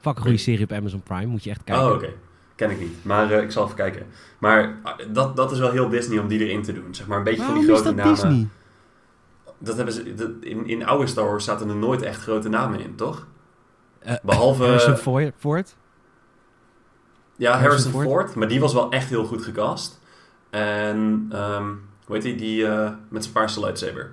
Fucking 0.00 0.24
goede 0.24 0.36
serie 0.38 0.64
op 0.64 0.72
Amazon 0.72 1.02
Prime, 1.02 1.26
moet 1.26 1.44
je 1.44 1.50
echt 1.50 1.64
kijken. 1.64 1.86
Oh, 1.86 1.92
oké. 1.94 2.12
Ken 2.58 2.70
ik 2.70 2.80
niet. 2.80 3.04
Maar 3.04 3.30
eh, 3.32 3.42
ik 3.42 3.50
zal 3.50 3.64
even 3.64 3.76
kijken. 3.76 4.06
Maar 4.38 4.78
ah, 4.82 4.98
dat, 5.08 5.36
dat 5.36 5.52
is 5.52 5.58
wel 5.58 5.70
heel 5.70 5.88
Disney 5.88 6.18
om 6.18 6.28
die 6.28 6.40
erin 6.46 6.62
te 6.62 6.72
doen. 6.72 6.94
Zeg 6.94 7.06
maar 7.06 7.18
een 7.18 7.24
beetje 7.24 7.38
Waarom 7.40 7.56
van 7.56 7.64
die 7.66 7.74
is 7.74 7.80
grote 7.80 7.96
dat 7.96 8.04
namen. 8.04 8.20
Disney? 8.30 8.48
Dat 9.58 9.76
hebben 9.76 9.94
ze, 9.94 10.14
dat- 10.14 10.30
in, 10.40 10.66
in 10.66 10.86
oude 10.86 11.06
Star 11.06 11.24
Wars 11.24 11.44
zaten 11.44 11.68
er 11.68 11.76
nooit 11.76 12.02
echt 12.02 12.22
grote 12.22 12.48
namen 12.48 12.80
in, 12.80 12.94
toch? 12.94 13.26
Eh, 13.98 14.14
Behalve... 14.22 14.64
Harrison 14.64 14.96
Ford-. 15.38 15.76
Ja, 17.36 17.50
Harrison 17.50 17.68
Harrison 17.68 17.92
Ford. 17.92 18.06
Ford. 18.06 18.34
Maar 18.34 18.48
die 18.48 18.60
was 18.60 18.72
wel 18.72 18.90
echt 18.90 19.08
heel 19.08 19.24
goed 19.24 19.42
gecast. 19.42 20.00
En, 20.50 21.26
ehm 21.32 21.66
hoe 22.04 22.16
heet 22.16 22.22
die? 22.22 22.34
Die 22.34 22.66
eh, 22.66 22.90
met 23.08 23.22
zijn 23.22 23.34
paarse 23.34 23.60
lightsaber. 23.60 24.10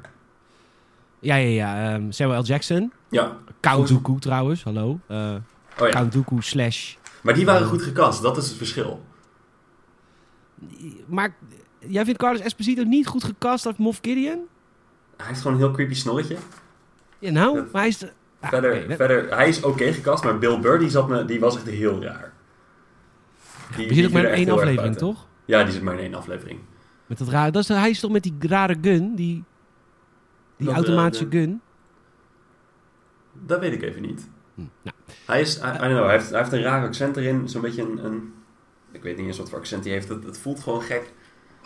Ja, 1.20 1.36
ja, 1.36 1.48
ja. 1.48 1.94
ehm, 1.94 2.12
Samuel 2.12 2.40
L. 2.42 2.44
Jackson. 2.44 2.92
Ja. 3.10 3.36
Count 3.60 3.88
Dooku 3.88 4.20
trouwens, 4.20 4.64
hallo. 4.64 5.00
Eh 5.08 5.36
Oh 5.82 5.88
ja. 5.88 5.94
Count 5.94 6.14
Dooku 6.14 6.42
slash... 6.42 6.96
Maar 7.26 7.34
die 7.34 7.46
waren 7.46 7.68
goed 7.68 7.82
gecast. 7.82 8.22
Dat 8.22 8.38
is 8.38 8.48
het 8.48 8.58
verschil. 8.58 9.04
Maar 11.06 11.36
jij 11.80 12.04
vindt 12.06 12.20
Carlos 12.20 12.42
Esposito 12.42 12.84
niet 12.84 13.08
goed 13.08 13.24
gecast 13.24 13.66
als 13.66 13.78
Moff 13.78 14.00
Gideon? 14.02 14.40
Hij 15.18 15.28
heeft 15.28 15.42
gewoon 15.42 15.54
een 15.58 15.64
heel 15.64 15.72
creepy 15.72 15.94
snorretje. 15.94 16.38
Ja, 17.20 17.32
nou, 17.32 17.56
Dat- 17.56 17.72
maar 17.72 17.82
hij 17.82 17.90
is... 17.90 18.04
Ah, 18.40 18.50
verder, 18.50 18.88
dat- 18.88 18.98
verder, 18.98 19.36
hij 19.36 19.48
is 19.48 19.62
oké 19.64 19.94
gecast, 19.94 20.24
maar 20.24 20.38
Bill 20.38 20.60
Burr 20.60 20.80
die, 20.80 20.90
zat 20.90 21.08
me, 21.08 21.26
die 21.26 21.40
was 21.40 21.56
echt 21.56 21.66
heel 21.68 22.02
raar. 22.04 22.34
Die, 23.76 23.88
We 23.88 23.94
zitten 23.94 24.06
ook 24.06 24.12
maar 24.24 24.32
in 24.32 24.38
één 24.38 24.50
aflevering, 24.50 24.96
toch? 24.98 25.28
Ja, 25.46 25.64
die 25.64 25.74
zit 25.74 25.82
maar 25.82 25.94
in 25.94 26.00
één 26.00 26.14
aflevering. 26.14 26.60
Met 27.06 27.18
dat 27.18 27.28
rare, 27.28 27.52
dat 27.52 27.62
is, 27.62 27.68
hij 27.68 27.90
is 27.90 28.00
toch 28.00 28.12
met 28.12 28.24
die 28.24 28.36
rare 28.40 28.78
gun, 28.82 29.16
die, 29.16 29.44
die 30.58 30.66
Dat, 30.68 30.76
automatische 30.76 31.26
eh, 31.26 31.32
gun? 31.32 31.62
Dat 33.46 33.60
weet 33.60 33.74
ik 33.74 33.82
even 33.82 34.02
niet. 34.02 34.30
Hm, 34.56 34.62
nou, 34.82 34.96
Hij 35.26 35.42
is, 35.42 35.58
I, 35.58 35.60
I 35.60 35.64
don't 35.64 35.78
know, 35.80 36.04
hij 36.04 36.12
heeft, 36.12 36.30
hij 36.30 36.40
heeft 36.40 36.52
een 36.52 36.62
raar 36.62 36.86
accent 36.88 37.18
erin. 37.18 37.50
Zo'n 37.50 37.62
beetje 37.62 37.82
een, 37.82 38.06
een, 38.06 38.34
ik 38.92 39.04
weet 39.04 39.18
niet 39.18 39.28
eens 39.28 39.38
wat 39.38 39.50
voor 39.50 39.60
accent 39.60 39.84
hij 39.84 39.94
heeft. 39.94 40.10
Het, 40.10 40.24
het 40.24 40.38
voelt 40.38 40.60
gewoon 40.60 40.82
gek. 40.82 41.14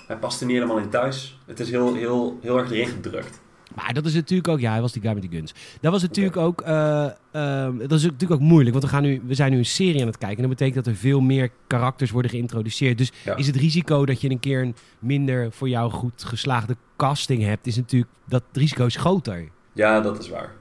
Hij 0.07 0.17
past 0.17 0.39
er 0.39 0.45
niet 0.45 0.55
helemaal 0.55 0.77
in 0.77 0.89
thuis. 0.89 1.39
Het 1.45 1.59
is 1.59 1.69
heel, 1.69 1.93
heel, 1.95 2.37
heel 2.41 2.57
erg 2.57 2.71
erin 2.71 2.87
gedrukt. 2.87 3.41
maar 3.75 3.93
dat 3.93 4.05
is 4.05 4.13
natuurlijk 4.13 4.47
ook, 4.47 4.59
ja, 4.59 4.71
hij 4.71 4.81
was 4.81 4.91
die 4.91 5.01
guy 5.01 5.13
met 5.13 5.21
die 5.21 5.31
guns. 5.31 5.53
Dat 5.81 5.91
was 5.91 6.01
natuurlijk 6.01 6.37
ook, 6.37 6.61
eh, 6.61 7.03
ehm, 7.31 7.77
dat 7.77 7.91
is 7.91 8.03
natuurlijk 8.03 8.31
ook 8.31 8.39
moeilijk, 8.47 8.71
want 8.71 8.83
we, 8.83 8.89
gaan 8.89 9.03
nu, 9.03 9.21
we 9.25 9.33
zijn 9.33 9.51
nu 9.51 9.57
een 9.57 9.65
serie 9.65 10.01
aan 10.01 10.07
het 10.07 10.17
kijken. 10.17 10.37
En 10.43 10.49
dat 10.49 10.57
betekent 10.57 10.85
dat 10.85 10.93
er 10.93 10.99
veel 10.99 11.19
meer 11.19 11.49
karakters 11.67 12.11
worden 12.11 12.31
geïntroduceerd. 12.31 12.97
Dus 12.97 13.11
Ja. 13.23 13.35
is 13.35 13.47
het 13.47 13.55
risico 13.55 14.05
dat 14.05 14.21
je 14.21 14.29
een 14.29 14.39
keer 14.39 14.61
een 14.61 14.75
minder 14.99 15.51
voor 15.51 15.69
jou 15.69 15.91
goed 15.91 16.23
geslaagde 16.23 16.75
casting 16.97 17.43
hebt, 17.43 17.67
is 17.67 17.75
natuurlijk, 17.75 18.11
dat 18.25 18.43
risico 18.53 18.85
is 18.85 18.95
groter. 18.95 19.49
Ja, 19.73 20.01
dat 20.01 20.19
is 20.19 20.29
waar. 20.29 20.51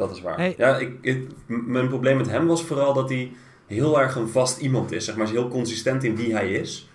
Dat 0.00 0.16
is 0.16 0.20
waar. 0.20 0.36
Hey. 0.36 0.54
Ja, 0.58 0.76
ik, 0.76 1.28
mijn 1.46 1.88
probleem 1.88 2.16
met 2.16 2.30
hem 2.30 2.46
was 2.46 2.64
vooral 2.64 2.92
dat 2.94 3.08
hij 3.08 3.32
heel 3.66 4.00
erg 4.00 4.16
een 4.16 4.28
vast 4.28 4.60
iemand 4.60 4.92
is. 4.92 5.04
Zeg 5.04 5.16
maar, 5.16 5.26
hij 5.26 5.34
is 5.34 5.40
heel 5.40 5.50
consistent 5.50 6.04
in 6.04 6.16
wie 6.16 6.32
hij 6.34 6.52
is. 6.52 6.90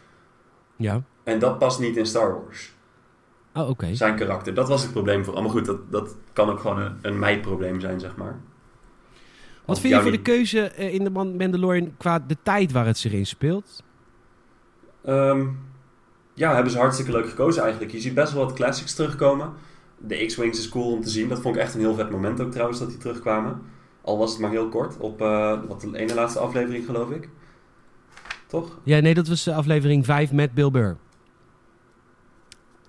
Ja. 0.76 1.02
En 1.24 1.40
dat 1.40 1.58
past 1.60 1.80
niet 1.80 1.98
in 1.98 2.06
Star 2.06 2.34
Wars. 2.34 2.74
Oh, 3.54 3.70
oké. 3.70 3.96
Zijn 3.96 4.16
karakter. 4.16 4.54
Dat 4.54 4.68
was 4.68 4.82
het 4.82 4.92
probleem 4.92 5.24
vooral. 5.24 5.42
Maar 5.42 5.52
goed, 5.52 5.66
dat, 5.66 5.92
dat 5.92 6.16
kan 6.34 6.50
ook 6.50 6.60
gewoon 6.60 6.80
een, 6.80 6.98
een 7.02 7.20
mij-probleem 7.20 7.80
zijn, 7.80 8.00
zeg 8.00 8.16
maar. 8.16 8.40
Wat 9.66 9.80
vind 9.80 9.94
je 9.94 10.02
voor 10.02 10.12
de 10.12 10.22
keuze 10.22 10.62
eh, 10.68 10.94
in 10.94 11.04
de 11.04 11.10
Man- 11.10 11.38
Mandalorian 11.38 11.94
qua 11.98 12.20
de 12.20 12.38
tijd 12.44 12.72
waar 12.72 12.86
het 12.86 12.98
zich 12.98 13.12
in 13.12 13.26
speelt? 13.26 13.84
Ehm, 15.04 15.48
ja, 16.34 16.54
hebben 16.54 16.72
ze 16.72 16.78
hartstikke 16.78 17.12
leuk 17.12 17.30
gekozen 17.30 17.62
eigenlijk. 17.64 17.92
Je 17.92 18.00
ziet 18.00 18.14
best 18.14 18.34
wel 18.34 18.46
wat 18.46 18.54
classics 18.54 18.94
terugkomen. 18.94 19.54
De 20.08 20.26
X-Wings 20.26 20.60
is 20.60 20.70
cool 20.70 20.92
om 20.92 21.02
te 21.02 21.10
zien. 21.10 21.30
Dat 21.30 21.40
vond 21.42 21.56
ik 21.56 21.62
echt 21.62 21.74
een 21.74 21.80
heel 21.80 21.96
vet 21.96 22.10
moment 22.10 22.42
ook 22.42 22.52
trouwens 22.52 22.80
dat 22.80 22.90
die 22.90 22.98
terugkwamen. 22.98 23.62
Al 24.02 24.18
was 24.18 24.32
het 24.32 24.40
maar 24.40 24.50
heel 24.52 24.70
kort. 24.70 24.98
Op 24.98 25.22
eh, 25.22 25.60
wat 25.68 25.82
de 25.82 25.98
ene 25.98 26.14
laatste 26.14 26.40
aflevering 26.40 26.86
geloof 26.86 27.10
ik. 27.12 27.30
Toch? 28.48 28.78
Ja, 28.84 29.00
nee, 29.00 29.14
dat 29.14 29.28
was 29.28 29.48
eh, 29.48 29.58
aflevering 29.58 30.06
5 30.06 30.32
met 30.32 30.54
Bill 30.54 30.72
Burr. 30.72 30.98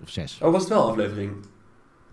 Of 0.03 0.09
6. 0.09 0.39
Oh, 0.41 0.51
was 0.51 0.61
het 0.61 0.69
wel 0.71 0.89
aflevering? 0.89 1.31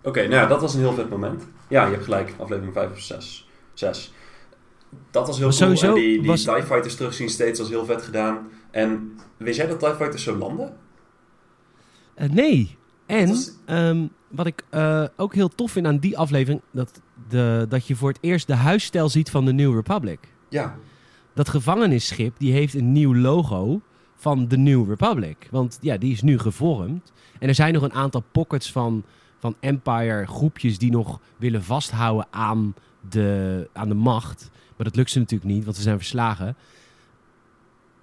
Oké, 0.03 0.19
nou 0.21 0.33
ja, 0.33 0.45
dat 0.45 0.61
was 0.61 0.73
een 0.73 0.79
heel 0.79 0.93
vet 0.93 1.09
moment. 1.09 1.43
Ja, 1.69 1.85
je 1.85 1.91
hebt 1.91 2.03
gelijk. 2.03 2.33
Aflevering 2.37 2.73
5 2.73 2.91
of 2.91 2.99
6. 2.99 3.49
6. 3.73 4.13
Dat 5.11 5.27
was 5.27 5.37
heel 5.37 5.47
Maar 5.47 5.57
cool. 5.57 5.75
sowieso 5.75 5.87
en 5.95 6.01
die, 6.01 6.19
die 6.19 6.27
was- 6.29 6.43
TIE 6.43 6.63
Fighters 6.63 6.95
terugzien 6.95 7.29
steeds 7.29 7.59
was 7.59 7.69
heel 7.69 7.85
vet 7.85 8.01
gedaan. 8.01 8.47
En 8.71 9.17
wist 9.37 9.57
jij 9.57 9.67
dat 9.67 9.79
TIE 9.79 9.93
Fighters 9.95 10.23
zo 10.23 10.35
landen? 10.35 10.77
Eh, 12.13 12.29
nee. 12.29 12.77
En 13.05 13.35
wat 14.35 14.45
ik 14.45 14.63
eh, 14.69 15.03
ook 15.17 15.33
heel 15.33 15.49
tof 15.49 15.71
vind 15.71 15.85
aan 15.85 15.97
die 15.97 16.17
aflevering, 16.17 16.61
dat, 16.71 17.01
de, 17.29 17.65
dat 17.69 17.87
je 17.87 17.95
voor 17.95 18.09
het 18.09 18.17
eerst 18.21 18.47
de 18.47 18.53
huisstijl 18.55 19.09
ziet 19.09 19.29
van 19.29 19.45
de 19.45 19.53
New 19.53 19.75
Republic. 19.75 20.19
Ja. 20.49 20.75
Dat 21.33 21.49
gevangenisschip, 21.49 22.35
die 22.37 22.51
heeft 22.53 22.73
een 22.73 22.91
nieuw 22.91 23.15
logo 23.15 23.81
van 24.15 24.47
de 24.47 24.57
New 24.57 24.89
Republic. 24.89 25.47
Want 25.51 25.77
ja, 25.81 25.97
die 25.97 26.11
is 26.11 26.21
nu 26.21 26.39
gevormd. 26.39 27.11
En 27.39 27.47
er 27.47 27.55
zijn 27.55 27.73
nog 27.73 27.83
een 27.83 27.93
aantal 27.93 28.23
pockets 28.31 28.71
van, 28.71 29.03
van 29.39 29.55
Empire 29.59 30.25
groepjes 30.27 30.77
die 30.77 30.91
nog 30.91 31.19
willen 31.37 31.63
vasthouden 31.63 32.27
aan 32.29 32.73
de, 33.09 33.69
aan 33.73 33.87
de 33.87 33.93
macht. 33.95 34.49
Maar 34.77 34.85
dat 34.85 34.95
lukt 34.95 35.09
ze 35.11 35.19
natuurlijk 35.19 35.51
niet, 35.51 35.63
want 35.63 35.75
ze 35.75 35.81
zijn 35.81 35.97
verslagen. 35.97 36.55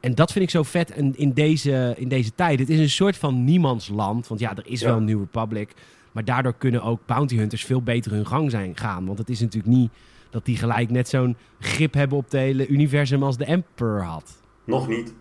En 0.01 0.15
dat 0.15 0.33
vind 0.33 0.45
ik 0.45 0.51
zo 0.51 0.63
vet 0.63 0.91
in, 0.91 1.17
in, 1.17 1.33
deze, 1.33 1.95
in 1.99 2.09
deze 2.09 2.35
tijd. 2.35 2.59
Het 2.59 2.71
is 2.71 2.79
een 2.79 2.91
soort 2.91 3.17
van 3.17 3.45
niemandsland. 3.45 4.27
Want 4.29 4.41
ja, 4.41 4.57
er 4.57 4.67
is 4.67 4.81
Ja. 4.81 4.87
wel 4.87 4.97
een 4.97 5.05
New 5.05 5.19
Republic. 5.21 5.75
Maar 6.13 6.25
daardoor 6.25 6.55
kunnen 6.55 6.83
ook 6.83 7.07
bounty 7.07 7.37
hunters 7.37 7.65
veel 7.65 7.83
beter 7.83 8.13
hun 8.13 8.27
gang 8.27 8.51
zijn, 8.51 8.77
gaan. 8.77 9.07
Want 9.07 9.19
het 9.19 9.29
is 9.29 9.41
natuurlijk 9.41 9.75
niet 9.75 9.93
dat 10.31 10.45
die 10.45 10.57
gelijk 10.57 10.91
net 10.91 11.09
zo'n 11.09 11.37
grip 11.61 11.95
hebben 11.95 12.19
op 12.19 12.25
het 12.25 12.33
hele 12.33 12.67
universum 12.67 13.23
als 13.23 13.37
de 13.37 13.45
Emperor 13.45 14.03
had. 14.03 14.43
Nog 14.65 14.89
niet. 14.89 15.15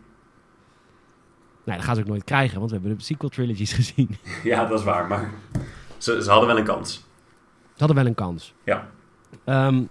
Nou, 1.64 1.78
dat 1.78 1.86
gaan 1.86 1.96
ze 1.96 2.02
ook 2.02 2.08
nooit 2.08 2.24
krijgen, 2.24 2.58
want 2.60 2.72
we 2.72 2.78
hebben 2.78 2.98
de 2.98 3.04
sequel 3.04 3.30
trilogies 3.30 3.74
gezien. 3.82 4.18
Ja, 4.44 4.66
dat 4.66 4.80
is 4.80 4.86
waar, 4.86 5.08
maar 5.08 5.30
ze, 5.98 6.24
ze 6.24 6.30
hadden 6.30 6.48
wel 6.48 6.58
een 6.58 6.64
kans. 6.64 6.94
Ze 7.74 7.78
hadden 7.78 7.96
wel 7.96 8.06
een 8.06 8.14
kans. 8.14 8.54
Ja. 8.64 8.89
Ehm, 9.44 9.84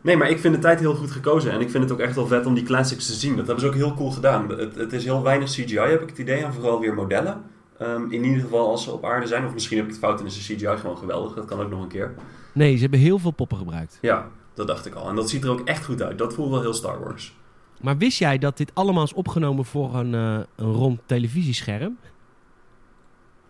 Nee, 0.00 0.16
maar 0.16 0.30
ik 0.30 0.38
vind 0.38 0.54
de 0.54 0.60
tijd 0.60 0.80
heel 0.80 0.94
goed 0.94 1.10
gekozen. 1.10 1.52
En 1.52 1.60
ik 1.60 1.70
vind 1.70 1.82
het 1.82 1.92
ook 1.92 1.98
echt 1.98 2.14
wel 2.14 2.26
vet 2.26 2.46
om 2.46 2.54
die 2.54 2.64
classics 2.64 3.06
te 3.06 3.12
zien. 3.12 3.36
Dat 3.36 3.46
hebben 3.46 3.64
ze 3.64 3.70
ook 3.70 3.74
heel 3.76 3.94
cool 3.94 4.10
gedaan. 4.10 4.48
Het, 4.48 4.74
het 4.74 4.92
is 4.92 5.04
heel 5.04 5.22
weinig 5.22 5.48
CGI, 5.48 5.78
heb 5.78 6.02
ik 6.02 6.08
het 6.08 6.18
idee. 6.18 6.44
En 6.44 6.52
vooral 6.52 6.80
weer 6.80 6.94
modellen. 6.94 7.42
Ehm, 7.82 8.10
in 8.10 8.24
ieder 8.24 8.40
geval 8.40 8.68
als 8.70 8.82
ze 8.84 8.90
op 8.90 9.04
aarde 9.04 9.26
zijn. 9.26 9.46
Of 9.46 9.52
misschien 9.52 9.76
heb 9.76 9.86
ik 9.86 9.92
het 9.92 10.00
fout 10.00 10.20
en 10.20 10.26
is 10.26 10.46
de 10.46 10.54
CGI 10.54 10.76
gewoon 10.78 10.98
geweldig. 10.98 11.34
Dat 11.34 11.44
kan 11.44 11.60
ook 11.60 11.70
nog 11.70 11.82
een 11.82 11.88
keer. 11.88 12.14
nee, 12.52 12.74
ze 12.74 12.80
hebben 12.80 12.98
heel 13.00 13.18
veel 13.18 13.30
poppen 13.30 13.58
gebruikt. 13.58 13.98
Ja, 14.00 14.28
dat 14.54 14.66
dacht 14.66 14.86
ik 14.86 14.94
al. 14.94 15.08
En 15.08 15.14
dat 15.14 15.30
ziet 15.30 15.44
er 15.44 15.50
ook 15.50 15.60
echt 15.60 15.84
goed 15.84 16.02
uit. 16.02 16.18
Dat 16.18 16.34
voelt 16.34 16.50
wel 16.50 16.60
heel 16.60 16.74
Star 16.74 17.04
Wars. 17.04 17.36
Maar 17.80 17.96
wist 17.98 18.18
jij 18.18 18.38
dat 18.38 18.56
dit 18.56 18.70
allemaal 18.74 19.04
is 19.04 19.12
opgenomen 19.12 19.64
voor 19.64 19.94
een, 19.94 20.14
eh, 20.14 20.38
een 20.56 20.72
rond 20.72 21.00
televisiescherm? 21.06 21.98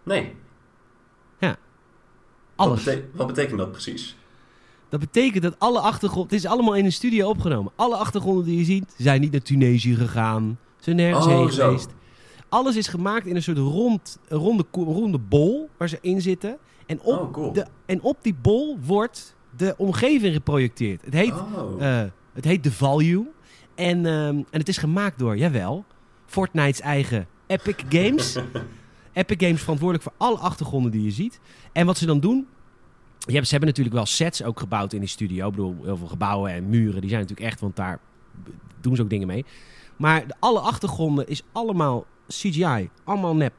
Nee. 0.02 0.34
Alles. 2.56 2.84
Wat, 2.84 2.94
bete- 2.94 3.08
wat 3.14 3.26
betekent 3.26 3.58
dat 3.58 3.70
precies? 3.70 4.16
Dat 4.88 5.00
betekent 5.00 5.42
dat 5.42 5.54
alle 5.58 5.80
achtergronden... 5.80 6.30
Het 6.36 6.44
is 6.44 6.50
allemaal 6.50 6.74
in 6.74 6.84
een 6.84 6.92
studio 6.92 7.28
opgenomen. 7.28 7.72
Alle 7.76 7.96
achtergronden 7.96 8.44
die 8.44 8.58
je 8.58 8.64
ziet 8.64 8.94
zijn 8.98 9.20
niet 9.20 9.32
naar 9.32 9.40
Tunesië 9.42 9.94
gegaan. 9.94 10.58
Zijn 10.80 10.96
nergens 10.96 11.26
Oh, 11.26 11.32
heen 11.32 11.52
zo. 11.52 11.78
Alles 12.52 12.76
is 12.76 12.88
gemaakt 12.88 13.26
in 13.26 13.36
een 13.36 13.42
soort 13.42 13.58
rond, 13.58 14.18
ronde, 14.28 14.64
ronde 14.72 15.18
bol 15.18 15.68
waar 15.76 15.88
ze 15.88 15.98
in 16.00 16.20
zitten. 16.20 16.56
En 16.86 17.00
op, 17.00 17.20
Oh, 17.20 17.32
cool. 17.32 17.52
de, 17.52 17.66
en 17.86 18.02
op 18.02 18.16
die 18.22 18.34
bol 18.34 18.78
wordt 18.84 19.34
de 19.56 19.74
omgeving 19.76 20.34
geprojecteerd. 20.34 21.04
Het 21.04 21.14
heet, 21.14 21.32
Oh. 21.32 21.82
eh, 21.86 22.04
het 22.32 22.44
heet 22.44 22.62
The 22.62 22.72
Value. 22.72 23.26
En, 23.74 24.06
ehm, 24.06 24.36
en 24.36 24.58
het 24.58 24.68
is 24.68 24.76
gemaakt 24.76 25.18
door, 25.18 25.36
jawel, 25.36 25.84
Fortnite's 26.26 26.80
eigen 26.80 27.26
Epic 27.46 27.74
Games. 27.88 28.36
Epic 29.12 29.36
Games 29.46 29.60
verantwoordelijk 29.60 30.08
voor 30.08 30.26
alle 30.26 30.38
achtergronden 30.38 30.90
die 30.90 31.02
je 31.02 31.10
ziet. 31.10 31.40
En 31.72 31.86
wat 31.86 31.98
ze 31.98 32.06
dan 32.06 32.20
doen... 32.20 32.46
Je 33.26 33.32
hebt, 33.32 33.44
ze 33.44 33.50
hebben 33.50 33.68
natuurlijk 33.68 33.96
wel 33.96 34.06
sets 34.06 34.42
ook 34.42 34.58
gebouwd 34.60 34.92
in 34.92 35.00
die 35.00 35.08
studio. 35.08 35.46
Ik 35.46 35.50
bedoel, 35.54 35.76
heel 35.82 35.96
veel 35.96 36.06
gebouwen 36.06 36.52
en 36.52 36.68
muren, 36.68 37.00
die 37.00 37.10
zijn 37.10 37.20
natuurlijk 37.22 37.50
echt... 37.50 37.60
Want 37.60 37.76
daar 37.76 38.00
doen 38.80 38.96
ze 38.96 39.02
ook 39.02 39.10
dingen 39.10 39.26
mee. 39.26 39.44
Maar 39.96 40.26
de, 40.26 40.34
alle 40.38 40.60
achtergronden 40.60 41.28
is 41.28 41.42
allemaal 41.52 42.06
CGI. 42.40 42.90
Allemaal 43.04 43.36
nep. 43.36 43.58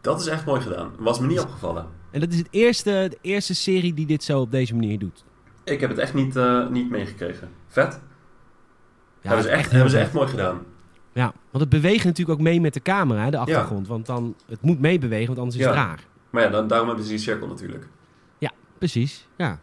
Dat 0.00 0.20
is 0.20 0.26
echt 0.26 0.44
mooi 0.46 0.60
gedaan. 0.60 0.90
Was 0.98 1.18
me 1.20 1.26
niet 1.26 1.40
opgevallen. 1.40 1.86
En 2.10 2.20
dat 2.20 2.32
is 2.32 2.38
het 2.38 2.48
eerste, 2.50 3.06
de 3.10 3.18
eerste 3.20 3.54
serie 3.54 3.94
die 3.94 4.06
dit 4.06 4.24
zo 4.24 4.40
op 4.40 4.50
deze 4.50 4.74
manier 4.74 4.98
doet. 4.98 5.24
Ik 5.64 5.80
heb 5.80 5.90
het 5.90 5.98
echt 5.98 6.14
niet, 6.14 6.36
eh, 6.36 6.68
niet 6.68 6.90
meegekregen. 6.90 7.48
Vet. 7.68 8.00
Ja, 9.20 9.28
hebben 9.28 9.42
ze 9.42 9.50
echt, 9.50 9.70
hebben 9.70 9.90
ze 9.90 9.98
echt 9.98 10.12
mooi 10.12 10.28
gedaan. 10.28 10.60
Ja, 11.12 11.32
want 11.50 11.64
het 11.64 11.68
beweegt 11.68 12.04
natuurlijk 12.04 12.38
ook 12.38 12.44
mee 12.44 12.60
met 12.60 12.74
de 12.74 12.82
camera, 12.82 13.30
de 13.30 13.38
achtergrond. 13.38 13.86
Want 13.86 14.06
dan, 14.06 14.34
het 14.46 14.62
moet 14.62 14.80
meebewegen, 14.80 15.26
want 15.26 15.38
anders 15.38 15.56
is 15.58 15.64
het 15.64 15.74
Ja. 15.74 15.80
raar. 15.80 16.04
Maar 16.30 16.42
ja, 16.42 16.48
dan, 16.48 16.66
daarom 16.66 16.86
hebben 16.88 17.04
ze 17.04 17.10
die 17.10 17.20
cirkel 17.20 17.46
natuurlijk. 17.46 17.88
Precies, 18.82 19.26
ja. 19.36 19.60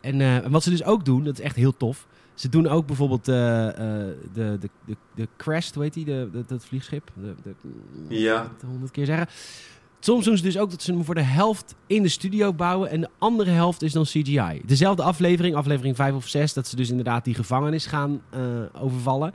En 0.00 0.20
eh, 0.20 0.50
wat 0.50 0.62
ze 0.62 0.70
dus 0.70 0.84
ook 0.84 1.04
doen, 1.04 1.24
dat 1.24 1.38
is 1.38 1.44
echt 1.44 1.56
heel 1.56 1.76
tof. 1.76 2.06
Ze 2.36 2.48
doen 2.48 2.66
ook 2.68 2.86
bijvoorbeeld 2.86 3.28
eh, 3.28 3.34
de, 3.34 4.16
de, 4.32 4.58
de, 4.86 4.96
de 5.14 5.28
Crest, 5.36 5.74
hoe 5.74 5.82
heet 5.84 5.94
die, 5.94 6.04
de, 6.04 6.28
de, 6.32 6.44
dat 6.46 6.64
vliegschip? 6.64 7.10
De, 7.14 7.34
de, 7.42 7.54
Ja. 8.16 8.50
honderd 8.66 8.90
keer 8.90 9.06
zeggen. 9.06 9.26
Soms 10.00 10.24
doen 10.24 10.36
ze 10.36 10.42
dus 10.42 10.58
ook 10.58 10.70
dat 10.70 10.82
ze 10.82 10.92
hem 10.92 11.04
voor 11.04 11.14
de 11.14 11.20
helft 11.22 11.74
in 11.86 12.02
de 12.02 12.08
studio 12.08 12.52
bouwen 12.52 12.90
en 12.90 13.00
de 13.00 13.08
andere 13.18 13.50
helft 13.50 13.82
is 13.82 13.92
dan 13.92 14.04
CGI. 14.04 14.62
Dezelfde 14.64 15.02
aflevering, 15.02 15.54
aflevering 15.54 15.96
5 15.96 16.14
of 16.14 16.26
6, 16.28 16.52
dat 16.52 16.66
ze 16.66 16.76
dus 16.76 16.90
inderdaad 16.90 17.24
die 17.24 17.34
gevangenis 17.34 17.86
gaan 17.86 18.22
eh, 18.30 18.40
overvallen. 18.82 19.32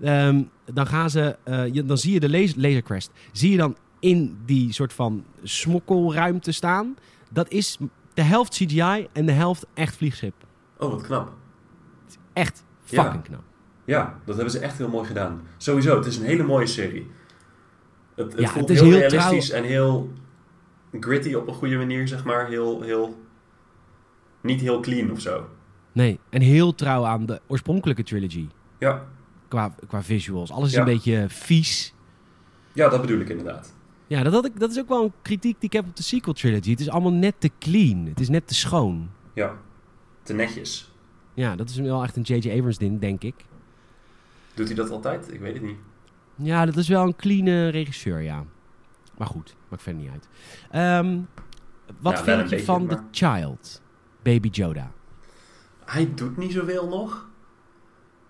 Ehm, 0.00 0.42
dan 0.72 0.86
gaan 0.86 1.10
ze, 1.10 1.36
je- 1.72 1.84
dan 1.84 1.98
zie 1.98 2.12
je 2.12 2.20
de 2.20 2.30
laser, 2.30 2.60
lasercrest, 2.60 3.10
zie 3.32 3.50
je 3.50 3.56
dan 3.56 3.76
in 4.00 4.38
die 4.46 4.72
soort 4.72 4.92
van 4.92 5.24
smokkelruimte 5.42 6.52
staan. 6.52 6.96
Dat 7.30 7.50
is 7.50 7.78
de 8.14 8.22
helft 8.22 8.52
CGI 8.54 9.08
en 9.12 9.26
de 9.26 9.32
helft 9.32 9.66
echt 9.74 9.96
vliegschip. 9.96 10.34
Oh, 10.78 10.90
wat 10.90 11.02
knap. 11.02 11.32
Echt 12.32 12.64
Ja. 12.84 13.02
fucking 13.02 13.22
knap. 13.24 13.42
Ja, 13.84 14.18
dat 14.24 14.34
hebben 14.34 14.52
ze 14.52 14.58
echt 14.58 14.78
heel 14.78 14.88
mooi 14.88 15.06
gedaan. 15.06 15.40
Sowieso, 15.56 15.96
het 15.96 16.06
is 16.06 16.16
een 16.16 16.24
hele 16.24 16.42
mooie 16.42 16.66
serie. 16.66 17.10
Het, 18.14 18.32
het 18.32 18.40
Ja, 18.40 18.48
voelt 18.48 18.68
het 18.68 18.76
is 18.76 18.82
heel, 18.82 18.90
heel 18.98 19.08
realistisch 19.08 19.50
en 19.50 19.64
heel 19.64 20.12
gritty 21.00 21.34
op 21.34 21.48
een 21.48 21.54
goede 21.54 21.76
manier, 21.76 22.08
zeg 22.08 22.24
maar. 22.24 22.48
Heel, 22.48 22.82
heel... 22.82 23.18
Niet 24.40 24.60
heel 24.60 24.80
clean 24.80 25.10
of 25.10 25.20
zo. 25.20 25.48
Nee, 25.92 26.20
en 26.30 26.40
heel 26.40 26.74
trouw 26.74 27.04
aan 27.04 27.26
de 27.26 27.40
oorspronkelijke 27.46 28.02
trilogy. 28.02 28.48
Ja, 28.78 29.06
Qua, 29.48 29.74
qua 29.86 30.02
visuals. 30.02 30.50
Alles 30.50 30.68
is 30.68 30.74
Ja. 30.74 30.80
een 30.80 30.84
beetje 30.86 31.24
vies. 31.28 31.94
ja 32.72 32.88
dat 32.88 33.00
bedoel 33.00 33.20
ik 33.20 33.28
inderdaad. 33.28 33.74
Ja, 34.06 34.22
dat, 34.22 34.32
had 34.32 34.44
ik, 34.46 34.60
dat 34.60 34.70
is 34.70 34.78
ook 34.78 34.88
wel 34.88 35.04
een 35.04 35.12
kritiek 35.22 35.54
die 35.60 35.68
ik 35.68 35.72
heb 35.72 35.86
op 35.86 35.96
de 35.96 36.02
sequel 36.02 36.34
trilogy. 36.34 36.70
Het 36.70 36.80
is 36.80 36.88
allemaal 36.88 37.12
net 37.12 37.34
te 37.38 37.50
clean. 37.58 38.06
Het 38.06 38.20
is 38.20 38.28
net 38.28 38.46
te 38.46 38.54
schoon. 38.54 39.10
Ja, 39.34 39.56
te 40.22 40.32
netjes. 40.32 40.89
Ja, 41.40 41.56
dat 41.56 41.68
is 41.68 41.76
wel 41.76 42.02
echt 42.02 42.16
een 42.16 42.22
J.J. 42.22 42.50
Abrams 42.50 42.78
ding, 42.78 43.00
denk 43.00 43.22
ik. 43.22 43.34
Doet 44.54 44.66
hij 44.66 44.76
dat 44.76 44.90
altijd? 44.90 45.32
Ik 45.32 45.40
weet 45.40 45.52
het 45.54 45.62
niet. 45.62 45.76
Ja, 46.34 46.64
dat 46.66 46.76
is 46.76 46.88
wel 46.88 47.02
een 47.06 47.16
clean 47.16 47.68
regisseur, 47.70 48.20
ja. 48.20 48.44
Maar 49.18 49.26
goed, 49.26 49.56
maakt 49.68 49.82
verder 49.82 50.00
niet 50.02 50.10
uit. 50.10 50.28
Ehm, 50.70 51.18
wat 52.00 52.18
Ja, 52.18 52.24
wel 52.24 52.36
vind 52.36 52.50
je 52.50 52.56
beetje, 52.56 52.64
van 52.72 52.86
maar- 52.86 52.96
The 52.96 53.02
Child? 53.26 53.82
Baby 54.22 54.48
Yoda. 54.52 54.92
Hij 55.84 56.12
doet 56.14 56.36
niet 56.36 56.52
zoveel 56.52 56.88
nog. 56.88 57.28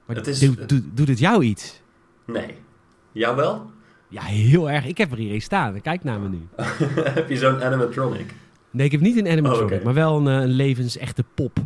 Maar 0.07 0.17
Het 0.17 0.27
is- 0.27 0.39
doet, 0.39 0.69
doet, 0.69 0.83
doet 0.95 1.09
het 1.09 1.19
jou 1.19 1.43
iets? 1.45 1.83
Nee. 2.27 2.55
Jawel? 3.13 3.71
Ja, 4.09 4.23
heel 4.23 4.71
erg. 4.71 4.87
Ik 4.87 4.99
heb 4.99 5.11
er 5.13 5.19
hier 5.19 5.41
staan. 5.43 5.81
Kijk 5.81 6.05
naar 6.05 6.21
me 6.21 6.29
nu. 6.29 6.49
Heb 7.19 7.29
je 7.29 7.37
zo'n 7.37 7.63
animatronic? 7.63 8.35
Nee, 8.71 8.87
ik 8.87 8.93
heb 8.93 9.01
niet 9.01 9.17
een 9.17 9.29
animatronic, 9.29 9.79
Oh, 9.79 9.85
maar 9.85 9.95
wel 9.95 10.17
een, 10.17 10.27
eh, 10.27 10.35
een 10.43 10.49
levensechte 10.53 11.25
pop. 11.35 11.59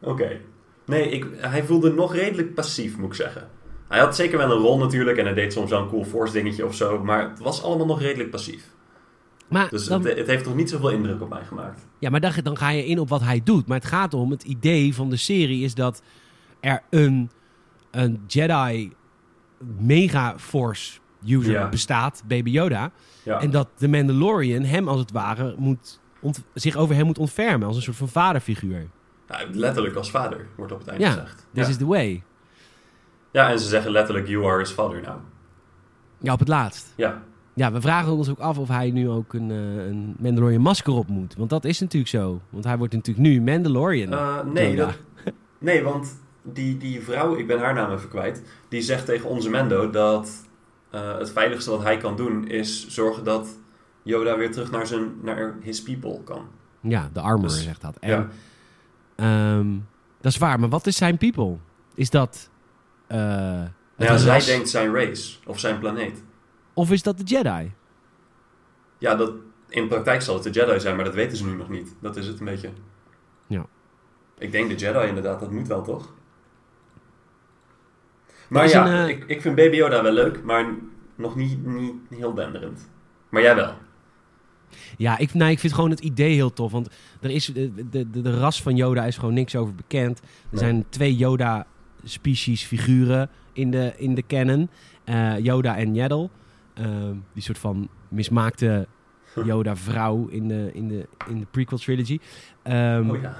Oké. 0.00 0.40
Nee, 0.86 1.08
ik, 1.10 1.26
hij 1.36 1.64
voelde 1.64 1.92
nog 1.92 2.14
redelijk 2.14 2.54
passief, 2.54 2.96
moet 2.96 3.08
ik 3.08 3.14
zeggen. 3.14 3.48
Hij 3.88 4.00
had 4.00 4.16
zeker 4.16 4.38
wel 4.38 4.50
een 4.50 4.58
rol 4.62 4.78
natuurlijk 4.78 5.18
en 5.18 5.24
hij 5.24 5.34
deed 5.34 5.52
soms 5.52 5.70
wel 5.70 5.80
een 5.82 5.88
cool 5.88 6.04
force 6.04 6.32
dingetje 6.32 6.66
of 6.66 6.74
zo, 6.74 7.04
maar 7.04 7.28
het 7.30 7.38
was 7.38 7.62
allemaal 7.62 7.86
nog 7.86 8.00
redelijk 8.00 8.30
passief. 8.30 8.64
Maar, 9.48 9.68
Dus 9.68 9.86
dan, 9.86 10.04
het, 10.06 10.18
het 10.18 10.26
heeft 10.26 10.44
nog 10.44 10.54
niet 10.54 10.70
zoveel 10.70 10.90
indruk 10.90 11.20
op 11.22 11.28
mij 11.28 11.44
gemaakt. 11.44 11.86
ja, 11.98 12.10
maar 12.10 12.20
dan, 12.20 12.32
dan 12.42 12.56
ga 12.56 12.68
je 12.70 12.86
in 12.86 12.98
op 12.98 13.08
wat 13.08 13.20
hij 13.20 13.40
doet. 13.44 13.66
Maar 13.66 13.78
het 13.78 13.86
gaat 13.86 14.14
om, 14.14 14.30
het 14.30 14.42
idee 14.42 14.94
van 14.94 15.10
de 15.10 15.16
serie 15.16 15.64
is 15.64 15.74
dat 15.74 16.02
er 16.60 16.82
een, 16.90 17.30
een 17.90 18.22
Jedi 18.26 18.92
Mega-Force 19.78 20.98
user 21.26 21.52
Ja. 21.52 21.68
bestaat, 21.68 22.22
Baby 22.26 22.50
Yoda. 22.50 22.90
Ja, 23.22 23.40
En 23.40 23.50
dat 23.50 23.68
de 23.78 23.88
Mandalorian 23.88 24.62
hem 24.62 24.88
als 24.88 25.00
het 25.00 25.12
ware 25.12 25.54
moet 25.58 26.00
zich 26.54 26.76
over 26.76 26.94
hem 26.94 27.06
moet 27.06 27.18
ontfermen 27.18 27.66
als 27.66 27.76
een 27.76 27.82
soort 27.82 27.96
van 27.96 28.08
vaderfiguur. 28.08 28.86
Nou, 29.28 29.54
letterlijk 29.54 29.94
als 29.96 30.10
vader, 30.10 30.46
wordt 30.56 30.72
op 30.72 30.78
het 30.78 30.88
eind 30.88 31.00
Ja, 31.00 31.10
gezegd. 31.10 31.46
This 31.52 31.64
ja. 31.64 31.68
is 31.70 31.76
the 31.76 31.86
way. 31.86 32.22
ja, 33.30 33.50
en 33.50 33.58
ze 33.60 33.68
zeggen 33.68 33.90
letterlijk, 33.90 34.26
you 34.28 34.44
are 34.46 34.58
his 34.58 34.70
father 34.70 35.00
now. 35.02 35.16
Ja, 36.18 36.32
op 36.32 36.38
het 36.38 36.48
laatst. 36.48 36.92
Ja, 36.96 37.22
Ja, 37.54 37.72
we 37.72 37.80
vragen 37.80 38.12
ons 38.12 38.28
ook 38.30 38.38
af 38.38 38.58
of 38.58 38.68
hij 38.68 38.90
nu 38.90 39.08
ook 39.10 39.32
een, 39.32 39.50
eh, 39.50 39.86
een 39.86 40.14
Mandalorian 40.18 40.60
masker 40.60 40.92
op 40.92 41.08
moet. 41.08 41.34
Want 41.36 41.50
dat 41.50 41.64
is 41.64 41.80
natuurlijk 41.80 42.10
zo. 42.10 42.40
Want 42.50 42.64
hij 42.64 42.78
wordt 42.78 42.92
natuurlijk 42.94 43.26
nu 43.26 43.40
Mandalorian. 43.42 44.12
Eh, 44.12 44.40
nee, 44.52 44.76
dat, 44.76 44.98
nee, 45.58 45.82
want 45.82 46.22
die, 46.42 46.76
die 46.76 47.02
vrouw, 47.02 47.36
ik 47.36 47.46
ben 47.46 47.58
haar 47.58 47.74
naam 47.74 47.92
even 47.92 48.08
kwijt, 48.08 48.42
die 48.68 48.80
zegt 48.82 49.06
tegen 49.06 49.28
onze 49.28 49.50
Mendo 49.50 49.90
dat 49.90 50.46
eh, 50.90 51.18
het 51.18 51.30
veiligste 51.30 51.70
wat 51.70 51.82
hij 51.82 51.96
kan 51.96 52.16
doen 52.16 52.48
is 52.48 52.88
zorgen 52.88 53.24
dat 53.24 53.48
Yoda 54.02 54.36
weer 54.36 54.52
terug 54.52 54.70
naar, 54.70 54.86
zijn, 54.86 55.12
naar 55.22 55.54
his 55.60 55.82
people 55.82 56.20
kan. 56.24 56.46
Ja, 56.80 57.10
de 57.12 57.20
armor 57.20 57.48
Dus- 57.48 57.62
zegt 57.62 57.80
dat. 57.80 57.96
En, 57.96 58.10
ja. 58.10 58.28
Ehm, 59.16 59.66
dat 60.20 60.32
is 60.32 60.38
waar, 60.38 60.60
maar 60.60 60.68
wat 60.68 60.86
is 60.86 60.96
zijn 60.96 61.18
people? 61.18 61.56
Is 61.94 62.10
dat... 62.10 62.50
Nou 63.08 63.70
ja, 63.96 64.16
zij 64.16 64.34
ras? 64.34 64.46
denkt 64.46 64.68
zijn 64.68 64.94
race 64.94 65.36
of 65.46 65.58
zijn 65.58 65.78
planeet. 65.78 66.22
Of 66.72 66.90
is 66.90 67.02
dat 67.02 67.18
de 67.18 67.24
Jedi? 67.24 67.72
Ja, 68.98 69.14
dat, 69.14 69.32
in 69.68 69.88
praktijk 69.88 70.22
zal 70.22 70.34
het 70.34 70.42
de 70.42 70.50
Jedi 70.50 70.80
zijn, 70.80 70.96
maar 70.96 71.04
dat 71.04 71.14
weten 71.14 71.36
ze 71.36 71.46
nu 71.46 71.56
nog 71.56 71.68
niet. 71.68 71.94
Dat 72.00 72.16
is 72.16 72.26
het 72.26 72.38
een 72.38 72.44
beetje. 72.44 72.70
Ja. 73.46 73.66
Ik 74.38 74.52
denk 74.52 74.68
de 74.68 74.74
Jedi 74.74 75.06
inderdaad, 75.06 75.40
dat 75.40 75.50
moet 75.50 75.68
wel 75.68 75.82
toch? 75.82 76.12
Maar 78.48 78.68
ja, 78.68 78.86
een, 78.86 79.08
eh, 79.08 79.08
ik, 79.08 79.24
ik 79.26 79.40
vind 79.40 79.54
Baby 79.54 79.76
Yoda 79.76 80.02
wel 80.02 80.12
leuk, 80.12 80.42
maar 80.42 80.66
nog 81.14 81.36
niet, 81.36 81.66
niet 81.66 81.94
heel 82.08 82.34
denderend. 82.34 82.90
Maar 83.28 83.42
jij 83.42 83.54
wel. 83.54 83.74
Ja, 84.96 85.18
ik, 85.18 85.34
nou, 85.34 85.50
ik 85.50 85.58
vind 85.58 85.72
gewoon 85.72 85.90
het 85.90 86.00
idee 86.00 86.34
heel 86.34 86.52
tof. 86.52 86.72
Want 86.72 86.88
er 87.20 87.30
is, 87.30 87.44
de, 87.46 87.74
de, 87.90 88.10
de, 88.10 88.20
de 88.22 88.38
ras 88.38 88.62
van 88.62 88.76
Yoda 88.76 89.04
is 89.04 89.16
gewoon 89.16 89.34
niks 89.34 89.56
over 89.56 89.74
bekend. 89.74 90.18
Er 90.18 90.24
Nee. 90.50 90.60
zijn 90.60 90.84
twee 90.88 91.16
Yoda-species 91.16 92.62
figuren 92.64 93.28
in 93.52 93.70
de, 93.70 93.92
in 93.96 94.14
de 94.14 94.24
canon. 94.26 94.68
Eh, 95.04 95.38
Yoda 95.38 95.76
en 95.76 95.94
Yaddle. 95.94 96.28
Ehm, 96.74 97.14
die 97.32 97.42
soort 97.42 97.58
van 97.58 97.88
mismaakte 98.08 98.86
Yoda-vrouw 99.46 100.26
in 100.26 100.48
de, 100.48 100.70
in, 100.72 100.88
de, 100.88 101.06
in 101.28 101.38
de 101.38 101.46
prequel 101.50 101.78
trilogy. 101.78 102.18
Ehm, 102.62 103.10
oh 103.10 103.20
ja. 103.20 103.36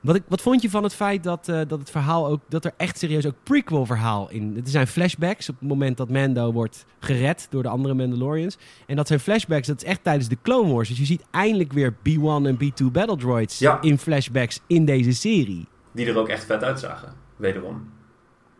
Wat, 0.00 0.14
ik, 0.16 0.22
wat 0.28 0.40
vond 0.40 0.62
je 0.62 0.70
van 0.70 0.82
het 0.82 0.94
feit 0.94 1.22
dat, 1.24 1.48
eh, 1.48 1.60
dat 1.68 1.78
het 1.78 1.90
verhaal 1.90 2.26
ook, 2.26 2.40
dat 2.48 2.64
er 2.64 2.72
echt 2.76 2.98
serieus 2.98 3.26
ook 3.26 3.34
prequel 3.42 3.86
verhaal 3.86 4.30
in. 4.30 4.56
Er 4.64 4.70
zijn 4.70 4.86
flashbacks 4.86 5.48
op 5.48 5.56
het 5.58 5.68
moment 5.68 5.96
dat 5.96 6.08
Mando 6.10 6.52
wordt 6.52 6.84
gered 6.98 7.46
door 7.50 7.62
de 7.62 7.68
andere 7.68 7.94
Mandalorians. 7.94 8.58
En 8.86 8.96
dat 8.96 9.06
zijn 9.06 9.20
flashbacks, 9.20 9.66
dat 9.66 9.76
is 9.82 9.88
echt 9.88 10.04
tijdens 10.04 10.28
de 10.28 10.36
Clone 10.42 10.72
Wars. 10.72 10.88
Dus 10.88 10.98
je 10.98 11.04
ziet 11.04 11.24
eindelijk 11.30 11.72
weer 11.72 11.92
B1 11.92 12.46
en 12.46 12.56
B2 12.64 12.84
Battle 12.92 13.16
Droids 13.16 13.58
Ja. 13.58 13.80
in 13.80 13.98
flashbacks 13.98 14.60
in 14.66 14.84
deze 14.84 15.12
serie. 15.12 15.66
Die 15.92 16.06
er 16.06 16.18
ook 16.18 16.28
echt 16.28 16.44
vet 16.44 16.62
uitzagen, 16.64 17.12
wederom. 17.36 17.88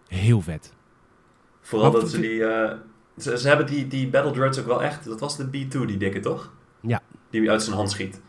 Heel 0.08 0.40
vet. 0.40 0.72
Vooral 1.60 1.92
Wat 1.92 2.00
dat 2.00 2.10
ze 2.10 2.20
die... 2.20 2.44
eh, 2.44 2.72
ze, 3.18 3.38
ze 3.38 3.48
hebben 3.48 3.66
die, 3.66 3.86
die 3.86 4.08
Battle 4.08 4.32
Droids 4.32 4.58
ook 4.58 4.66
wel 4.66 4.82
echt... 4.82 5.04
Dat 5.04 5.20
was 5.20 5.36
de 5.36 5.44
B2, 5.46 5.84
die 5.86 5.96
dikke, 5.96 6.20
toch? 6.20 6.52
Ja. 6.80 7.00
Die 7.30 7.50
uit 7.50 7.62
zijn 7.62 7.76
hand 7.76 7.90
schiet. 7.90 8.20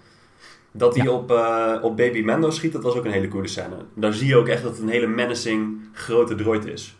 Dat 0.73 0.95
hij 0.95 1.05
Ja. 1.05 1.11
op, 1.11 1.31
eh, 1.31 1.77
op 1.81 1.97
Baby 1.97 2.21
Mando 2.21 2.49
schiet, 2.49 2.71
dat 2.71 2.83
was 2.83 2.95
ook 2.95 3.05
een 3.05 3.11
hele 3.11 3.27
coole 3.27 3.47
scène. 3.47 3.75
Daar 3.95 4.13
zie 4.13 4.27
je 4.27 4.35
ook 4.35 4.47
echt 4.47 4.63
dat 4.63 4.71
het 4.71 4.81
een 4.81 4.89
hele 4.89 5.07
menacing 5.07 5.79
grote 5.93 6.35
droid 6.35 6.65
is. 6.65 6.95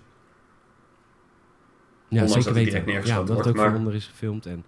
Ja, 2.07 2.22
Ondanks 2.22 2.34
zeker 2.45 2.53
weten. 2.63 2.86
direct 2.86 3.07
Ja, 3.07 3.24
dat 3.24 3.38
het 3.38 3.47
ook 3.47 3.55
maar- 3.55 3.69
van 3.69 3.78
onder 3.80 3.93
is 3.95 4.05
gefilmd. 4.05 4.45
En, 4.45 4.63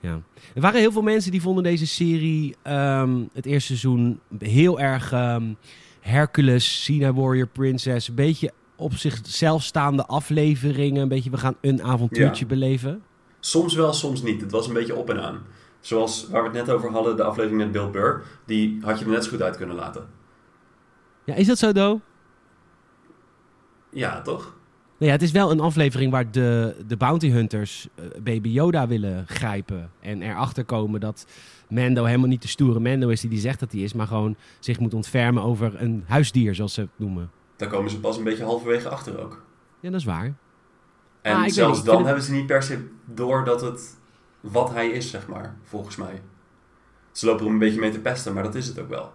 ja. 0.00 0.20
Er 0.54 0.60
waren 0.60 0.80
heel 0.80 0.92
veel 0.92 1.02
mensen 1.02 1.30
die 1.30 1.40
vonden 1.42 1.62
deze 1.64 1.86
serie 1.86 2.54
ehm, 2.62 3.20
het 3.32 3.46
eerste 3.46 3.66
seizoen 3.76 4.20
heel 4.38 4.80
erg 4.80 5.12
ehm, 5.12 5.52
Hercules, 6.00 6.84
Sina 6.84 7.12
Warrior 7.12 7.46
Princess. 7.46 8.08
Een 8.08 8.14
beetje 8.14 8.52
op 8.76 8.94
zichzelf 8.94 9.62
staande 9.62 10.06
afleveringen. 10.06 11.02
Een 11.02 11.08
beetje 11.08 11.30
we 11.30 11.36
gaan 11.36 11.56
een 11.60 11.82
avontuurtje 11.82 12.44
Ja. 12.44 12.50
beleven. 12.50 13.02
Soms 13.40 13.74
wel, 13.74 13.92
soms 13.92 14.22
niet. 14.22 14.40
Het 14.40 14.50
was 14.50 14.66
een 14.66 14.72
beetje 14.74 14.96
op 14.96 15.10
en 15.10 15.22
aan. 15.22 15.42
Zoals 15.82 16.28
waar 16.28 16.42
we 16.42 16.48
het 16.48 16.66
net 16.66 16.74
over 16.76 16.90
hadden, 16.90 17.16
de 17.16 17.22
aflevering 17.22 17.60
met 17.62 17.72
Bill 17.72 17.90
Burr. 17.90 18.22
Die 18.46 18.78
had 18.82 18.98
je 18.98 19.04
er 19.04 19.10
net 19.10 19.24
zo 19.24 19.30
goed 19.30 19.42
uit 19.42 19.56
kunnen 19.56 19.76
laten. 19.76 20.06
Ja, 21.24 21.34
is 21.34 21.46
dat 21.46 21.58
zo, 21.58 21.72
Do? 21.72 22.00
Ja, 23.90 24.22
toch? 24.22 24.42
Nou 24.98 25.10
ja, 25.12 25.18
het 25.18 25.22
is 25.22 25.30
wel 25.30 25.50
een 25.50 25.60
aflevering 25.60 26.12
waar 26.12 26.30
de, 26.30 26.76
de 26.86 26.96
bounty 26.96 27.30
hunters 27.30 27.88
eh, 27.94 28.04
baby 28.22 28.48
Yoda 28.48 28.86
willen 28.86 29.26
grijpen. 29.26 29.90
En 30.00 30.22
erachter 30.22 30.64
komen 30.64 31.00
dat 31.00 31.26
Mando 31.68 32.04
helemaal 32.04 32.28
niet 32.28 32.42
de 32.42 32.48
stoere 32.48 32.80
Mando 32.80 33.08
is 33.08 33.20
die 33.20 33.30
die 33.30 33.38
zegt 33.38 33.60
dat 33.60 33.72
hij 33.72 33.80
is. 33.80 33.92
Maar 33.92 34.06
gewoon 34.06 34.36
zich 34.60 34.78
moet 34.78 34.94
ontfermen 34.94 35.42
over 35.42 35.82
een 35.82 36.04
huisdier, 36.06 36.54
zoals 36.54 36.74
ze 36.74 36.80
het 36.80 36.90
noemen. 36.96 37.30
Daar 37.56 37.68
komen 37.68 37.90
ze 37.90 38.00
pas 38.00 38.16
een 38.16 38.24
beetje 38.24 38.44
halverwege 38.44 38.88
achter 38.88 39.20
ook. 39.20 39.42
Ja, 39.80 39.90
dat 39.90 40.00
is 40.00 40.06
waar. 40.06 40.34
En 41.22 41.36
Ah, 41.36 41.48
zelfs 41.48 41.84
dan 41.84 42.04
hebben 42.06 42.22
ze 42.24 42.32
niet 42.32 42.46
per 42.46 42.62
se 42.62 42.88
door 43.04 43.44
dat 43.44 43.60
het 43.60 44.00
wat 44.42 44.72
hij 44.72 44.88
is, 44.88 45.10
zeg 45.10 45.26
maar, 45.28 45.54
volgens 45.64 45.96
mij. 45.96 46.22
Ze 47.12 47.26
lopen 47.26 47.46
er 47.46 47.52
een 47.52 47.58
beetje 47.58 47.80
mee 47.80 47.90
te 47.90 48.00
pesten, 48.00 48.32
maar 48.34 48.42
dat 48.42 48.54
is 48.54 48.66
het 48.66 48.78
ook 48.80 48.88
wel. 48.88 49.12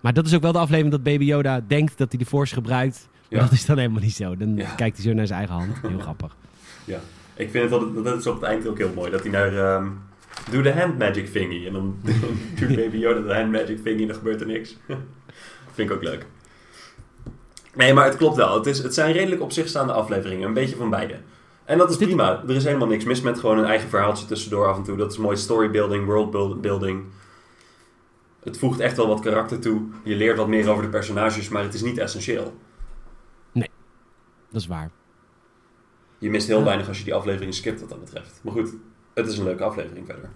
Maar 0.00 0.14
dat 0.14 0.26
is 0.26 0.34
ook 0.34 0.42
wel 0.42 0.52
de 0.52 0.58
aflevering 0.58 0.90
dat 0.92 1.02
Baby 1.02 1.24
Yoda 1.24 1.60
denkt 1.66 1.98
dat 1.98 2.08
hij 2.10 2.18
de 2.18 2.26
Force 2.26 2.54
gebruikt. 2.54 3.08
Maar 3.12 3.38
Ja. 3.40 3.44
dat 3.44 3.52
is 3.52 3.66
dan 3.66 3.78
helemaal 3.78 4.02
niet 4.02 4.14
zo. 4.14 4.36
Dan 4.36 4.56
Ja. 4.56 4.74
kijkt 4.74 4.96
hij 4.96 5.06
zo 5.06 5.12
naar 5.12 5.26
zijn 5.26 5.38
eigen 5.38 5.56
hand. 5.56 5.76
Heel 5.82 5.98
grappig. 5.98 6.36
Ik 7.34 7.50
vind 7.50 7.64
het 7.70 7.72
altijd, 7.72 8.04
dat 8.04 8.18
is 8.18 8.26
op 8.26 8.34
het 8.34 8.42
eind 8.42 8.66
ook 8.68 8.78
heel 8.78 8.92
mooi. 8.94 9.10
Dat 9.10 9.20
hij 9.22 9.30
naar, 9.30 9.56
ehm 9.56 9.86
doe 10.50 10.62
de 10.62 10.72
hand 10.72 10.98
magic 10.98 11.32
thingy. 11.32 11.66
En 11.66 11.72
dan 11.72 11.96
doet 12.58 12.76
Baby 12.76 12.96
Yoda 12.96 13.20
de 13.20 13.34
hand 13.34 13.50
magic 13.52 13.82
thingy 13.82 14.00
en 14.00 14.06
dan 14.06 14.16
gebeurt 14.16 14.40
er 14.40 14.46
niks. 14.46 14.76
vind 15.74 15.90
ik 15.90 15.96
ook 15.96 16.02
leuk. 16.02 16.26
Nee, 17.74 17.92
maar 17.94 18.04
het 18.04 18.16
klopt 18.16 18.36
wel. 18.36 18.54
Het, 18.54 18.66
is, 18.66 18.78
het 18.78 18.94
zijn 18.94 19.12
redelijk 19.12 19.42
op 19.42 19.52
zich 19.52 19.68
staande 19.68 19.92
afleveringen. 19.92 20.48
Een 20.48 20.54
beetje 20.54 20.76
van 20.76 20.90
beide. 20.90 21.14
En 21.66 21.78
dat 21.78 21.90
is 21.90 21.96
Dit- 21.98 22.08
prima. 22.08 22.42
Er 22.42 22.54
is 22.54 22.64
helemaal 22.64 22.86
niks 22.88 23.04
mis 23.04 23.20
met 23.20 23.38
gewoon 23.40 23.58
een 23.58 23.64
eigen 23.64 23.88
verhaaltje 23.88 24.26
tussendoor 24.26 24.66
af 24.68 24.76
en 24.76 24.82
toe. 24.82 24.96
Dat 24.96 25.12
is 25.12 25.18
mooi 25.18 25.36
storybuilding, 25.36 26.04
worldbuilding. 26.06 27.04
Het 28.42 28.58
voegt 28.58 28.80
echt 28.80 28.96
wel 28.96 29.08
wat 29.08 29.20
karakter 29.20 29.60
toe. 29.60 29.82
Je 30.04 30.14
leert 30.16 30.36
wat 30.36 30.48
meer 30.48 30.68
over 30.68 30.82
de 30.82 30.88
personages, 30.88 31.48
maar 31.48 31.62
het 31.62 31.74
is 31.74 31.82
niet 31.82 31.98
essentieel. 31.98 32.54
Dat 34.50 34.60
is 34.60 34.66
waar. 34.66 34.90
Je 36.18 36.30
mist 36.30 36.46
heel 36.46 36.58
Ja. 36.58 36.64
weinig 36.64 36.88
als 36.88 36.98
je 36.98 37.04
die 37.04 37.14
aflevering 37.14 37.54
skipt 37.54 37.80
wat 37.80 37.88
dat 37.88 38.00
betreft. 38.00 38.40
Maar 38.42 38.52
goed, 38.52 38.74
het 39.14 39.26
is 39.26 39.38
een 39.38 39.44
leuke 39.44 39.64
aflevering 39.64 40.06
verder. 40.06 40.30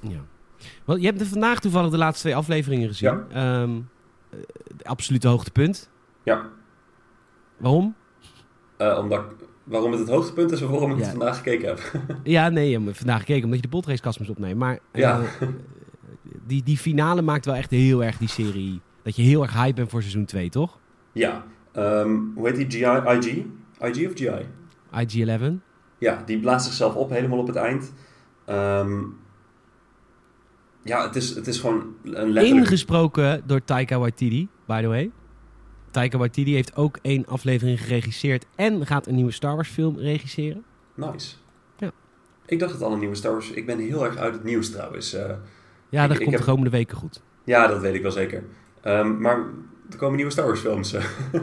Ja. 0.00 0.18
Wel, 0.84 0.96
je 0.96 1.06
hebt 1.06 1.22
vandaag 1.22 1.60
toevallig 1.60 1.90
de 1.90 1.96
laatste 1.96 2.22
twee 2.22 2.36
afleveringen 2.36 2.88
gezien. 2.88 3.30
Eh, 3.30 3.70
het 4.76 4.84
absolute 4.84 5.28
hoogtepunt. 5.28 5.90
Ja. 6.22 6.48
Waarom? 7.56 7.94
Eh, 8.76 8.98
omdat, 8.98 9.20
ik- 9.20 9.46
waarom 9.72 9.90
het 9.90 10.00
het 10.00 10.08
hoogtepunt 10.08 10.52
is 10.52 10.62
of 10.62 10.70
waarom 10.70 10.90
ik 10.90 10.96
Ja. 10.96 11.02
het 11.02 11.10
vandaag 11.10 11.36
gekeken 11.36 11.68
heb. 11.68 11.80
Ja, 12.24 12.48
nee, 12.48 12.70
je 12.70 12.80
hebt 12.80 12.96
vandaag 12.98 13.18
gekeken 13.18 13.44
omdat 13.44 13.56
je 13.56 13.62
de 13.62 13.68
potracecast 13.76 14.18
moest 14.18 14.30
opnemen. 14.30 14.56
Maar 14.58 14.78
eh, 14.90 15.18
die, 16.46 16.62
die 16.62 16.76
finale 16.78 17.22
maakt 17.22 17.44
wel 17.44 17.54
echt 17.54 17.70
heel 17.70 18.04
erg 18.04 18.16
die 18.18 18.28
serie... 18.28 18.80
Dat 19.02 19.16
je 19.16 19.22
heel 19.22 19.42
erg 19.42 19.52
hype 19.54 19.74
bent 19.74 19.90
voor 19.90 20.00
seizoen 20.00 20.24
2, 20.24 20.48
toch? 20.48 20.78
ja, 21.12 21.44
ehm, 21.72 22.16
hoe 22.34 22.48
heet 22.48 22.56
die? 22.70 22.70
GI, 22.70 22.84
IG? 23.18 23.44
IG 23.96 24.08
of 24.08 24.12
GI? 24.14 24.46
IG-11. 24.92 25.42
Ja, 25.98 26.22
die 26.26 26.40
blaast 26.40 26.64
zichzelf 26.64 26.94
op 26.94 27.10
helemaal 27.10 27.38
op 27.38 27.46
het 27.46 27.56
eind. 27.56 27.92
Ehm, 28.44 28.92
ja, 30.82 31.06
het 31.06 31.16
is, 31.16 31.34
het 31.34 31.46
is 31.46 31.58
gewoon 31.58 31.94
een 32.04 32.10
letterlijk... 32.12 32.46
Ingesproken 32.46 33.42
door 33.46 33.64
Taika 33.64 33.98
Waititi, 33.98 34.48
by 34.66 34.80
the 34.80 34.86
way. 34.88 35.10
Taika 35.92 36.18
Waititi 36.18 36.54
heeft 36.54 36.76
ook 36.76 36.98
één 37.02 37.26
aflevering 37.26 37.80
geregisseerd 37.82 38.46
en 38.56 38.86
gaat 38.86 39.06
een 39.06 39.14
nieuwe 39.14 39.30
Star 39.30 39.54
Wars 39.54 39.68
film 39.68 39.98
regisseren. 39.98 40.64
Nice. 40.94 41.34
Ja. 41.76 41.90
Ik 42.46 42.58
dacht 42.58 42.72
het 42.72 42.82
al 42.82 42.92
een 42.92 42.98
nieuwe 42.98 43.14
Star 43.14 43.32
Wars... 43.32 43.50
Ik 43.50 43.66
ben 43.66 43.78
heel 43.78 44.04
erg 44.04 44.16
uit 44.16 44.32
het 44.34 44.44
nieuws 44.44 44.70
trouwens. 44.70 45.12
Eh, 45.14 45.30
Ja, 45.88 46.02
Ik- 46.02 46.08
dat 46.08 46.16
ik 46.18 46.22
komt 46.22 46.36
heb- 46.36 46.44
de 46.44 46.50
komende 46.50 46.70
weken 46.70 46.96
goed. 46.96 47.22
ja, 47.44 47.66
dat 47.66 47.80
weet 47.80 47.94
ik 47.94 48.02
wel 48.02 48.10
zeker. 48.10 48.44
Ehm, 48.80 49.20
maar 49.20 49.36
er 49.90 49.96
komen 49.96 50.16
nieuwe 50.16 50.30
Star 50.32 50.46
Wars 50.46 50.60
films. 50.60 50.92
eh. 50.92 51.04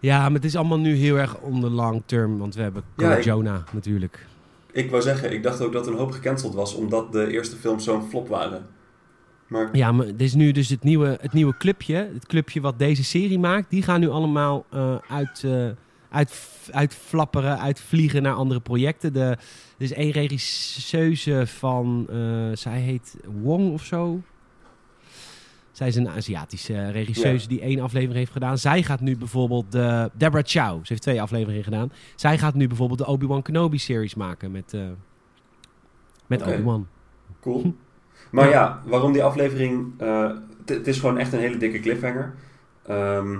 Ja, 0.00 0.18
maar 0.22 0.32
het 0.32 0.44
is 0.44 0.56
allemaal 0.56 0.78
nu 0.78 0.94
heel 0.94 1.16
erg 1.16 1.38
on 1.40 1.60
the 1.60 1.70
long 1.70 2.02
term, 2.06 2.38
want 2.38 2.54
we 2.54 2.62
hebben 2.62 2.82
Ja, 2.96 3.16
ik- 3.16 3.24
Jonah 3.24 3.60
natuurlijk. 3.72 4.26
ik 4.72 4.90
wou 4.90 5.02
zeggen, 5.02 5.32
ik 5.32 5.42
dacht 5.42 5.60
ook 5.62 5.72
dat 5.72 5.86
een 5.86 5.94
hoop 5.96 6.10
gecanceld 6.10 6.54
was... 6.54 6.74
omdat 6.74 7.12
de 7.12 7.26
eerste 7.32 7.56
films 7.56 7.84
zo'n 7.84 8.08
flop 8.08 8.28
waren. 8.28 8.66
Maar 9.46 9.76
Ja, 9.76 9.92
maar 9.92 10.06
dit 10.06 10.20
is 10.20 10.34
nu 10.34 10.52
dus 10.52 10.68
het 10.68 10.82
nieuwe, 10.82 11.18
het 11.20 11.32
nieuwe 11.32 11.56
clubje. 11.56 12.10
Het 12.12 12.26
clubje 12.26 12.60
wat 12.60 12.78
deze 12.78 13.04
serie 13.04 13.38
maakt. 13.38 13.70
Die 13.70 13.82
gaan 13.82 14.00
nu 14.00 14.08
allemaal 14.08 14.64
eh, 14.70 14.96
uit, 15.08 15.44
eh, 15.44 15.68
uit, 16.10 16.68
uitflapperen, 16.70 17.58
uitvliegen 17.58 18.22
naar 18.22 18.32
andere 18.32 18.60
projecten. 18.60 19.12
De, 19.12 19.20
er 19.20 19.38
is 19.78 19.92
één 19.92 20.10
regisseuse 20.10 21.46
van, 21.46 22.06
eh, 22.10 22.16
zij 22.52 22.80
heet 22.80 23.16
Wong 23.42 23.72
of 23.72 23.84
zo. 23.84 24.20
Zij 25.72 25.88
is 25.88 25.96
een 25.96 26.08
Aziatische 26.08 26.90
regisseuse 26.90 27.48
die 27.48 27.60
één 27.60 27.80
aflevering 27.80 28.18
heeft 28.18 28.32
gedaan. 28.32 28.58
Zij 28.58 28.82
gaat 28.82 29.00
nu 29.00 29.16
bijvoorbeeld 29.16 29.72
de... 29.72 30.10
Deborah 30.14 30.44
Chow, 30.46 30.78
ze 30.78 30.86
heeft 30.88 31.02
twee 31.02 31.22
afleveringen 31.22 31.64
gedaan. 31.64 31.92
Zij 32.14 32.38
gaat 32.38 32.54
nu 32.54 32.66
bijvoorbeeld 32.66 32.98
de 32.98 33.06
Obi-Wan 33.06 33.42
Kenobi 33.42 33.78
series 33.78 34.14
maken 34.14 34.50
met, 34.50 34.76
met. 36.26 36.42
Obi-Wan. 36.42 36.86
Cool. 37.40 37.74
Maar 38.30 38.48
ja, 38.48 38.82
waarom 38.86 39.12
die 39.12 39.22
aflevering... 39.22 39.92
eh, 39.98 40.30
het- 40.66 40.86
is 40.86 40.98
gewoon 40.98 41.18
echt 41.18 41.32
een 41.32 41.38
hele 41.38 41.56
dikke 41.56 41.80
cliffhanger. 41.80 42.34
Ehm, 42.86 43.36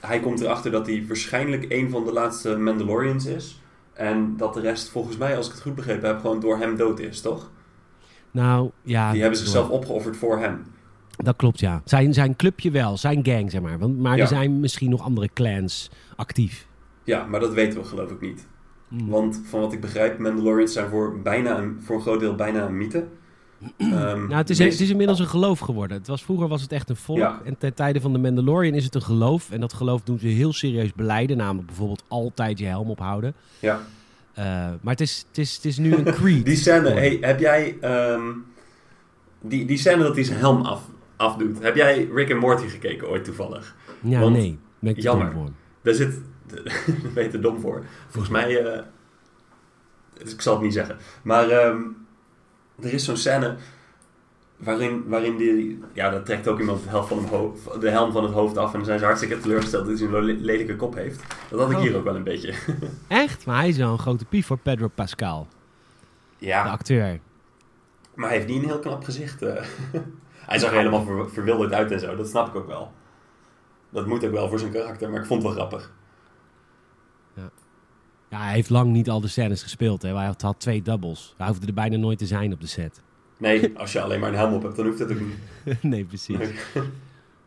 hij 0.00 0.20
komt 0.20 0.40
erachter 0.40 0.70
dat 0.70 0.86
hij 0.86 1.04
waarschijnlijk 1.08 1.66
een 1.68 1.90
van 1.90 2.04
de 2.04 2.12
laatste 2.12 2.56
Mandalorians 2.58 3.26
is. 3.26 3.62
En 3.92 4.34
dat 4.36 4.54
de 4.54 4.60
rest, 4.60 4.90
volgens 4.90 5.16
mij, 5.16 5.36
als 5.36 5.46
ik 5.46 5.52
het 5.52 5.62
goed 5.62 5.74
begrepen 5.74 6.08
heb, 6.08 6.20
gewoon 6.20 6.40
door 6.40 6.58
hem 6.58 6.76
dood 6.76 6.98
is, 7.00 7.20
toch? 7.20 7.50
Nou, 8.30 8.70
ja... 8.82 9.12
Die 9.12 9.20
hebben 9.20 9.38
zichzelf 9.38 9.68
opgeofferd 9.68 10.16
voor 10.16 10.38
hem. 10.38 10.62
Dat 11.16 11.36
klopt, 11.36 11.60
ja. 11.60 11.82
Zijn, 11.84 12.14
zijn 12.14 12.36
clubje 12.36 12.70
wel, 12.70 12.96
zijn 12.96 13.24
gang, 13.24 13.50
zeg 13.50 13.60
maar. 13.60 13.78
Want, 13.78 13.98
maar 13.98 14.16
Ja. 14.16 14.22
er 14.22 14.28
zijn 14.28 14.60
misschien 14.60 14.90
nog 14.90 15.02
andere 15.02 15.28
clans 15.34 15.90
actief. 16.16 16.66
Ja, 17.04 17.24
maar 17.26 17.40
dat 17.40 17.52
weten 17.52 17.78
we 17.80 17.84
geloof 17.86 18.10
ik 18.10 18.20
niet. 18.20 18.46
Hmm. 18.88 19.08
Want 19.08 19.40
van 19.48 19.60
wat 19.60 19.72
ik 19.72 19.80
begrijp, 19.80 20.18
Mandalorians 20.18 20.72
zijn 20.72 20.88
voor, 20.88 21.20
bijna 21.22 21.58
een, 21.58 21.78
voor 21.82 21.96
een 21.96 22.02
groot 22.02 22.20
deel 22.20 22.34
bijna 22.34 22.66
een 22.66 22.76
mythe. 22.76 23.06
Ehm, 23.76 23.90
nou, 24.26 24.34
het 24.34 24.50
is, 24.50 24.58
meest- 24.58 24.72
het 24.72 24.80
is 24.80 24.90
inmiddels 24.90 25.18
een 25.18 25.26
geloof 25.26 25.58
geworden. 25.58 25.96
Het 25.98 26.06
was, 26.06 26.22
vroeger 26.24 26.48
was 26.48 26.62
het 26.62 26.72
echt 26.72 26.88
een 26.88 26.96
volk. 26.96 27.18
Ja. 27.18 27.40
En 27.44 27.58
ten 27.58 27.74
tijde 27.74 28.00
van 28.00 28.12
de 28.12 28.18
Mandalorian 28.18 28.74
is 28.74 28.84
het 28.84 28.94
een 28.94 29.02
geloof. 29.02 29.50
En 29.50 29.60
dat 29.60 29.72
geloof 29.72 30.02
doen 30.02 30.18
ze 30.18 30.26
heel 30.26 30.52
serieus 30.52 30.92
beleiden. 30.92 31.36
Namelijk 31.36 31.66
bijvoorbeeld 31.66 32.04
altijd 32.08 32.58
je 32.58 32.64
helm 32.66 32.90
ophouden. 32.90 33.34
Ja. 33.58 33.80
Eh, 34.32 34.44
maar 34.80 34.92
het 34.92 35.00
is, 35.00 35.24
het, 35.28 35.38
is, 35.38 35.54
het 35.56 35.64
is 35.64 35.78
nu 35.78 35.94
een 35.94 36.04
creed. 36.14 36.44
Die 36.44 36.56
scène, 36.56 36.88
hey, 36.90 37.18
heb 37.20 37.40
jij... 37.40 37.76
ehm, 37.80 38.22
die, 39.40 39.64
die 39.66 39.78
scène 39.78 40.02
dat 40.02 40.14
hij 40.14 40.24
zijn 40.24 40.38
helm 40.38 40.60
af, 40.62 40.82
afdoet. 41.16 41.62
Heb 41.62 41.76
jij 41.76 42.08
Rick 42.14 42.30
en 42.30 42.36
Morty 42.38 42.66
gekeken 42.68 43.08
ooit 43.08 43.24
toevallig? 43.24 43.76
Ja, 44.02 44.20
want- 44.20 44.36
nee. 44.36 44.58
Ben 44.78 44.90
ik 44.96 45.02
jammer. 45.02 45.32
Daar 45.82 45.94
zit... 45.94 46.18
Daar 46.54 47.12
ben 47.14 47.24
je 47.24 47.30
te 47.30 47.40
dom 47.40 47.60
voor. 47.60 47.84
Volgens 48.08 48.32
mij... 48.32 48.62
eh, 48.64 48.80
ik 50.32 50.40
zal 50.40 50.54
het 50.54 50.62
niet 50.62 50.72
zeggen. 50.72 50.96
Maar 51.22 51.48
ehm, 51.48 51.76
er 52.82 52.92
is 52.92 53.04
zo'n 53.04 53.16
scène... 53.16 53.56
Waarin, 54.56 55.04
waarin 55.08 55.36
die... 55.36 55.82
Ja, 55.92 56.10
dat 56.10 56.26
trekt 56.26 56.48
ook 56.48 56.58
iemand 56.58 56.82
de, 56.82 56.88
helft 56.88 57.08
van 57.08 57.18
hem 57.18 57.26
hoofd, 57.26 57.80
de 57.80 57.90
helm 57.90 58.12
van 58.12 58.22
het 58.24 58.32
hoofd 58.32 58.56
af. 58.56 58.66
En 58.72 58.76
dan 58.76 58.84
zijn 58.84 58.98
ze 58.98 59.04
hartstikke 59.04 59.38
teleurgesteld 59.40 59.86
dat 59.86 59.98
hij 59.98 60.08
een 60.08 60.24
le- 60.24 60.36
lelijke 60.40 60.76
kop 60.76 60.94
heeft. 60.94 61.22
Dat 61.50 61.60
had 61.60 61.70
ik 61.70 61.76
Oh. 61.76 61.82
hier 61.82 61.96
ook 61.96 62.04
wel 62.04 62.16
een 62.16 62.22
beetje. 62.22 62.54
Echt? 63.08 63.46
Maar 63.46 63.56
hij 63.58 63.68
is 63.68 63.76
wel 63.76 63.92
een 63.92 63.98
grote 63.98 64.24
pief 64.24 64.46
voor 64.46 64.58
Pedro 64.58 64.88
Pascal. 64.88 65.46
De 66.38 66.46
Ja, 66.46 66.64
acteur. 66.64 67.20
maar 68.14 68.28
hij 68.28 68.36
heeft 68.38 68.50
niet 68.50 68.62
een 68.62 68.68
heel 68.68 68.78
knap 68.78 69.04
gezicht. 69.04 69.42
eh. 69.42 69.62
hij 70.48 70.58
zag 70.58 70.70
er 70.70 70.76
helemaal 70.76 71.04
ver- 71.04 71.30
verwilderd 71.30 71.72
uit 71.72 71.90
en 71.90 72.00
zo. 72.00 72.16
Dat 72.16 72.28
snap 72.28 72.48
ik 72.48 72.54
ook 72.54 72.66
wel. 72.66 72.92
Dat 73.90 74.06
moet 74.06 74.24
ook 74.24 74.32
wel 74.32 74.48
voor 74.48 74.58
zijn 74.58 74.72
karakter, 74.72 75.10
maar 75.10 75.20
ik 75.20 75.26
vond 75.26 75.42
het 75.42 75.52
wel 75.54 75.66
grappig. 75.66 75.92
Ja, 78.30 78.42
hij 78.42 78.52
heeft 78.54 78.70
lang 78.70 78.92
niet 78.92 79.10
al 79.10 79.20
de 79.20 79.28
scènes 79.28 79.62
gespeeld. 79.62 80.02
Hè. 80.02 80.14
Hij 80.16 80.32
had, 80.38 80.54
twee 80.58 80.82
doubles. 80.82 81.34
Hij 81.36 81.46
hoefde 81.46 81.66
er 81.66 81.74
bijna 81.74 81.96
nooit 81.96 82.18
te 82.18 82.26
zijn 82.26 82.52
op 82.52 82.60
de 82.60 82.66
set. 82.66 83.02
Nee, 83.38 83.72
als 83.78 83.92
je 83.92 84.00
alleen 84.00 84.20
maar 84.20 84.28
een 84.28 84.34
helm 84.34 84.54
op 84.54 84.62
hebt, 84.62 84.76
dan 84.76 84.86
hoeft 84.86 84.98
het 84.98 85.12
ook 85.12 85.20
niet. 85.20 85.82
nee, 85.92 86.04
precies. 86.04 86.36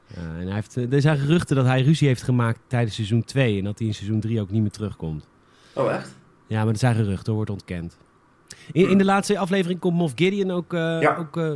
Ja, 0.08 0.22
en 0.40 0.46
hij 0.46 0.54
heeft, 0.54 0.78
eh, 0.78 0.94
er 0.94 1.02
zijn 1.02 1.18
geruchten 1.18 1.56
dat 1.56 1.66
hij 1.66 1.82
ruzie 1.82 2.08
heeft 2.08 2.22
gemaakt 2.24 2.60
tijdens 2.68 2.96
seizoen 2.96 3.24
2. 3.24 3.58
En 3.58 3.64
dat 3.64 3.78
hij 3.80 3.88
in 3.88 3.94
seizoen 3.94 4.20
3 4.20 4.42
ook 4.42 4.50
niet 4.50 4.62
meer 4.62 4.72
terugkomt. 4.72 5.28
Oh, 5.74 5.92
echt? 5.92 6.16
Ja, 6.48 6.58
maar 6.64 6.72
dat 6.72 6.80
zijn 6.80 6.96
geruchten, 6.96 7.34
wordt 7.34 7.50
ontkend. 7.50 7.98
In, 8.72 8.90
in 8.90 8.98
de 8.98 9.06
laatste 9.06 9.38
aflevering 9.38 9.80
komt 9.80 9.96
Moff 9.98 10.14
Gideon 10.16 10.52
ook, 10.52 10.74
eh, 10.74 11.02
Ja. 11.02 11.16
ook 11.16 11.38
eh, 11.38 11.52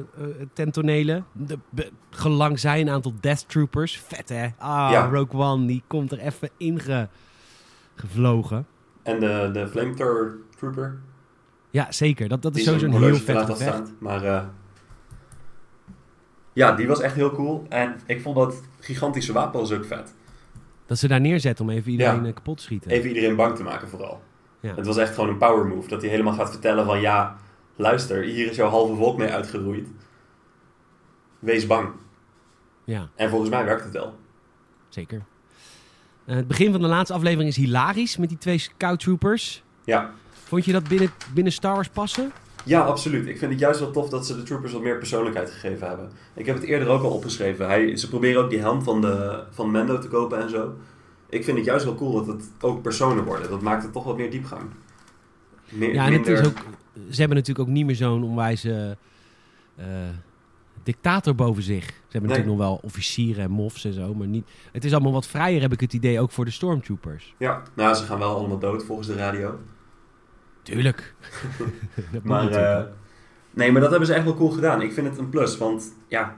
ten 0.54 0.72
tonele. 0.72 1.24
De, 1.32 1.58
be- 1.70 1.92
gelang 2.10 2.60
zijn 2.60 2.88
een 2.88 2.94
aantal 2.94 3.14
Death 3.22 3.50
Troopers. 3.50 3.98
Vet 4.00 4.30
hè? 4.30 4.48
Ah, 4.58 4.90
Ja. 4.92 5.06
Rogue 5.10 5.40
One, 5.42 5.66
die 5.66 5.84
komt 5.88 6.12
er 6.12 6.20
even 6.20 6.50
inge 6.58 7.08
gevlogen. 7.96 8.66
En 9.08 9.20
de, 9.20 9.50
de 9.54 9.68
Flamethrower 9.68 10.36
Trooper. 10.58 10.98
Ja, 11.70 11.92
zeker. 11.92 12.28
Dat, 12.30 12.42
dat 12.42 12.56
is 12.56 12.64
sowieso 12.64 12.86
een 12.86 12.92
heel 13.04 13.16
vet 13.16 13.38
gevecht. 13.40 13.60
staan. 13.62 13.96
Maar 14.00 14.24
eh, 14.24 14.44
ja, 16.54 16.72
die 16.72 16.88
was 16.88 17.02
echt 17.02 17.16
heel 17.16 17.32
cool. 17.32 17.66
En 17.70 18.00
ik 18.06 18.22
vond 18.22 18.36
dat 18.36 18.62
gigantische 18.80 19.34
wapen 19.34 19.60
was 19.60 19.72
ook 19.72 19.86
vet. 19.86 20.14
Dat 20.86 20.98
ze 20.98 21.08
daar 21.08 21.22
neerzetten 21.22 21.66
om 21.66 21.72
even 21.72 21.92
iedereen 21.92 22.22
Ja. 22.22 22.28
eh, 22.28 22.34
kapot 22.34 22.58
te 22.58 22.64
schieten. 22.64 22.92
Even 22.92 23.08
iedereen 23.08 23.36
bang 23.36 23.56
te 23.56 23.64
maken 23.64 23.88
vooral. 23.90 24.22
Ja. 24.60 24.76
Het 24.76 24.86
was 24.86 24.98
echt 24.98 25.14
gewoon 25.14 25.30
een 25.30 25.38
power 25.38 25.66
move. 25.66 25.88
Dat 25.88 26.02
hij 26.02 26.10
helemaal 26.10 26.34
gaat 26.34 26.50
vertellen 26.50 26.86
van 26.86 27.02
ja, 27.02 27.36
luister, 27.76 28.24
hier 28.24 28.50
is 28.50 28.56
jouw 28.56 28.70
halve 28.70 28.96
volk 28.96 29.18
mee 29.18 29.32
uitgeroeid. 29.32 29.88
Wees 31.40 31.68
bang. 31.68 31.90
Ja, 32.84 33.10
En 33.16 33.30
volgens 33.30 33.50
mij 33.50 33.66
werkt 33.66 33.84
het 33.84 33.94
wel. 33.94 34.16
zeker. 34.90 35.22
Eh, 36.28 36.36
het 36.36 36.48
begin 36.48 36.72
van 36.72 36.82
de 36.82 36.88
laatste 36.88 37.14
aflevering 37.14 37.50
is 37.50 37.56
hilarisch 37.56 38.18
met 38.18 38.30
die 38.30 38.38
twee 38.38 38.58
Scout 38.58 39.00
Troopers. 39.00 39.64
Ja. 39.84 40.12
Vond 40.32 40.66
je 40.66 40.72
dat 40.72 40.88
binnen, 40.88 41.10
binnen 41.34 41.54
Star 41.54 41.74
Wars 41.74 41.90
passen? 41.90 42.32
Ja, 42.64 42.82
absoluut. 42.82 43.28
Ik 43.28 43.38
vind 43.38 43.52
het 43.52 43.60
juist 43.60 43.80
wel 43.80 43.92
tof 43.92 44.10
dat 44.10 44.26
ze 44.26 44.36
de 44.36 44.44
troopers 44.44 44.74
wat 44.74 44.82
meer 44.82 44.98
persoonlijkheid 44.98 45.52
gegeven 45.52 45.88
hebben. 45.88 46.10
Ik 46.34 46.46
heb 46.46 46.56
het 46.56 46.64
eerder 46.64 46.88
ook 46.88 47.04
al 47.04 47.12
opgeschreven. 47.12 47.68
Hij, 47.68 47.98
ze 47.98 48.10
proberen 48.10 48.44
ook 48.44 48.50
die 48.50 48.60
helm 48.60 48.84
van, 48.84 49.02
de, 49.02 49.44
van 49.52 49.72
Mendo 49.72 50.00
te 50.00 50.08
kopen 50.08 50.42
en 50.42 50.50
zo. 50.50 50.76
Ik 51.30 51.44
vind 51.44 51.58
het 51.58 51.66
juist 51.66 51.86
wel 51.86 51.96
cool 51.96 52.14
dat 52.14 52.28
het 52.28 52.44
ook 52.60 52.82
personen 52.82 53.24
worden. 53.24 53.50
Dat 53.50 53.62
maakt 53.62 53.84
het 53.84 53.94
toch 53.94 54.04
wat 54.04 54.18
meer 54.18 54.32
diepgang. 54.32 54.62
Meer, 55.70 55.94
Ja, 55.94 56.06
en 56.06 56.14
het 56.14 56.28
is 56.28 56.40
ook, 56.40 56.58
ze 57.10 57.20
hebben 57.20 57.38
natuurlijk 57.38 57.68
ook 57.68 57.74
niet 57.74 57.86
meer 57.86 57.96
zo'n 57.96 58.24
onwijze 58.24 58.98
eh, 59.76 59.86
dictator 60.94 61.36
boven 61.36 61.64
zich. 61.64 61.84
Ze 61.86 61.92
hebben 61.94 62.22
Nee. 62.22 62.22
natuurlijk 62.30 62.58
nog 62.58 62.68
wel 62.68 62.80
officieren 62.84 63.44
en 63.44 63.52
mofs 63.52 63.86
en 63.86 63.94
zo, 63.94 64.14
maar 64.14 64.28
niet... 64.28 64.50
Het 64.72 64.86
is 64.86 64.94
allemaal 64.94 65.12
wat 65.12 65.28
vrijer, 65.28 65.62
heb 65.62 65.72
ik 65.74 65.80
het 65.80 65.94
idee, 65.94 66.20
ook 66.20 66.32
voor 66.32 66.46
de 66.46 66.52
stormtroopers. 66.52 67.34
Ja, 67.38 67.64
nou, 67.74 67.96
ze 67.96 68.04
gaan 68.04 68.20
wel 68.20 68.36
allemaal 68.36 68.60
dood 68.60 68.84
volgens 68.84 69.08
de 69.08 69.16
radio. 69.16 69.60
Tuurlijk. 70.64 71.16
dat 72.12 72.24
Maar, 72.24 72.52
eh, 72.52 72.84
nee, 73.52 73.72
maar 73.72 73.82
dat 73.82 73.90
hebben 73.90 74.08
ze 74.08 74.14
echt 74.14 74.24
wel 74.24 74.36
cool 74.36 74.50
gedaan. 74.50 74.82
Ik 74.82 74.94
vind 74.94 75.08
het 75.08 75.18
een 75.18 75.30
plus, 75.30 75.58
want 75.58 75.94
ja, 76.08 76.38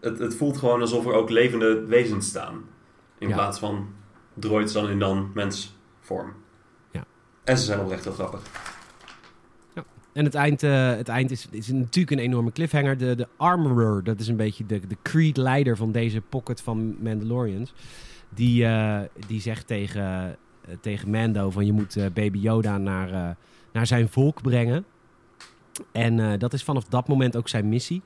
het, 0.00 0.18
het 0.18 0.34
voelt 0.34 0.58
gewoon 0.58 0.80
alsof 0.80 1.06
er 1.06 1.12
ook 1.12 1.30
levende 1.30 1.84
wezens 1.86 2.28
staan. 2.28 2.62
In 3.18 3.28
Ja. 3.28 3.34
plaats 3.34 3.58
van 3.58 3.88
droids 4.34 4.72
dan 4.72 4.88
in 4.88 4.98
dan 4.98 5.30
mensvorm. 5.34 6.32
Ja. 6.90 7.04
En 7.44 7.58
ze 7.58 7.64
zijn 7.64 7.80
oprecht 7.80 8.04
heel 8.04 8.12
grappig. 8.12 8.40
En 10.12 10.24
het 10.24 10.34
eind, 10.34 10.62
eh, 10.62 10.88
het 10.88 11.08
eind 11.08 11.30
is, 11.30 11.46
is 11.50 11.68
natuurlijk 11.68 12.10
een 12.10 12.24
enorme 12.24 12.52
cliffhanger. 12.52 12.98
De, 12.98 13.14
de 13.14 13.28
Armorer, 13.36 14.04
dat 14.04 14.20
is 14.20 14.28
een 14.28 14.36
beetje 14.36 14.66
de, 14.66 14.86
de 14.86 14.96
Creed-leider 15.02 15.76
van 15.76 15.92
deze 15.92 16.20
pocket 16.20 16.60
van 16.60 16.96
Mandalorians. 17.02 17.72
Die, 18.28 18.64
eh, 18.64 19.00
die 19.26 19.40
zegt 19.40 19.66
tegen, 19.66 20.02
eh, 20.02 20.74
tegen 20.80 21.10
Mando 21.10 21.50
van 21.50 21.66
je 21.66 21.72
moet 21.72 21.96
Baby 22.14 22.38
Yoda 22.38 22.78
naar, 22.78 23.36
naar 23.72 23.86
zijn 23.86 24.08
volk 24.08 24.42
brengen. 24.42 24.84
En 25.92 26.38
dat 26.38 26.52
is 26.52 26.62
vanaf 26.62 26.84
dat 26.84 27.08
moment 27.08 27.36
ook 27.36 27.48
zijn 27.48 27.68
missie. 27.68 28.02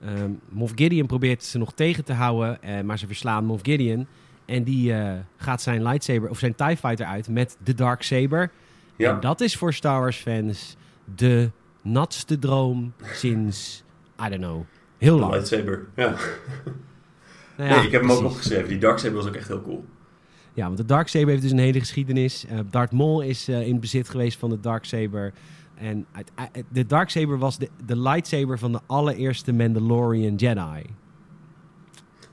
Ehm 0.00 0.30
Moff 0.48 0.72
Gideon 0.76 1.06
probeert 1.06 1.44
ze 1.44 1.58
nog 1.58 1.72
tegen 1.72 2.04
te 2.04 2.12
houden, 2.12 2.58
maar 2.86 2.98
ze 2.98 3.06
verslaan 3.06 3.44
Moff 3.44 3.62
Gideon. 3.62 4.06
En 4.44 4.62
die 4.62 4.94
gaat 5.36 5.62
zijn 5.62 5.82
lightsaber 5.82 6.30
of 6.30 6.38
zijn 6.38 6.54
TIE 6.54 6.76
Fighter 6.76 7.06
uit 7.06 7.28
met 7.28 7.56
de 7.64 7.74
Dark 7.74 8.02
Saber. 8.02 8.50
Ja, 8.96 9.14
En 9.14 9.20
dat 9.20 9.40
is 9.40 9.56
voor 9.56 9.74
Star 9.74 10.00
Wars 10.00 10.16
fans 10.16 10.76
de 11.14 11.50
natste 11.82 12.38
droom 12.38 12.92
sinds, 13.02 13.84
I 14.26 14.28
don't 14.28 14.40
know, 14.42 14.62
heel 14.98 15.18
lang. 15.18 15.32
lightsaber. 15.32 15.86
Ja. 15.96 16.14
Nou 17.56 17.70
ja, 17.70 17.76
nee, 17.76 17.86
ik 17.86 17.92
heb 17.92 18.00
hem 18.00 18.10
ook 18.10 18.22
opgeschreven. 18.24 18.68
Die 18.68 18.78
Darksaber 18.78 19.16
was 19.16 19.26
ook 19.26 19.34
echt 19.34 19.48
heel 19.48 19.62
cool. 19.62 19.84
Ja, 20.54 20.64
want 20.64 20.76
de 20.76 20.84
Darksaber 20.84 21.28
heeft 21.28 21.42
dus 21.42 21.50
een 21.50 21.58
hele 21.58 21.78
geschiedenis. 21.78 22.46
Eh 22.46 22.58
Darth 22.70 22.92
Maul 22.92 23.20
is 23.20 23.48
eh, 23.48 23.66
in 23.66 23.80
bezit 23.80 24.08
geweest 24.08 24.38
van 24.38 24.50
de 24.50 24.60
Darksaber. 24.60 25.32
En 25.74 26.06
uit- 26.12 26.30
uit- 26.34 26.64
de 26.72 26.86
Darksaber 26.86 27.38
was 27.38 27.58
de, 27.58 27.68
de 27.86 27.96
lightsaber 28.00 28.58
van 28.58 28.72
de 28.72 28.80
allereerste 28.86 29.52
Mandalorian 29.52 30.34
Jedi. 30.34 30.82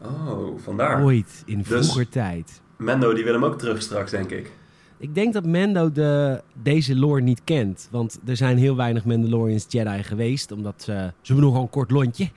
Oh, 0.01 0.59
vandaar. 0.59 1.03
Ooit, 1.03 1.43
in 1.45 1.57
Dus- 1.57 1.67
vroeger 1.67 2.09
tijd. 2.09 2.61
Mendo, 2.77 3.13
die 3.13 3.23
wil 3.23 3.33
hem 3.33 3.45
ook 3.45 3.57
terug 3.59 3.81
straks, 3.81 4.11
denk 4.11 4.31
ik. 4.31 4.51
Ik 4.97 5.15
denk 5.15 5.33
dat 5.33 5.45
Mando 5.45 5.91
de, 5.91 6.41
deze 6.61 6.95
lore 6.95 7.21
niet 7.21 7.41
kent. 7.43 7.87
Want 7.91 8.19
er 8.25 8.35
zijn 8.37 8.57
heel 8.57 8.75
weinig 8.75 9.05
Mandalorians 9.05 9.65
Jedi 9.69 10.03
geweest. 10.03 10.51
Omdat 10.51 10.73
ze... 10.77 10.91
Ze 11.21 11.33
hebben 11.33 11.45
nogal 11.45 11.61
een 11.61 11.69
kort 11.69 11.91
lontje. 11.91 12.29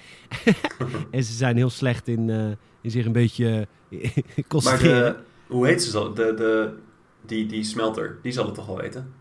en 1.10 1.24
ze 1.24 1.32
zijn 1.32 1.56
heel 1.56 1.70
slecht 1.70 2.08
in, 2.08 2.30
eh, 2.30 2.46
in 2.80 2.90
zich 2.90 3.06
een 3.06 3.12
beetje 3.12 3.66
eh, 3.90 4.16
Maar 4.64 4.78
de, 4.78 5.16
hoe 5.46 5.66
heet 5.66 5.82
ze 5.82 5.90
zo? 5.90 6.12
De, 6.12 6.34
de, 6.36 6.72
die, 7.26 7.46
die 7.46 7.64
smelter, 7.64 8.18
die 8.22 8.32
zal 8.32 8.44
het 8.46 8.54
toch 8.54 8.66
wel 8.66 8.76
weten? 8.76 9.12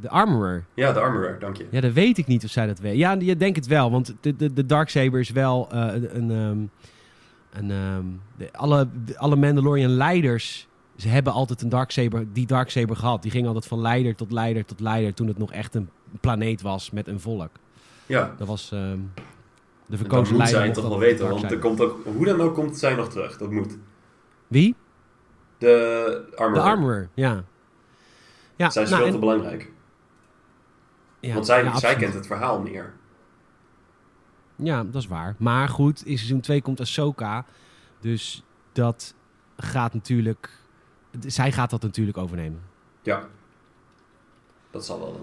De 0.00 0.08
Armorer. 0.08 0.64
Ja, 0.74 0.92
de 0.92 1.00
armorer, 1.00 1.38
dank 1.38 1.56
je. 1.56 1.66
Ja, 1.70 1.80
dat 1.80 1.92
weet 1.92 2.18
ik 2.18 2.26
niet 2.26 2.44
of 2.44 2.50
zij 2.50 2.66
dat 2.66 2.78
weet. 2.78 2.96
Ja, 2.96 3.16
je 3.18 3.36
denkt 3.36 3.56
het 3.56 3.66
wel. 3.66 3.90
Want 3.90 4.14
de, 4.20 4.36
de, 4.36 4.52
de 4.52 4.66
Darksaber 4.66 5.20
is 5.20 5.30
wel 5.30 5.68
eh, 5.70 5.94
een... 5.94 6.16
een, 6.16 6.30
ehm, 6.30 6.58
een 7.64 7.70
ehm, 7.70 8.04
de, 8.36 8.52
alle, 8.52 8.88
de- 9.04 9.18
alle 9.18 9.36
Mandalorian 9.36 9.90
leiders... 9.90 10.68
Ze 10.96 11.08
hebben 11.08 11.32
altijd 11.32 11.62
een 11.62 11.68
Darksaber, 11.68 12.32
die 12.32 12.46
Darksaber 12.46 12.96
gehad. 12.96 13.22
Die 13.22 13.30
ging 13.30 13.46
altijd 13.46 13.66
van 13.66 13.80
leider 13.80 14.14
tot 14.14 14.32
leider 14.32 14.64
tot 14.64 14.80
leider... 14.80 15.14
toen 15.14 15.26
het 15.28 15.38
nog 15.38 15.52
echt 15.52 15.74
een 15.74 15.90
planeet 16.20 16.62
was 16.62 16.90
met 16.90 17.06
een 17.08 17.20
volk. 17.20 17.50
Ja, 18.06 18.34
Dat 18.38 18.46
was 18.46 18.72
ehm, 18.72 18.98
de 19.14 19.20
dat 19.86 19.98
verkozen 19.98 20.34
moet 20.36 20.42
leider. 20.42 20.48
zij 20.48 20.60
mocht 20.66 20.74
toch 20.74 20.82
dat 20.88 20.98
wel 20.98 21.08
weten, 21.08 21.28
want 21.28 21.50
er 21.50 21.58
komt 21.58 21.80
ook, 21.80 22.04
hoe 22.04 22.24
dan 22.24 22.40
ook 22.40 22.54
komt 22.54 22.76
zij 22.78 22.94
nog 22.94 23.08
terug, 23.08 23.38
dat 23.38 23.50
moet. 23.50 23.76
Wie? 24.48 24.74
De 25.58 26.32
armorer. 26.36 26.62
De 26.62 26.68
Armorer, 26.70 27.08
ja. 27.14 27.44
ja 28.56 28.70
Zij 28.70 28.82
is 28.82 28.88
nou, 28.90 29.00
veel 29.02 29.06
en- 29.12 29.14
te 29.14 29.20
belangrijk, 29.26 29.70
ja, 31.20 31.34
want 31.34 31.46
zij, 31.46 31.64
ja, 31.64 31.78
zij 31.78 31.96
kent 31.96 32.14
het 32.14 32.26
verhaal 32.26 32.60
meer. 32.60 32.92
Ja, 34.56 34.84
dat 34.84 35.02
is 35.02 35.06
waar. 35.08 35.34
Maar 35.38 35.68
goed, 35.68 36.06
in 36.06 36.16
seizoen 36.16 36.40
2 36.40 36.62
komt 36.62 36.80
Ahsoka. 36.80 37.44
Dus 38.00 38.44
dat 38.72 39.14
gaat 39.56 39.94
natuurlijk... 39.94 40.50
Zij 41.26 41.52
gaat 41.52 41.70
dat 41.70 41.82
natuurlijk 41.82 42.18
overnemen. 42.18 42.60
Ja, 43.02 43.28
dat 44.70 44.84
zal 44.84 44.98
wel 44.98 45.12
dan. 45.12 45.20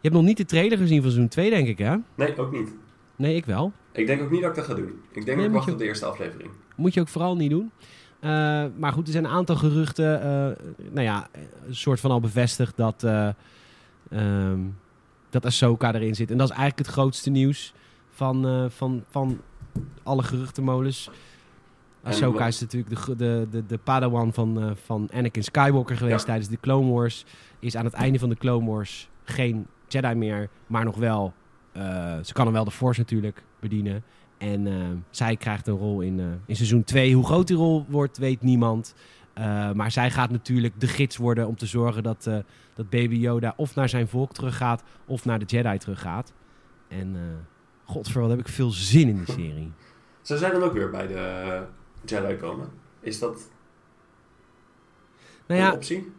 Je 0.00 0.12
hebt 0.12 0.14
nog 0.14 0.24
niet 0.24 0.36
de 0.36 0.44
trailer 0.44 0.78
gezien 0.78 1.02
van 1.02 1.10
seizoen 1.10 1.28
2, 1.28 1.50
denk 1.50 1.68
ik, 1.68 1.78
hè? 1.78 1.96
Nee, 2.14 2.38
ook 2.38 2.52
niet. 2.52 2.74
Nee, 3.16 3.36
ik 3.36 3.44
wel. 3.44 3.72
Ik 3.92 4.06
denk 4.06 4.22
ook 4.22 4.30
niet 4.30 4.40
dat 4.40 4.50
ik 4.50 4.56
dat 4.56 4.64
ga 4.64 4.74
doen. 4.74 5.00
Ik 5.10 5.24
denk 5.24 5.26
Nee, 5.26 5.36
dat 5.36 5.44
ik 5.46 5.52
wacht 5.52 5.70
op 5.72 5.78
de 5.78 5.84
eerste 5.84 6.06
aflevering. 6.06 6.50
Moet 6.76 6.94
je 6.94 7.00
ook 7.00 7.08
vooral 7.08 7.36
niet 7.36 7.50
doen. 7.50 7.70
Eh, 8.20 8.64
maar 8.78 8.92
goed, 8.92 9.06
er 9.06 9.12
zijn 9.12 9.24
een 9.24 9.30
aantal 9.30 9.56
geruchten. 9.56 10.20
eh, 10.22 10.64
nou 10.90 11.00
ja, 11.06 11.28
een 11.66 11.74
soort 11.74 12.00
van 12.00 12.10
al 12.10 12.20
bevestigd 12.20 12.76
dat... 12.76 13.04
ehm, 14.10 14.60
dat 15.30 15.44
Ahsoka 15.44 15.94
erin 15.94 16.14
zit. 16.14 16.30
En 16.30 16.38
dat 16.38 16.50
is 16.50 16.56
eigenlijk 16.56 16.86
het 16.88 16.96
grootste 16.96 17.30
nieuws 17.30 17.74
van, 18.10 18.66
van, 18.70 19.04
van 19.10 19.40
alle 20.02 20.22
geruchtenmolens. 20.22 21.10
En 22.06 22.12
Ahsoka 22.12 22.38
wat- 22.38 22.48
is 22.48 22.60
natuurlijk 22.60 23.06
de, 23.06 23.16
de, 23.16 23.46
de, 23.50 23.66
de 23.66 23.78
padawan 23.78 24.32
van, 24.32 24.60
eh, 24.62 24.70
van 24.84 25.08
Anakin 25.12 25.42
Skywalker 25.44 25.96
geweest 25.96 26.18
Ja. 26.20 26.24
tijdens 26.26 26.48
de 26.48 26.58
Clone 26.60 26.92
Wars. 26.92 27.24
Is 27.58 27.76
aan 27.76 27.84
het 27.84 27.94
einde 27.94 28.18
van 28.18 28.28
de 28.28 28.36
Clone 28.36 28.66
Wars 28.70 29.08
geen 29.24 29.66
Jedi 29.88 30.14
meer, 30.14 30.48
maar 30.66 30.84
nog 30.84 30.96
wel... 30.96 31.32
eh, 31.72 31.82
ze 32.22 32.32
kan 32.32 32.44
hem 32.44 32.54
wel 32.54 32.64
de 32.64 32.70
Force 32.70 33.00
natuurlijk 33.00 33.42
bedienen. 33.60 34.02
En 34.38 34.66
eh, 34.66 34.74
zij 35.10 35.36
krijgt 35.36 35.66
een 35.66 35.74
rol 35.76 36.00
in, 36.00 36.18
in 36.46 36.56
seizoen 36.56 36.84
2. 36.84 37.14
Hoe 37.14 37.24
groot 37.24 37.46
die 37.46 37.56
rol 37.56 37.84
wordt, 37.88 38.18
weet 38.18 38.42
niemand. 38.42 38.94
Maar 39.74 39.90
zij 39.90 40.10
gaat 40.10 40.30
natuurlijk 40.30 40.80
de 40.80 40.86
gids 40.86 41.16
worden 41.16 41.46
om 41.46 41.56
te 41.56 41.66
zorgen 41.66 42.02
dat, 42.02 42.22
dat 42.74 42.90
Baby 42.90 43.14
Yoda 43.16 43.52
of 43.56 43.74
naar 43.74 43.88
zijn 43.88 44.08
volk 44.08 44.32
teruggaat... 44.32 44.82
of 45.06 45.24
naar 45.24 45.38
de 45.38 45.44
Jedi 45.44 45.78
teruggaat. 45.78 46.32
En 46.88 47.16
godver, 47.84 48.20
wat 48.20 48.30
heb 48.30 48.38
ik 48.38 48.48
veel 48.48 48.70
zin 48.70 49.08
in 49.08 49.16
die 49.16 49.32
serie. 49.34 49.72
Zij 50.22 50.50
dan 50.50 50.62
ook 50.62 50.72
weer 50.72 50.90
bij 50.90 51.06
de 51.06 51.62
Jedi 52.10 52.36
komen? 52.36 52.68
Is 53.00 53.18
dat 53.18 53.50
Nou 55.46 55.60
een 55.60 55.66
ja, 55.66 55.72
optie? 55.72 56.12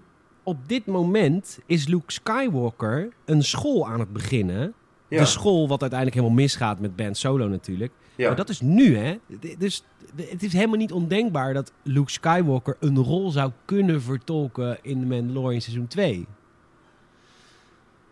op 0.43 0.57
dit 0.67 0.85
moment 0.85 1.59
is 1.65 1.87
Luke 1.87 2.11
Skywalker 2.11 3.09
een 3.25 3.43
school 3.43 3.87
aan 3.87 3.99
het 3.99 4.13
beginnen 4.13 4.73
Ja. 5.07 5.19
de 5.19 5.25
school 5.25 5.67
wat 5.67 5.81
uiteindelijk 5.81 6.19
helemaal 6.19 6.41
misgaat 6.43 6.79
met 6.79 6.95
Ben 6.95 7.15
Solo 7.15 7.47
natuurlijk. 7.47 7.91
Ja. 8.15 8.27
Maar 8.27 8.35
dat 8.35 8.49
is 8.49 8.61
nu, 8.61 8.95
hè? 8.97 9.17
Dus 9.57 9.83
het 10.15 10.43
is 10.43 10.53
helemaal 10.53 10.77
niet 10.77 10.91
ondenkbaar 10.91 11.53
dat 11.53 11.71
Luke 11.83 12.11
Skywalker 12.11 12.75
een 12.79 12.97
rol 12.97 13.29
zou 13.31 13.51
kunnen 13.65 14.01
vertolken 14.01 14.77
in 14.81 14.99
The 14.99 15.05
Mandalorian 15.05 15.61
seizoen 15.61 15.87
2. 15.87 16.27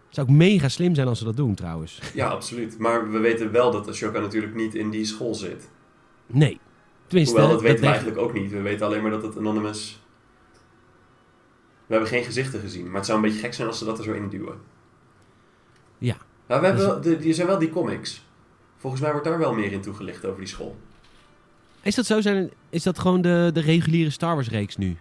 Zou 0.10 0.28
ook 0.28 0.34
mega 0.36 0.70
slim 0.70 0.96
zijn 0.96 1.08
als 1.08 1.18
ze 1.20 1.26
dat 1.26 1.38
doen, 1.38 1.56
trouwens. 1.56 2.00
ja, 2.14 2.28
absoluut. 2.28 2.78
Maar 2.80 3.12
we 3.12 3.18
weten 3.20 3.52
wel 3.52 3.72
dat 3.72 3.88
Ashoka 3.88 4.20
natuurlijk 4.20 4.56
niet 4.56 4.76
in 4.76 4.90
die 4.90 5.06
school 5.06 5.34
zit. 5.36 5.70
Nee. 6.28 6.60
Tenminste, 7.08 7.36
Hoewel, 7.36 7.53
dat 7.53 7.62
weten 7.62 7.82
we 7.82 7.88
eigenlijk 7.88 8.18
ook 8.18 8.34
niet. 8.34 8.51
We 8.51 8.62
weten 8.62 8.86
alleen 8.86 9.01
maar 9.01 9.12
dat 9.12 9.24
het 9.24 9.38
Anonymous... 9.38 10.03
We 11.86 11.93
hebben 11.93 12.10
geen 12.10 12.24
gezichten 12.24 12.60
gezien. 12.60 12.86
Maar 12.86 12.95
het 12.95 13.06
zou 13.06 13.18
een 13.18 13.24
beetje 13.24 13.39
gek 13.39 13.53
zijn 13.53 13.68
als 13.68 13.78
ze 13.78 13.86
dat 13.86 13.97
er 13.97 14.03
zo 14.03 14.14
in 14.14 14.30
duwen. 14.30 14.58
Ja. 15.97 16.18
Nou, 16.47 16.62
we 16.62 16.68
hebben 16.68 16.86
wel, 16.86 17.01
de, 17.01 17.18
die 17.18 17.34
zijn 17.34 17.47
wel 17.47 17.60
die 17.60 17.70
comics. 17.70 18.26
Volgens 18.78 19.01
mij 19.01 19.12
wordt 19.12 19.28
daar 19.28 19.38
wel 19.38 19.53
meer 19.53 19.72
in 19.72 19.82
toegelicht 19.82 20.26
over 20.26 20.39
die 20.39 20.47
school. 20.47 20.78
Is 21.82 21.95
dat 21.95 22.06
zo? 22.06 22.22
Zijn, 22.22 22.51
is 22.70 22.84
dat 22.84 22.99
gewoon 22.99 23.22
de, 23.22 23.49
de 23.53 23.60
reguliere 23.60 24.10
Star 24.10 24.34
Wars 24.34 24.49
reeks 24.49 24.78
nu? 24.78 24.97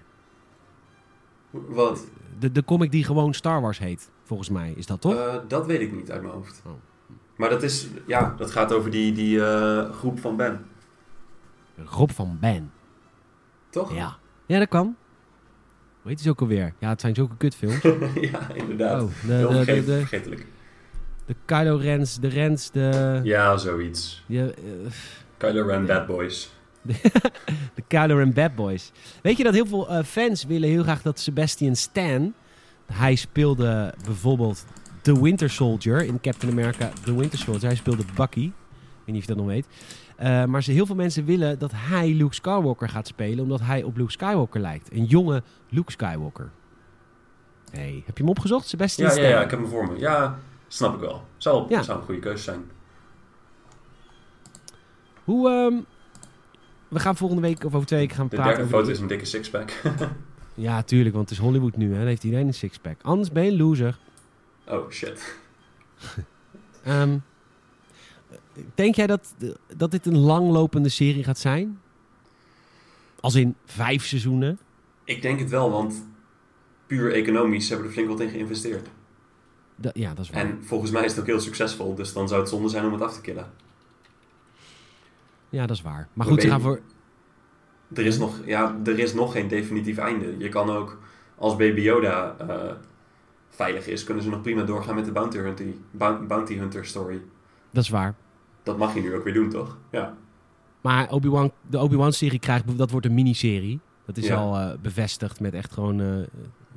Wat? 1.51 2.05
De, 2.39 2.53
de 2.53 2.65
comic 2.65 2.91
die 2.91 3.05
gewoon 3.05 3.35
Star 3.35 3.61
Wars 3.61 3.79
heet, 3.79 4.11
volgens 4.25 4.49
mij. 4.49 4.73
Is 4.77 4.87
dat 4.87 5.01
toch? 5.01 5.15
Eh, 5.15 5.35
dat 5.49 5.67
weet 5.67 5.81
ik 5.81 5.93
niet 5.93 6.11
uit 6.11 6.23
mijn 6.23 6.35
hoofd. 6.35 6.63
Oh. 6.67 6.73
Maar 7.37 7.51
dat 7.51 7.63
is... 7.63 7.89
Ja, 8.07 8.35
dat 8.37 8.51
gaat 8.51 8.73
over 8.73 8.91
die, 8.91 9.13
die 9.13 9.45
eh, 9.45 9.91
groep 9.91 10.21
van 10.21 10.37
Ben. 10.37 10.67
Rob 11.85 12.11
van 12.11 12.39
Ben. 12.41 12.73
Toch? 13.71 13.95
Ja. 13.95 14.17
Ja, 14.47 14.59
dat 14.59 14.69
kan. 14.69 14.97
Hoe 16.03 16.11
heet 16.13 16.23
die 16.23 16.31
ook 16.31 16.41
alweer? 16.41 16.73
Ja, 16.79 16.89
het 16.89 17.01
zijn 17.01 17.15
zulke 17.15 17.37
kutfilms. 17.37 17.83
ja, 18.31 18.53
inderdaad. 18.55 19.03
Oh, 19.03 19.09
de, 19.27 19.33
Heel 19.33 19.49
de, 19.49 19.55
de, 19.59 19.65
vergeet- 19.65 19.87
de, 19.87 19.99
vergetelijk. 19.99 20.47
de 21.27 21.35
Kylo 21.45 21.77
Rens, 21.77 22.19
de 22.21 22.29
Rens, 22.29 22.71
de... 22.71 23.21
Ja, 23.23 23.57
zoiets. 23.57 24.25
Je, 24.27 24.55
eh, 24.57 24.91
Kylo 25.37 25.67
Ren, 25.67 25.81
Ja. 25.81 25.87
Bad 25.87 26.07
Boys. 26.07 26.53
de 27.75 27.83
Kylo 27.87 28.17
Ren 28.17 28.33
Bad 28.33 28.55
Boys. 28.55 28.93
Weet 29.23 29.37
je 29.37 29.45
dat 29.45 29.55
heel 29.55 29.67
veel 29.67 29.89
eh, 29.89 30.05
fans 30.05 30.45
willen 30.45 30.69
heel 30.69 30.83
graag 30.83 31.03
dat 31.03 31.19
Sebastian 31.21 31.77
Stan... 31.77 32.35
Hij 32.93 33.15
speelde 33.15 33.95
bijvoorbeeld 34.05 34.65
The 35.03 35.23
Winter 35.23 35.51
Soldier 35.51 36.05
in 36.05 36.21
Captain 36.21 36.53
America 36.53 36.91
The 37.05 37.17
Winter 37.17 37.39
Soldier. 37.39 37.67
Hij 37.67 37.77
speelde 37.77 38.05
Bucky. 38.15 38.41
Ik 38.45 38.53
weet 39.05 39.15
niet 39.15 39.17
of 39.17 39.21
je 39.23 39.27
dat 39.27 39.37
nog 39.37 39.47
weet. 39.47 39.67
Eh, 40.17 40.45
maar 40.45 40.63
ze, 40.63 40.73
heel 40.73 40.87
veel 40.87 40.95
mensen 40.95 41.25
willen 41.25 41.59
dat 41.59 41.71
hij 41.75 42.13
Luke 42.13 42.35
Skywalker 42.35 42.89
gaat 42.89 43.07
spelen... 43.07 43.43
omdat 43.45 43.61
hij 43.61 43.83
op 43.83 43.97
Luke 43.97 44.11
Skywalker 44.11 44.61
lijkt. 44.61 44.93
Een 44.93 45.05
jonge 45.05 45.43
Luke 45.69 45.91
Skywalker. 45.93 46.51
Hey, 47.71 48.03
heb 48.07 48.17
je 48.17 48.23
hem 48.23 48.31
opgezocht, 48.33 48.67
Sebastian 48.69 49.15
Ja, 49.15 49.23
ja, 49.23 49.29
ja, 49.29 49.43
ik 49.43 49.51
heb 49.51 49.59
hem 49.61 49.69
voor 49.69 49.93
me. 49.93 49.99
Ja, 49.99 50.39
snap 50.69 50.95
ik 50.95 51.01
wel. 51.01 51.23
Zou, 51.37 51.67
Ja. 51.69 51.83
zou 51.83 51.99
een 51.99 52.05
goede 52.05 52.21
keuze 52.21 52.43
zijn. 52.43 52.65
Hoe... 55.25 55.49
ehm, 55.51 55.75
we 56.89 56.99
gaan 57.01 57.17
volgende 57.17 57.43
week 57.43 57.65
of 57.65 57.75
over 57.75 57.87
twee 57.87 58.01
weken 58.01 58.17
gaan 58.17 58.29
De 58.29 58.37
praten 58.37 58.53
derde 58.55 58.67
over... 58.67 58.79
foto 58.79 58.91
is 58.91 59.01
een 59.01 59.07
dikke 59.07 59.25
sixpack. 59.25 59.73
Ja, 60.57 60.83
tuurlijk, 60.83 61.15
want 61.15 61.29
het 61.29 61.39
is 61.39 61.45
Hollywood 61.45 61.77
nu. 61.77 61.93
Hè. 61.93 61.99
Dan 61.99 62.07
heeft 62.07 62.25
iedereen 62.25 62.47
een 62.47 62.55
sixpack. 62.55 62.97
Anders 63.03 63.33
ben 63.33 63.45
je 63.45 63.51
een 63.51 63.57
loser. 63.57 63.99
oh, 64.69 64.91
shit. 64.91 65.37
Ehm, 66.85 67.17
denk 68.75 68.95
jij 68.95 69.07
dat, 69.07 69.35
dat 69.77 69.91
dit 69.91 70.07
een 70.07 70.19
langlopende 70.19 70.89
serie 70.89 71.25
gaat 71.25 71.39
zijn? 71.39 71.79
Als 73.21 73.35
in 73.35 73.55
vijf 73.65 74.05
seizoenen? 74.05 74.59
Ik 75.05 75.23
denk 75.23 75.39
het 75.39 75.51
wel, 75.51 75.71
want 75.71 76.07
puur 76.87 77.13
economisch 77.13 77.69
hebben 77.69 77.87
we 77.87 77.93
er 77.93 77.99
flink 77.99 78.11
wat 78.19 78.27
in 78.27 78.33
geïnvesteerd. 78.33 78.89
Da- 79.77 79.91
ja, 79.95 80.15
dat 80.15 80.25
is 80.25 80.31
waar. 80.31 80.41
En 80.41 80.59
volgens 80.65 80.91
mij 80.91 81.05
is 81.05 81.11
het 81.11 81.21
ook 81.21 81.27
heel 81.27 81.41
succesvol, 81.41 81.95
dus 81.95 82.13
dan 82.13 82.29
zou 82.29 82.41
het 82.41 82.49
zonde 82.51 82.69
zijn 82.69 82.85
om 82.87 82.93
het 82.93 83.03
af 83.03 83.15
te 83.15 83.21
killen. 83.21 83.51
Ja, 85.49 85.67
dat 85.67 85.77
is 85.77 85.83
waar. 85.83 86.09
Maar 86.13 86.27
goed, 86.27 86.41
ze 86.43 86.49
gaan 86.49 86.61
voor... 86.61 86.81
Er 87.95 88.07
is 88.07 88.19
nog, 88.19 88.41
ja, 88.45 88.77
er 88.85 88.99
is 88.99 89.15
nog 89.15 89.33
geen 89.33 89.49
definitief 89.49 89.99
einde. 89.99 90.35
Je 90.39 90.49
kan 90.49 90.71
ook, 90.71 90.99
als 91.37 91.57
Baby 91.57 91.81
Yoda 91.81 92.37
eh, 92.39 92.73
veilig 93.49 93.87
is, 93.87 94.05
kunnen 94.05 94.23
ze 94.23 94.31
nog 94.31 94.41
prima 94.43 94.63
doorgaan 94.63 94.95
met 94.95 95.05
de 95.05 95.13
Bounty 95.13 95.39
Hunter, 95.39 95.67
Bou- 95.91 96.27
Bounty 96.27 96.55
Hunter 96.57 96.85
story. 96.87 97.21
Dat 97.71 97.83
is 97.83 97.89
waar. 97.89 98.15
Dat 98.65 98.79
mag 98.79 98.95
je 98.95 99.01
nu 99.01 99.15
ook 99.15 99.25
weer 99.25 99.35
doen, 99.35 99.49
toch? 99.51 99.79
Ja. 99.91 100.15
Maar 100.81 101.11
Obi-Wan, 101.11 101.53
de 101.71 101.79
Obi-Wan-serie 101.79 102.39
krijgt... 102.39 102.79
Dat 102.79 102.91
wordt 102.91 103.07
een 103.07 103.15
miniserie. 103.15 103.81
Dat 104.07 104.17
is 104.17 104.27
Ja. 104.27 104.37
al 104.37 104.57
eh, 104.57 104.71
bevestigd 104.83 105.41
met 105.41 105.55
echt 105.55 105.73
gewoon 105.73 106.01
eh, 106.01 106.07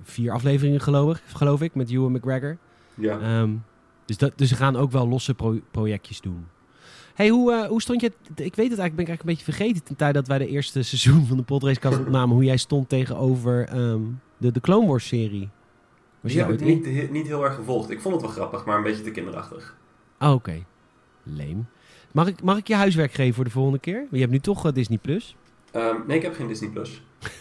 vier 0.03 0.31
afleveringen, 0.31 0.81
geloof 0.81 1.17
ik. 1.17 1.23
Geloof 1.25 1.61
ik 1.61 1.75
met 1.75 1.89
Ewan 1.91 2.11
McGregor. 2.11 2.57
Ja. 2.93 3.19
Ehm, 3.19 3.51
dus, 4.05 4.17
dat, 4.17 4.31
dus 4.35 4.49
ze 4.49 4.55
gaan 4.55 4.75
ook 4.75 4.91
wel 4.91 5.07
losse 5.07 5.33
pro- 5.33 5.59
projectjes 5.71 6.21
doen. 6.21 6.47
Hey, 7.15 7.29
hoe, 7.29 7.53
eh, 7.53 7.67
hoe 7.67 7.81
stond 7.81 8.01
je... 8.01 8.07
Ik 8.27 8.35
weet 8.35 8.47
het 8.49 8.57
eigenlijk, 8.79 8.95
ben 8.95 9.03
ik 9.03 9.07
eigenlijk 9.07 9.21
een 9.21 9.25
beetje 9.35 9.51
vergeten... 9.51 9.83
ten 9.83 9.95
tijde 9.95 10.13
dat 10.13 10.27
wij 10.27 10.37
de 10.37 10.47
eerste 10.47 10.83
seizoen 10.93 11.25
van 11.25 11.37
de 11.37 11.43
Podracecast 11.43 11.99
opnamen... 11.99 12.35
hoe 12.35 12.43
jij 12.43 12.57
stond 12.57 12.89
tegenover 12.89 13.67
ehm, 13.67 14.01
de, 14.37 14.51
de 14.51 14.59
Clone 14.61 14.87
Wars-serie. 14.87 15.49
Die 16.21 16.39
heb 16.39 16.49
ik 16.49 16.59
in? 16.61 16.65
niet, 16.93 17.11
niet 17.11 17.27
heel 17.27 17.43
erg 17.45 17.55
gevolgd. 17.55 17.89
Ik 17.89 18.01
vond 18.01 18.13
het 18.13 18.23
wel 18.23 18.33
grappig, 18.33 18.65
maar 18.65 18.77
een 18.77 18.83
beetje 18.83 19.03
te 19.03 19.11
kinderachtig. 19.11 19.75
Oh, 20.19 20.31
oké. 20.31 20.63
Leem. 21.23 21.67
Mag 22.11 22.27
ik, 22.27 22.43
mag 22.43 22.57
ik 22.57 22.67
je 22.67 22.75
huiswerk 22.75 23.13
geven 23.13 23.33
voor 23.33 23.43
de 23.43 23.49
volgende 23.49 23.79
keer? 23.79 23.97
Want 23.99 24.11
Je 24.11 24.19
hebt 24.19 24.31
nu 24.31 24.39
toch 24.39 24.65
eh, 24.65 24.73
Disney+. 24.73 24.97
Plus. 24.97 25.35
Ehm, 25.71 25.95
nee, 26.07 26.17
ik 26.17 26.23
heb 26.23 26.35
geen 26.35 26.47
Disney+. 26.47 26.69
Plus. 26.69 27.01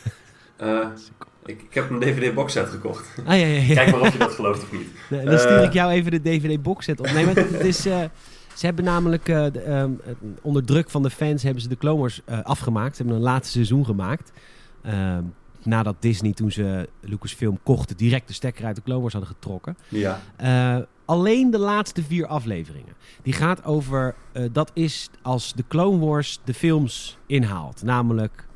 Eh, 0.57 0.87
ik, 1.45 1.62
ik 1.62 1.75
heb 1.75 1.91
een 1.91 1.99
DVD-box 2.01 2.53
set 2.53 2.69
gekocht. 2.69 3.09
Ah, 3.27 3.27
ja, 3.27 3.47
ja, 3.47 3.61
ja. 3.62 3.75
Kijk 3.75 3.91
maar 3.91 4.01
of 4.01 4.12
je 4.12 4.19
dat 4.19 4.33
gelooft 4.33 4.62
of 4.62 4.73
niet. 4.73 4.87
Nee, 5.11 5.25
dan 5.25 5.39
stuur 5.39 5.57
Eh. 5.59 5.64
ik 5.64 5.73
jou 5.73 5.91
even 5.93 6.11
de 6.11 6.23
DVD-boxset 6.23 7.01
op. 7.01 7.11
Nee, 7.11 7.25
maar 7.25 7.35
het 7.35 7.64
is... 7.64 7.87
eh, 7.87 8.01
ze 8.55 8.67
hebben 8.67 8.85
namelijk 8.85 9.29
eh, 9.29 9.47
de, 9.53 9.61
ehm, 9.61 9.91
onder 10.43 10.64
druk 10.64 10.91
van 10.91 11.03
de 11.03 11.11
fans 11.11 11.43
hebben 11.43 11.62
ze 11.62 11.69
de 11.69 11.77
Clone 11.77 12.01
Wars 12.01 12.21
eh, 12.25 12.43
afgemaakt. 12.43 12.97
Ze 12.97 13.03
hebben 13.03 13.21
een 13.21 13.27
laatste 13.29 13.53
seizoen 13.53 13.85
gemaakt. 13.85 14.33
Ehm, 14.83 15.23
nadat 15.62 15.97
Disney, 16.01 16.33
toen 16.33 16.51
ze 16.53 16.89
Lucasfilm 17.01 17.59
kochten, 17.62 17.97
direct 17.97 18.29
de 18.29 18.35
stekker 18.35 18.64
uit 18.64 18.77
de 18.77 18.83
Clone 18.83 19.01
Wars 19.01 19.12
hadden 19.12 19.33
getrokken. 19.35 19.77
Ja. 19.89 20.21
Alleen 21.07 21.51
de 21.51 21.59
laatste 21.59 22.03
vier 22.03 22.27
afleveringen. 22.27 22.95
Die 23.23 23.33
gaat 23.33 23.65
over... 23.65 24.15
eh, 24.33 24.45
dat 24.53 24.71
is 24.75 25.11
als 25.23 25.53
de 25.53 25.65
Clone 25.69 26.07
Wars 26.07 26.41
de 26.45 26.55
films 26.55 27.19
inhaalt. 27.27 27.83
Namelijk 27.83 28.47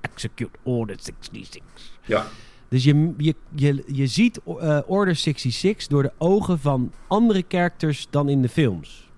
Execute 0.00 0.58
Order 0.62 0.96
66. 1.00 1.62
Ja. 2.04 2.26
Dus 2.68 2.84
je, 2.84 3.14
je, 3.16 3.34
je, 3.54 3.84
je 3.86 4.06
ziet 4.06 4.40
eh, 4.44 4.78
Order 4.86 5.16
66 5.16 5.86
door 5.86 6.02
de 6.02 6.12
ogen 6.18 6.58
van 6.58 6.92
andere 7.06 7.44
characters 7.48 8.06
dan 8.10 8.28
in 8.28 8.42
de 8.42 8.48
films. 8.48 9.08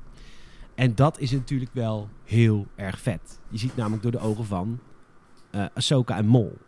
En 0.75 0.95
dat 0.95 1.19
is 1.19 1.31
natuurlijk 1.31 1.71
wel 1.75 2.09
heel 2.25 2.67
erg 2.75 3.01
vet. 3.01 3.41
Je 3.49 3.59
ziet 3.59 3.77
namelijk 3.77 4.03
door 4.03 4.13
de 4.13 4.19
ogen 4.21 4.45
van 4.45 4.79
eh 5.51 5.65
Ahsoka 5.75 6.17
en 6.17 6.27
Mol. 6.27 6.59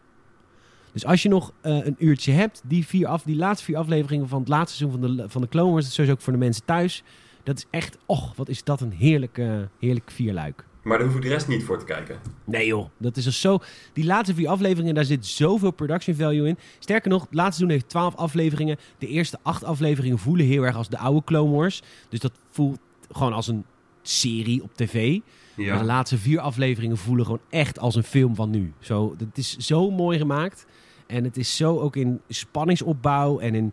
Dus 0.92 1.04
als 1.04 1.22
je 1.22 1.28
nog 1.28 1.52
eh, 1.60 1.86
een 1.86 1.96
uurtje 1.98 2.32
hebt, 2.32 2.62
die, 2.64 2.86
vier 2.86 3.06
af, 3.06 3.22
die 3.22 3.36
laatste 3.36 3.64
vier 3.64 3.76
afleveringen 3.76 4.28
van 4.28 4.40
het 4.40 4.48
laatste 4.48 4.76
seizoen 4.76 5.00
van 5.00 5.16
de, 5.16 5.28
van 5.28 5.40
de 5.40 5.48
Clone 5.48 5.70
Wars, 5.70 5.82
dat 5.82 5.90
is 5.90 5.94
sowieso 5.94 6.16
ook 6.16 6.22
voor 6.22 6.32
de 6.32 6.38
mensen 6.38 6.64
thuis. 6.64 7.02
Dat 7.42 7.56
is 7.56 7.66
echt, 7.70 7.98
och, 8.06 8.36
wat 8.36 8.48
is 8.48 8.64
dat 8.64 8.80
een 8.80 8.92
heerlijk, 8.92 9.40
heerlijk 9.78 10.10
vierluik. 10.10 10.64
Maar 10.82 10.98
daar 10.98 11.06
hoef 11.06 11.16
ik 11.16 11.22
de 11.22 11.28
rest 11.28 11.48
niet 11.48 11.64
voor 11.64 11.78
te 11.78 11.84
kijken. 11.84 12.18
Nee 12.44 12.66
joh, 12.66 12.88
dat 12.96 13.16
is 13.16 13.24
dus 13.24 13.40
zo. 13.40 13.58
Die 13.92 14.04
laatste 14.04 14.34
vier 14.34 14.48
afleveringen, 14.48 14.94
daar 14.94 15.04
zit 15.04 15.26
zoveel 15.26 15.70
production 15.70 16.16
value 16.16 16.48
in. 16.48 16.58
Sterker 16.78 17.10
nog, 17.10 17.22
het 17.22 17.34
laatste 17.34 17.54
seizoen 17.54 17.70
heeft 17.70 17.88
twaalf 17.88 18.14
afleveringen. 18.16 18.76
De 18.98 19.06
eerste 19.06 19.38
acht 19.42 19.64
afleveringen 19.64 20.18
voelen 20.18 20.46
heel 20.46 20.62
erg 20.62 20.76
als 20.76 20.88
de 20.88 20.98
oude 20.98 21.24
Clone 21.24 21.56
Wars. 21.56 21.82
Dus 22.08 22.20
dat 22.20 22.32
voelt 22.50 22.78
gewoon 23.10 23.32
als 23.32 23.48
een 23.48 23.64
serie 24.02 24.62
op 24.62 24.74
tv. 24.74 25.18
Maar 25.56 25.78
de 25.78 25.84
laatste 25.84 26.18
vier 26.18 26.40
afleveringen 26.40 26.96
voelen 26.96 27.24
gewoon 27.24 27.40
echt 27.50 27.78
als 27.78 27.94
een 27.94 28.04
film 28.04 28.34
van 28.34 28.50
nu. 28.50 28.72
Zo, 28.78 29.14
het 29.18 29.38
is 29.38 29.56
zo 29.56 29.90
mooi 29.90 30.18
gemaakt. 30.18 30.66
En 31.12 31.24
het 31.24 31.36
is 31.36 31.56
zo 31.56 31.78
ook 31.78 31.96
in 31.96 32.20
spanningsopbouw 32.28 33.38
en 33.38 33.54
in 33.54 33.72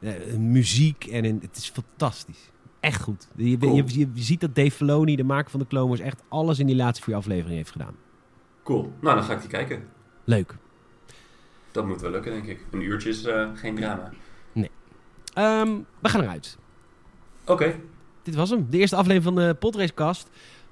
eh, 0.00 0.36
muziek. 0.36 1.04
En 1.04 1.24
in, 1.24 1.38
het 1.42 1.56
is 1.56 1.68
fantastisch. 1.70 2.50
Echt 2.80 3.02
goed. 3.02 3.28
Je, 3.36 3.58
Cool. 3.58 3.82
je, 3.86 4.08
ziet 4.14 4.40
dat 4.40 4.54
Dave 4.54 4.70
Filoni, 4.70 5.16
de 5.16 5.24
maker 5.24 5.50
van 5.50 5.60
de 5.60 5.66
Clone 5.66 5.88
Wars, 5.88 6.00
echt 6.00 6.22
alles 6.28 6.58
in 6.58 6.66
die 6.66 6.76
laatste 6.76 7.04
vier 7.04 7.14
afleveringen 7.14 7.56
heeft 7.56 7.70
gedaan. 7.70 7.94
Cool. 8.62 8.92
Nou, 9.00 9.16
dan 9.16 9.24
ga 9.24 9.32
ik 9.32 9.40
die 9.40 9.50
kijken. 9.50 9.82
Leuk. 10.24 10.56
Dat 11.72 11.86
moet 11.86 12.00
wel 12.00 12.10
lukken, 12.10 12.32
denk 12.32 12.44
ik. 12.44 12.66
Een 12.70 12.80
uurtje 12.80 13.08
is 13.08 13.24
eh, 13.24 13.48
geen 13.54 13.74
drama. 13.74 14.12
Ehm, 15.34 15.68
we 16.00 16.08
gaan 16.08 16.20
eruit. 16.20 16.58
Oké. 17.46 17.80
Dit 18.22 18.34
was 18.34 18.50
hem. 18.50 18.66
De 18.70 18.78
eerste 18.78 18.96
aflevering 18.96 19.24
van 19.36 19.46
de 19.46 19.54
Podracecast. 19.54 20.30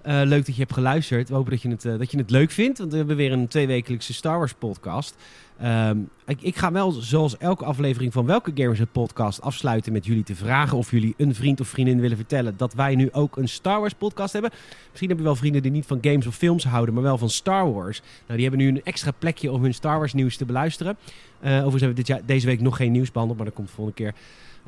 Eh 0.09 0.21
leuk 0.25 0.47
dat 0.47 0.55
je 0.55 0.61
hebt 0.61 0.73
geluisterd. 0.73 1.29
We 1.29 1.35
hopen 1.35 1.51
dat 1.51 1.63
je, 1.63 1.69
het, 1.69 1.85
eh, 1.85 1.99
dat 1.99 2.11
je 2.11 2.19
het 2.19 2.31
leuk 2.31 2.51
vindt. 2.51 2.79
Want 2.79 2.91
we 2.91 2.97
hebben 2.97 3.17
weer 3.17 3.33
een 3.33 3.49
tweewekelijkse 3.49 4.15
Star 4.15 4.39
Wars 4.39 4.55
podcast. 4.55 5.17
Ehm, 5.59 5.99
ik, 6.27 6.43
ik 6.43 6.57
ga 6.57 6.73
wel, 6.73 6.91
zoals 6.93 7.37
elke 7.39 7.65
aflevering 7.65 8.13
van 8.13 8.27
Welke 8.27 8.51
Gamers 8.55 8.79
het 8.79 8.93
podcast, 8.93 9.41
afsluiten 9.41 9.93
met 9.93 10.07
jullie 10.07 10.23
te 10.23 10.35
vragen 10.35 10.79
of 10.79 10.91
jullie 10.91 11.15
een 11.17 11.35
vriend 11.35 11.61
of 11.61 11.69
vriendin 11.69 12.01
willen 12.01 12.17
vertellen 12.17 12.57
dat 12.57 12.75
wij 12.75 12.95
nu 12.95 13.09
ook 13.13 13.37
een 13.37 13.49
Star 13.49 13.81
Wars 13.81 13.95
podcast 13.95 14.33
hebben. 14.33 14.51
Misschien 14.89 15.09
heb 15.09 15.19
je 15.19 15.25
wel 15.25 15.37
vrienden 15.37 15.63
die 15.63 15.71
niet 15.71 15.87
van 15.87 15.99
games 16.01 16.27
of 16.27 16.35
films 16.35 16.65
houden, 16.65 16.95
maar 16.95 17.03
wel 17.03 17.19
van 17.19 17.31
Star 17.31 17.73
Wars. 17.73 18.01
Nou, 18.01 18.39
die 18.41 18.49
hebben 18.49 18.67
nu 18.67 18.69
een 18.69 18.85
extra 18.85 19.11
plekje 19.11 19.53
om 19.53 19.63
hun 19.63 19.75
Star 19.75 19.99
Wars 19.99 20.13
nieuws 20.13 20.37
te 20.37 20.45
beluisteren. 20.45 20.97
Eh 21.41 21.51
overigens 21.51 21.83
hebben 21.83 21.89
we 21.89 21.95
dit 21.95 22.07
jaar, 22.07 22.21
deze 22.27 22.47
week 22.47 22.61
nog 22.61 22.77
geen 22.77 22.93
nieuws 22.93 23.11
behandeld, 23.11 23.39
maar 23.39 23.47
dat 23.47 23.57
komt 23.57 23.69
de 23.69 23.75
volgende 23.75 24.03
keer. 24.03 24.15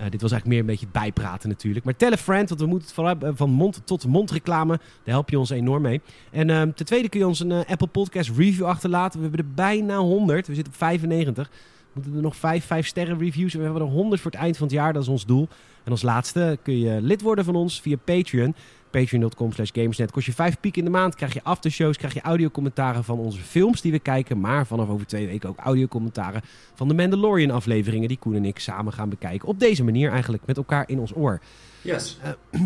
Eh, 0.01 0.11
dit 0.11 0.21
was 0.21 0.31
eigenlijk 0.31 0.47
meer 0.47 0.59
een 0.59 0.79
beetje 0.79 1.01
bijpraten 1.01 1.49
natuurlijk. 1.49 1.85
Maar 1.85 1.97
tell 1.97 2.13
a 2.13 2.17
friend, 2.17 2.49
want 2.49 2.61
we 2.61 2.67
moeten 2.67 2.89
van, 2.95 3.23
eh, 3.23 3.31
van 3.35 3.51
mond 3.51 3.81
tot 3.85 4.07
mond 4.07 4.31
reclame. 4.31 4.77
Daar 4.77 5.15
help 5.15 5.31
je 5.31 5.39
ons 5.39 5.51
enorm 5.51 5.83
mee. 5.83 6.01
En 6.31 6.51
ehm, 6.51 6.71
ten 6.73 6.87
tweede 6.87 7.09
kun 7.09 7.21
je 7.21 7.27
ons 7.27 7.41
een 7.41 7.53
eh, 7.53 7.71
Apple 7.71 7.87
Podcast 7.87 8.31
review 8.37 8.65
achterlaten. 8.65 9.21
We 9.21 9.27
hebben 9.27 9.47
er 9.47 9.55
bijna 9.55 9.97
100. 9.97 10.47
We 10.47 10.55
zitten 10.55 10.73
op 10.73 10.79
95. 10.79 11.49
We 11.49 11.91
moeten 11.93 12.15
er 12.15 12.23
nog 12.23 12.37
5 12.37 12.65
5 12.65 12.87
sterren 12.87 13.19
reviews. 13.19 13.55
We 13.55 13.63
hebben 13.63 13.83
er 13.83 13.89
100 13.89 14.21
voor 14.21 14.31
het 14.31 14.41
eind 14.41 14.57
van 14.57 14.67
het 14.67 14.77
jaar. 14.77 14.93
Dat 14.93 15.03
is 15.03 15.09
ons 15.09 15.27
doel. 15.27 15.49
En 15.85 15.91
als 15.91 16.03
laatste 16.03 16.59
kun 16.63 16.79
je 16.79 17.03
lid 17.03 17.23
worden 17.23 17.45
van 17.45 17.55
ons 17.55 17.81
via 17.81 17.97
Patreon. 18.05 18.55
Patreon.com 18.91 19.53
slash 19.53 19.71
gamersnet. 19.73 20.11
Kost 20.11 20.27
je 20.27 20.33
5 20.33 20.61
piek 20.61 20.77
in 20.77 20.85
de 20.85 20.91
maand. 20.91 21.15
Krijg 21.15 21.35
je 21.35 21.41
aftershows. 21.43 21.97
Krijg 21.97 22.15
je 22.15 22.21
audiocommentaren 22.21 23.05
van 23.05 23.19
onze 23.19 23.41
films 23.41 23.81
die 23.81 23.93
we 23.93 23.99
kijken. 23.99 24.41
Maar 24.41 24.67
vanaf 24.67 24.89
over 24.89 25.07
twee 25.07 25.27
weken 25.27 25.49
ook 25.49 25.59
audiocommentaren 25.59 26.43
van 26.75 26.89
de 26.89 26.95
Mandalorian 26.95 27.51
afleveringen. 27.51 28.09
Die 28.09 28.19
Koen 28.19 28.35
en 28.35 28.45
ik 28.45 28.59
samen 28.59 28.93
gaan 28.93 29.09
bekijken. 29.09 29.49
Op 29.49 29.61
deze 29.61 29.85
manier 29.85 30.11
eigenlijk. 30.11 30.43
Met 30.47 30.57
elkaar 30.57 30.89
in 30.89 30.99
ons 30.99 31.17
oor. 31.17 31.41
Yes. 31.83 32.19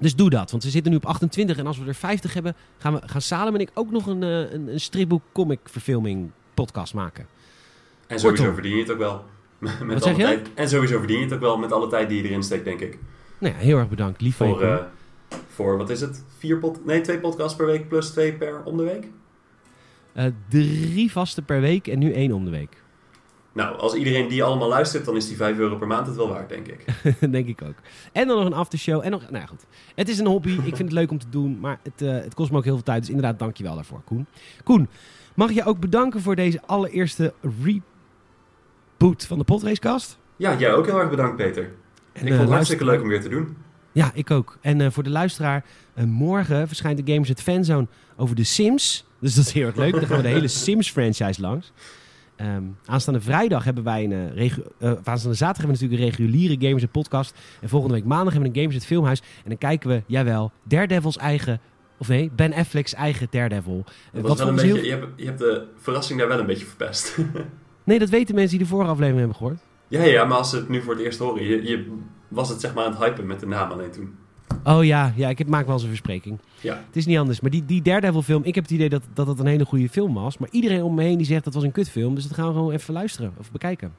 Dus 0.00 0.16
doe 0.16 0.30
dat, 0.30 0.50
want 0.50 0.62
we 0.64 0.70
zitten 0.70 0.90
nu 0.90 0.96
op 0.98 1.06
28 1.06 1.58
en 1.58 1.66
als 1.66 1.78
we 1.78 1.86
er 1.86 1.94
50 1.94 2.34
hebben, 2.34 2.54
gaan, 2.78 2.94
we, 2.94 3.00
gaan 3.06 3.20
Salem 3.20 3.54
en 3.54 3.60
ik 3.60 3.70
ook 3.74 3.90
nog 3.90 4.06
een, 4.06 4.22
eh, 4.22 4.52
een, 4.52 4.68
een 4.68 4.80
stripboek 4.80 5.22
comic 5.32 5.58
verfilming 5.64 6.30
podcast 6.54 6.94
maken. 6.94 7.26
En 8.06 8.18
sowieso 8.20 8.44
Kortom. 8.44 8.54
verdien 8.54 8.72
je 8.76 8.82
het 8.82 8.92
ook 8.92 8.98
wel. 8.98 9.24
Met 9.58 9.78
Wat 9.78 9.88
alle 9.90 10.00
zeg 10.00 10.16
je? 10.16 10.22
tijd. 10.22 10.48
En 10.54 10.68
sowieso 10.68 10.98
verdien 10.98 11.18
je 11.18 11.24
het 11.24 11.32
ook 11.32 11.40
wel 11.40 11.58
met 11.58 11.72
alle 11.72 11.88
tijd 11.88 12.08
die 12.08 12.22
je 12.22 12.28
erin 12.28 12.42
steekt, 12.42 12.64
denk 12.64 12.80
ik. 12.80 12.98
Nou 13.38 13.54
ja, 13.54 13.60
heel 13.60 13.78
erg 13.78 13.88
bedankt. 13.88 14.20
Lief 14.20 14.38
je. 14.38 14.44
Voor, 14.44 14.62
eh, 14.62 14.76
voor 15.48 15.76
wat 15.76 15.90
is 15.90 16.00
het? 16.00 16.24
Vier 16.38 16.58
pod 16.58 16.84
nee, 16.84 17.00
twee 17.00 17.18
podcasts 17.18 17.56
per 17.56 17.66
week 17.66 17.88
plus 17.88 18.10
twee 18.10 18.32
per 18.32 18.62
om 18.64 18.76
de 18.76 18.82
week? 18.82 19.08
Eh, 20.12 20.24
drie 20.48 21.12
vaste 21.12 21.42
per 21.42 21.60
week 21.60 21.86
en 21.88 21.98
nu 21.98 22.12
één 22.12 22.32
om 22.32 22.44
de 22.44 22.50
week. 22.50 22.82
Nou, 23.52 23.76
als 23.78 23.94
iedereen 23.94 24.28
die 24.28 24.42
allemaal 24.42 24.68
luistert, 24.68 25.04
dan 25.04 25.16
is 25.16 25.28
die 25.28 25.36
5 25.36 25.58
euro 25.58 25.76
per 25.76 25.86
maand 25.86 26.06
het 26.06 26.16
wel 26.16 26.28
waard, 26.28 26.48
denk 26.48 26.66
ik. 26.66 26.84
Denk 27.32 27.46
ik 27.46 27.62
ook. 27.62 27.74
En 28.12 28.26
dan 28.26 28.36
nog 28.36 28.46
een 28.46 28.52
aftershow. 28.52 29.04
En 29.04 29.10
nog, 29.10 29.22
nou 29.22 29.36
ja, 29.36 29.46
goed. 29.46 29.64
Het 29.94 30.08
is 30.08 30.18
een 30.18 30.26
hobby. 30.26 30.50
Ik 30.50 30.62
vind 30.62 30.78
het 30.78 30.92
leuk 30.92 31.10
om 31.10 31.18
te 31.18 31.28
doen. 31.28 31.60
Maar 31.60 31.78
het, 31.82 32.02
eh, 32.02 32.10
het 32.10 32.34
kost 32.34 32.50
me 32.50 32.56
ook 32.56 32.64
heel 32.64 32.74
veel 32.74 32.82
tijd. 32.82 33.00
Dus 33.00 33.08
inderdaad, 33.08 33.38
dank 33.38 33.56
je 33.56 33.64
wel 33.64 33.74
daarvoor, 33.74 34.00
Koen. 34.04 34.26
Koen, 34.64 34.88
mag 35.34 35.52
je 35.52 35.64
ook 35.64 35.78
bedanken 35.80 36.20
voor 36.20 36.34
deze 36.36 36.60
allereerste 36.66 37.34
reboot 37.40 39.26
van 39.26 39.38
de 39.38 39.44
Podracecast? 39.44 40.18
Ja, 40.36 40.56
jij 40.56 40.74
ook 40.74 40.86
heel 40.86 40.98
erg 40.98 41.10
bedankt, 41.10 41.36
Peter. 41.36 41.62
En, 42.12 42.26
ik 42.26 42.28
eh, 42.32 42.36
vond 42.36 42.40
het 42.40 42.50
hartstikke 42.50 42.84
luister- 42.84 42.86
leuk 42.86 43.00
om 43.02 43.08
weer 43.08 43.20
te 43.20 43.28
doen. 43.28 43.56
Ja, 43.92 44.10
ik 44.14 44.30
ook. 44.30 44.58
En 44.60 44.80
eh, 44.80 44.90
voor 44.90 45.02
de 45.02 45.10
luisteraar, 45.10 45.64
eh, 45.94 46.04
morgen 46.04 46.66
verschijnt 46.66 47.06
de 47.06 47.12
Gamers 47.12 47.28
het 47.28 47.42
Fanzone 47.42 47.86
over 48.16 48.36
de 48.36 48.44
Sims. 48.44 49.04
Dus 49.20 49.34
dat 49.34 49.44
is 49.46 49.52
heel 49.52 49.66
erg 49.66 49.76
leuk. 49.76 49.92
Dan 49.92 50.06
gaan 50.06 50.16
we 50.16 50.22
de 50.22 50.28
hele 50.28 50.48
Sims-franchise 50.48 51.40
langs. 51.40 51.72
Ehm, 52.36 52.62
aanstaande 52.84 53.20
vrijdag 53.20 53.64
hebben 53.64 53.84
wij 53.84 54.04
een... 54.04 54.12
eh, 54.12 54.34
regu- 54.34 54.62
aanstaande 54.80 55.36
zaterdag 55.36 55.56
hebben 55.56 55.64
we 55.76 55.82
natuurlijk 55.84 56.00
een 56.00 56.08
reguliere 56.08 56.56
Gamers 56.66 56.82
het 56.82 56.92
podcast. 56.92 57.34
En 57.60 57.68
volgende 57.68 57.94
week 57.94 58.04
maandag 58.04 58.32
hebben 58.32 58.42
we 58.42 58.56
een 58.56 58.62
Gamers 58.62 58.74
het 58.78 58.86
filmhuis. 58.86 59.20
En 59.20 59.48
dan 59.48 59.58
kijken 59.58 59.88
we, 59.88 60.02
jawel, 60.06 60.52
Daredevil's 60.62 61.16
eigen... 61.16 61.60
Of 62.00 62.08
nee, 62.08 62.30
Ben 62.36 62.52
Affleck's 62.52 62.94
eigen 62.94 63.26
Daredevil. 63.30 63.84
Dat 64.12 64.22
was 64.22 64.38
wel 64.38 64.48
een 64.48 64.58
heel- 64.58 64.74
beetje, 64.74 64.88
je, 64.90 64.94
hebt, 64.96 65.06
je 65.16 65.24
hebt 65.24 65.38
de 65.38 65.66
verrassing 65.78 66.18
daar 66.18 66.28
wel 66.28 66.38
een 66.38 66.46
beetje 66.46 66.66
verpest. 66.66 67.16
Nee, 67.84 67.98
dat 67.98 68.08
weten 68.08 68.34
mensen 68.34 68.56
die 68.56 68.66
de 68.66 68.72
vorige 68.72 68.90
aflevering 68.90 69.18
hebben 69.18 69.36
gehoord. 69.36 69.58
ja, 69.88 70.02
ja, 70.04 70.24
maar 70.24 70.38
als 70.38 70.50
ze 70.50 70.56
het 70.56 70.68
nu 70.68 70.82
voor 70.82 70.94
het 70.94 71.02
eerst 71.02 71.18
horen, 71.18 71.44
je, 71.44 71.62
je 71.62 71.96
was 72.28 72.48
het 72.48 72.60
zeg 72.60 72.74
maar 72.74 72.84
aan 72.84 72.90
het 72.90 73.00
hypen 73.00 73.26
met 73.26 73.40
de 73.40 73.46
naam 73.46 73.70
alleen 73.70 73.90
toen. 73.90 74.14
Oh 74.64 74.84
ja, 74.84 75.12
ja 75.16 75.28
ik 75.28 75.38
heb, 75.38 75.48
maak 75.48 75.64
wel 75.64 75.74
eens 75.74 75.82
een 75.82 75.88
verspreking. 75.88 76.38
Ja. 76.60 76.74
Het 76.86 76.96
is 76.96 77.06
niet 77.06 77.18
anders. 77.18 77.40
Maar 77.40 77.50
die, 77.50 77.64
die 77.64 77.82
Daredevil 77.82 78.22
film, 78.22 78.44
ik 78.44 78.54
heb 78.54 78.64
het 78.64 78.72
idee 78.72 78.88
dat, 78.88 79.02
dat 79.12 79.26
het 79.26 79.38
een 79.38 79.46
hele 79.46 79.64
goede 79.64 79.88
film 79.88 80.14
was. 80.14 80.38
Maar 80.38 80.48
iedereen 80.52 80.82
om 80.82 80.94
me 80.94 81.02
heen 81.02 81.16
die 81.16 81.26
zegt 81.26 81.44
dat 81.44 81.54
was 81.54 81.62
een 81.62 81.72
kutfilm. 81.72 82.14
Dus 82.14 82.24
dat 82.28 82.34
gaan 82.34 82.46
we 82.46 82.52
gewoon 82.52 82.72
even 82.72 82.94
luisteren 82.94 83.32
of 83.38 83.50
bekijken. 83.52 83.92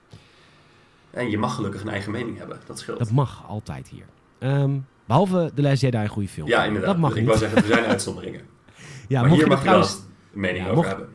En 1.12 1.30
je 1.30 1.38
mag 1.38 1.56
gelukkig 1.56 1.82
een 1.82 1.90
eigen 1.90 2.12
mening 2.12 2.38
hebben, 2.38 2.58
dat 2.66 2.80
scheelt. 2.80 3.00
Dat 3.00 3.12
mag 3.12 3.44
altijd 3.48 3.88
hier. 3.88 4.06
Ehm, 4.40 4.72
behalve 5.06 5.52
The 5.56 5.62
Last 5.62 5.82
Jedi 5.82 5.98
een 5.98 6.08
goede 6.08 6.28
film. 6.30 6.48
ja, 6.48 6.64
inderdaad. 6.64 6.90
Dat 6.92 7.00
mag 7.00 7.10
ik 7.12 7.18
niet. 7.18 7.26
wou 7.26 7.38
zeggen, 7.40 7.58
er 7.62 7.68
zijn 7.68 7.86
uitzonderingen. 7.86 8.42
ja, 9.08 9.20
maar 9.22 9.30
mocht, 9.30 9.42
hier 9.42 9.50
je 9.50 9.56
mag 9.56 9.64
dat 9.64 9.68
je 9.68 9.74
wel 9.74 9.82
trouwens, 9.84 9.94
een 10.34 10.40
mening 10.40 10.58
Ja, 10.64 10.64
over 10.64 10.76
mocht- 10.76 10.88
hebben. 10.90 11.10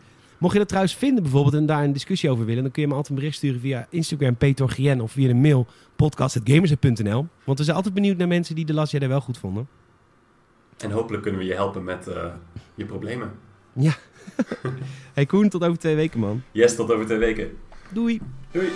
Mocht 0.45 0.57
je 0.57 0.62
dat 0.62 0.68
trouwens 0.68 0.97
vinden 0.97 1.22
bijvoorbeeld 1.22 1.55
en 1.55 1.66
daar 1.66 1.84
een 1.84 1.92
discussie 1.92 2.30
over 2.30 2.45
willen... 2.45 2.62
dan 2.62 2.72
kun 2.72 2.82
je 2.82 2.88
me 2.88 2.95
altijd 2.95 3.12
een 3.12 3.18
bericht 3.20 3.36
sturen 3.36 3.61
via 3.61 3.86
Instagram, 3.90 4.36
petorgien 4.36 5.01
of 5.01 5.12
via 5.12 5.28
de 5.28 5.34
mail 5.34 5.66
podcast.gamers.nl. 5.97 7.26
Want 7.45 7.59
we 7.59 7.64
zijn 7.64 7.76
altijd 7.76 7.95
benieuwd 7.95 8.16
naar 8.16 8.28
mensen 8.28 8.55
die 8.55 8.64
The 8.64 8.74
Last 8.74 8.92
Jedi 8.92 9.07
wel 9.07 9.20
goed 9.20 9.38
vonden. 9.38 9.68
En 10.78 10.90
hopelijk 10.90 11.22
kunnen 11.22 11.40
we 11.40 11.47
je 11.47 11.55
helpen 11.55 11.84
met 11.84 12.07
eh, 12.07 12.26
je 12.74 12.84
problemen. 12.84 13.32
Hey 15.14 15.26
Koen, 15.26 15.49
tot 15.49 15.64
over 15.64 15.78
twee 15.78 15.95
weken 15.95 16.20
man. 16.20 16.42
Yes, 16.53 16.76
tot 16.76 16.92
over 16.92 17.07
twee 17.07 17.18
weken. 17.18 17.57
Doei! 17.92 18.20
Doei! 18.51 18.68